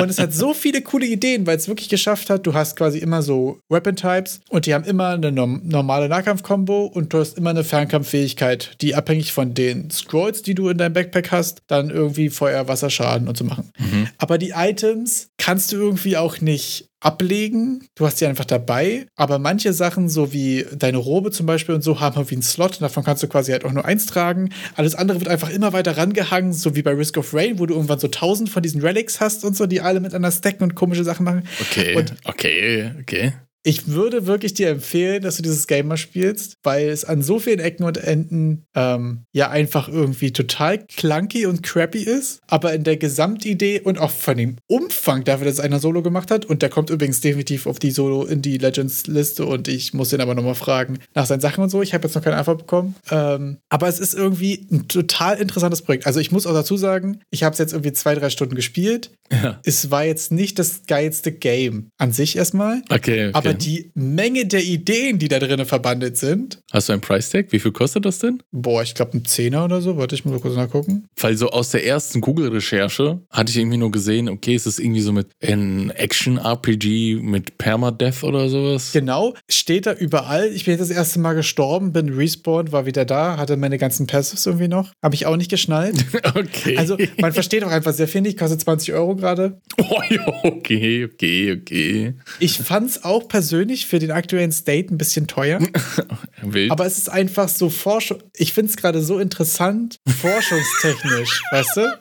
[0.00, 2.98] und es hat so viele coole Ideen, weil es wirklich geschafft hat, du hast quasi
[2.98, 7.64] immer so Weapon-Types und die haben immer eine normale Nahkampf-Kombo und du hast immer eine
[7.64, 12.68] Fernkampffähigkeit, die abhängig von den Scrolls, die du in deinem Backpack hast, dann irgendwie Feuer,
[12.68, 13.70] Wasser, Schaden und so machen.
[13.78, 14.08] Mhm.
[14.18, 17.86] Aber die Items kannst du irgendwie auch nicht ablegen.
[17.94, 19.06] Du hast sie einfach dabei.
[19.16, 22.72] Aber manche Sachen, so wie deine Robe zum Beispiel und so, haben irgendwie einen Slot.
[22.72, 24.50] Und davon kannst du quasi halt auch nur eins tragen.
[24.76, 27.74] Alles andere wird einfach immer weiter rangehangen, so wie bei Risk of Rain, wo du
[27.74, 31.04] irgendwann so tausend von diesen Relics hast und so, die alle miteinander stacken und komische
[31.04, 31.42] Sachen machen.
[31.60, 33.32] Okay, und okay, okay.
[33.62, 37.38] Ich würde wirklich dir empfehlen, dass du dieses Game mal spielst, weil es an so
[37.38, 42.84] vielen Ecken und Enden ähm, ja einfach irgendwie total clunky und crappy ist, aber in
[42.84, 46.70] der Gesamtidee und auch von dem Umfang dafür, dass einer Solo gemacht hat, und der
[46.70, 50.54] kommt übrigens definitiv auf die Solo in die Legends-Liste und ich muss den aber nochmal
[50.54, 51.82] fragen nach seinen Sachen und so.
[51.82, 52.94] Ich habe jetzt noch keine Antwort bekommen.
[53.10, 56.06] Ähm, aber es ist irgendwie ein total interessantes Projekt.
[56.06, 59.10] Also ich muss auch dazu sagen, ich habe es jetzt irgendwie zwei, drei Stunden gespielt.
[59.30, 59.60] Ja.
[59.64, 62.82] Es war jetzt nicht das geilste Game an sich erstmal.
[62.88, 63.28] Okay.
[63.28, 63.30] okay.
[63.32, 66.60] Aber aber die Menge der Ideen, die da drinnen verbandelt sind.
[66.72, 67.46] Hast du ein Price-Tag?
[67.50, 68.42] Wie viel kostet das denn?
[68.52, 69.96] Boah, ich glaube ein Zehner oder so.
[69.96, 71.06] Warte, ich mal kurz nachgucken.
[71.18, 75.00] Weil so aus der ersten Google-Recherche hatte ich irgendwie nur gesehen, okay, es ist irgendwie
[75.00, 78.92] so mit ein Action-RPG mit Permadeath oder sowas.
[78.92, 80.48] Genau, steht da überall.
[80.52, 84.06] Ich bin jetzt das erste Mal gestorben, bin respawned, war wieder da, hatte meine ganzen
[84.06, 84.92] Passives irgendwie noch.
[85.02, 86.04] Habe ich auch nicht geschnallt.
[86.34, 86.76] okay.
[86.76, 88.38] Also man versteht auch einfach sehr viel nicht.
[88.38, 89.60] Kostet 20 Euro gerade.
[89.90, 92.14] Oh, okay, okay, okay.
[92.38, 95.60] Ich fand es auch persönlich persönlich für den aktuellen State ein bisschen teuer.
[96.42, 96.70] Wild.
[96.70, 98.18] Aber es ist einfach so Forschung.
[98.36, 101.98] Ich finde es gerade so interessant, forschungstechnisch, weißt du?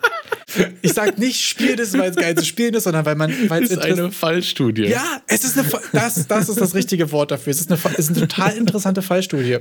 [0.81, 3.63] Ich sag nicht, spielen ist, weil es geil zu spielen ist, sondern weil man, weil
[3.63, 4.87] es ist eine Fallstudie.
[4.87, 7.51] Ja, es ist eine, das, das ist das richtige Wort dafür.
[7.51, 9.59] Es ist eine, es ist eine total interessante Fallstudie.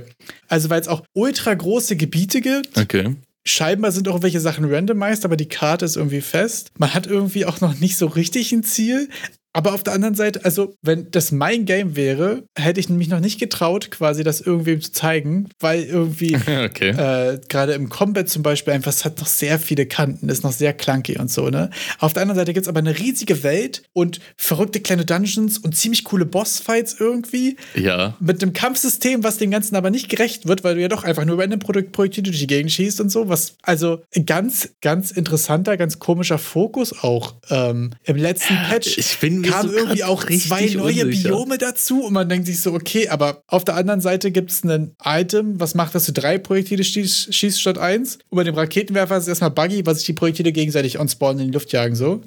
[0.49, 2.77] Also, weil es auch ultra große Gebiete gibt.
[2.77, 3.15] Okay.
[3.45, 6.71] Scheinbar sind auch welche Sachen randomized, aber die Karte ist irgendwie fest.
[6.77, 9.07] Man hat irgendwie auch noch nicht so richtig ein Ziel.
[9.53, 13.19] Aber auf der anderen Seite, also, wenn das mein Game wäre, hätte ich mich noch
[13.19, 16.35] nicht getraut, quasi das irgendwem zu zeigen, weil irgendwie
[16.65, 16.89] Okay.
[16.89, 20.51] äh, gerade im Combat zum Beispiel einfach, es hat noch sehr viele Kanten, ist noch
[20.51, 21.69] sehr clunky und so, ne?
[21.97, 25.75] Auf der anderen Seite gibt es aber eine riesige Welt und verrückte kleine Dungeons und
[25.75, 27.57] ziemlich coole Bossfights irgendwie.
[27.75, 28.15] Ja.
[28.19, 31.25] Mit einem Kampfsystem, was dem Ganzen aber nicht gerecht wird, weil du ja doch einfach
[31.25, 33.29] nur random Produkt Projektile durch die Gegend schießt und so.
[33.29, 37.35] Was, also ganz, ganz interessanter, ganz komischer Fokus auch.
[37.49, 41.29] Ähm, Im letzten Patch Ich bin mir kamen irgendwie auch zwei neue unsicher.
[41.29, 44.63] Biome dazu und man denkt sich so, okay, aber auf der anderen Seite gibt es
[44.63, 48.19] ein Item, was macht, dass du drei Projektile schießt, schießt statt eins.
[48.29, 51.39] Und bei dem Raketenwerfer ist es erstmal buggy, weil sich die Projektile gegenseitig on spawn
[51.39, 52.21] in die Luft jagen, so.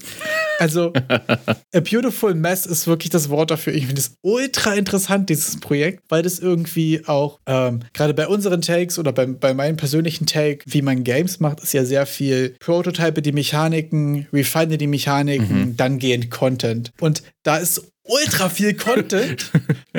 [0.58, 0.92] Also,
[1.74, 3.74] A Beautiful Mess ist wirklich das Wort dafür.
[3.74, 8.62] Ich finde es ultra interessant, dieses Projekt, weil das irgendwie auch, ähm, gerade bei unseren
[8.62, 12.54] Takes oder bei, bei meinem persönlichen Take, wie man Games macht, ist ja sehr viel
[12.60, 16.92] Prototype die Mechaniken, refine die Mechaniken, dann gehend Content.
[17.02, 19.50] Und da ist ultra viel Content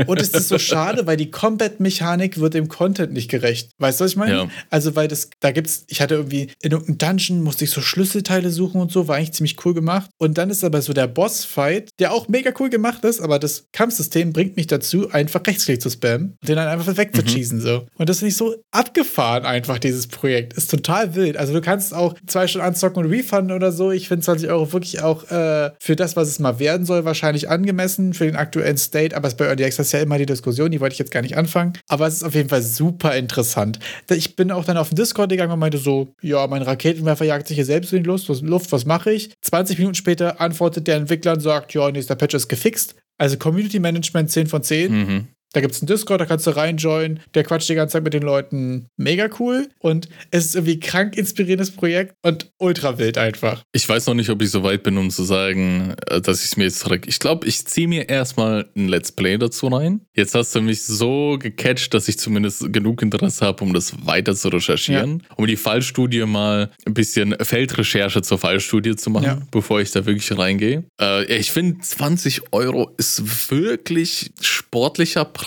[0.08, 3.72] und es ist so schade, weil die Combat-Mechanik wird dem Content nicht gerecht.
[3.78, 4.34] Weißt du, was ich meine?
[4.34, 4.48] Ja.
[4.70, 8.50] Also, weil das, da gibt's, ich hatte irgendwie in irgendeinem Dungeon, musste ich so Schlüsselteile
[8.50, 10.10] suchen und so, war eigentlich ziemlich cool gemacht.
[10.18, 13.66] Und dann ist aber so der Boss-Fight, der auch mega cool gemacht ist, aber das
[13.72, 17.86] Kampfsystem bringt mich dazu, einfach Rechtsklick zu spammen und den dann einfach wegzuschießen, so.
[17.98, 20.54] Und das finde ich so abgefahren, einfach, dieses Projekt.
[20.54, 21.38] Ist total wild.
[21.38, 23.92] Also, du kannst auch zwei Stunden anzocken und refunden oder so.
[23.92, 27.50] Ich finde 20 Euro wirklich auch äh, für das, was es mal werden soll, wahrscheinlich
[27.50, 29.16] angemessen für den aktuellen State.
[29.16, 31.38] Aber es bei Early Access ja immer die Diskussion, die wollte ich jetzt gar nicht
[31.38, 31.74] anfangen.
[31.88, 33.80] Aber es ist auf jeden Fall super interessant.
[34.10, 37.48] Ich bin auch dann auf den Discord gegangen und meinte so, ja, mein Raketenwerfer jagt
[37.48, 39.34] sich hier selbst in die Luft, was, Luft, was mache ich?
[39.42, 42.96] 20 Minuten später antwortet der Entwickler und sagt, ja, nächster Patch ist gefixt.
[43.18, 44.92] Also Community Management 10 von 10.
[44.92, 45.28] Mhm.
[45.54, 47.20] Da gibt es einen Discord, da kannst du reinjoinen.
[47.36, 48.88] Der quatscht die ganze Zeit mit den Leuten.
[48.98, 49.70] Mega cool.
[49.80, 53.64] Und es ist irgendwie krank inspirierendes Projekt und ultra wild einfach.
[53.72, 56.46] Ich weiß noch nicht, ob ich so weit bin, um zu sagen, äh, dass ich
[56.52, 57.08] es mir jetzt direkt.
[57.08, 60.02] Ich glaube, ich ziehe mir erstmal ein Let's Play dazu rein.
[60.16, 64.36] Jetzt hast du mich so gecatcht, dass ich zumindest genug Interesse habe, um das weiter
[64.36, 65.22] zu recherchieren.
[65.36, 69.42] Um die Fallstudie mal ein bisschen Feldrecherche zur Fallstudie zu machen, Ja.
[69.52, 70.84] bevor ich da wirklich reingehe.
[71.00, 75.43] Äh, ich finde, 20 Euro ist wirklich sportlicher Preis.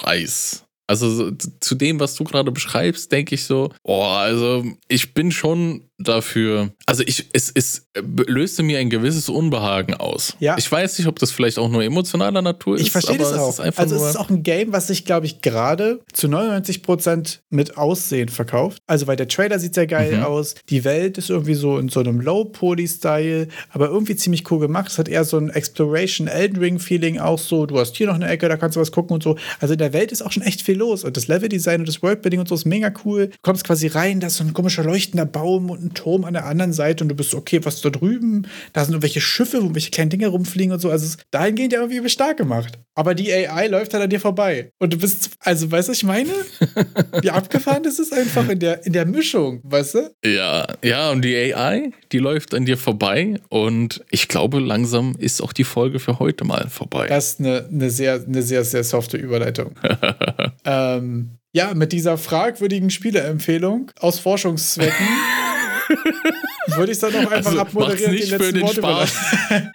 [0.86, 5.32] Also so zu dem, was du gerade beschreibst, denke ich so, oh, also ich bin
[5.32, 6.70] schon dafür.
[6.86, 7.89] Also ich, es, es
[8.27, 10.36] löste mir ein gewisses Unbehagen aus.
[10.40, 10.56] Ja.
[10.59, 12.82] Ich weiß nicht, ob das vielleicht auch nur emotionaler Natur ist.
[12.82, 13.48] Ich verstehe aber das es auch.
[13.51, 17.39] Ist einfach also es ist auch ein Game, was sich, glaube ich, gerade zu 99%
[17.51, 18.78] mit Aussehen verkauft.
[18.86, 20.23] Also weil der Trailer sieht sehr geil Mhm.
[20.24, 20.55] aus.
[20.68, 24.89] Die Welt ist irgendwie so in so einem Low-Poly-Style, aber irgendwie ziemlich cool gemacht.
[24.90, 27.66] Es hat eher so ein Exploration Elden Ring-Feeling auch so.
[27.66, 29.36] Du hast hier noch eine Ecke, da kannst du was gucken und so.
[29.60, 31.05] Also in der Welt ist auch schon echt viel los.
[31.05, 33.28] Und das Level-Design und das Worldbuilding und so ist mega cool.
[33.28, 36.34] Du kommst quasi rein, da ist so ein komischer leuchtender Baum und ein Turm an
[36.34, 38.46] der anderen Seite und du bist okay, was da drüben?
[38.72, 40.90] Da sind irgendwelche Schiffe, wo irgendwelche kleinen Dinge rumfliegen und so.
[40.90, 42.78] Also es dahingehend ja irgendwie stark gemacht.
[42.94, 44.70] Aber die AI läuft halt an dir vorbei.
[44.78, 46.30] Und du bist, also weißt du, ich meine?
[47.20, 50.10] Wie abgefahren ist es einfach in der, in der Mischung, weißt du?
[50.24, 55.42] ja, ja, und die AI, die läuft an dir vorbei und ich glaube, langsam ist
[55.42, 57.06] auch die Folge für heute mal vorbei.
[57.08, 59.74] Das ist eine, eine, sehr, eine sehr, sehr softe Überleitung.
[60.64, 65.06] ähm, ja, mit dieser fragwürdigen Spieleempfehlung aus Forschungszwecken
[66.76, 68.12] würde ich es dann noch einfach Also, abmoderieren.
[68.12, 69.12] nicht für den Worte Spaß.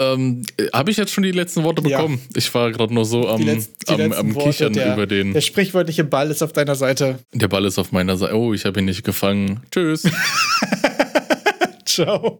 [0.00, 0.42] Ähm,
[0.72, 1.98] Habe ich jetzt schon die letzten Worte Ja.
[1.98, 2.20] bekommen?
[2.34, 5.06] Ich war gerade nur so am, Die letz- die am, letzten am Kichern der, über
[5.06, 5.32] den.
[5.32, 7.20] Der sprichwörtliche Ball ist auf deiner Seite.
[7.32, 8.34] Der Ball ist auf meiner Seite.
[8.36, 9.60] Oh, ich habe ihn nicht gefangen.
[9.70, 10.02] Tschüss.
[11.84, 12.32] Ciao.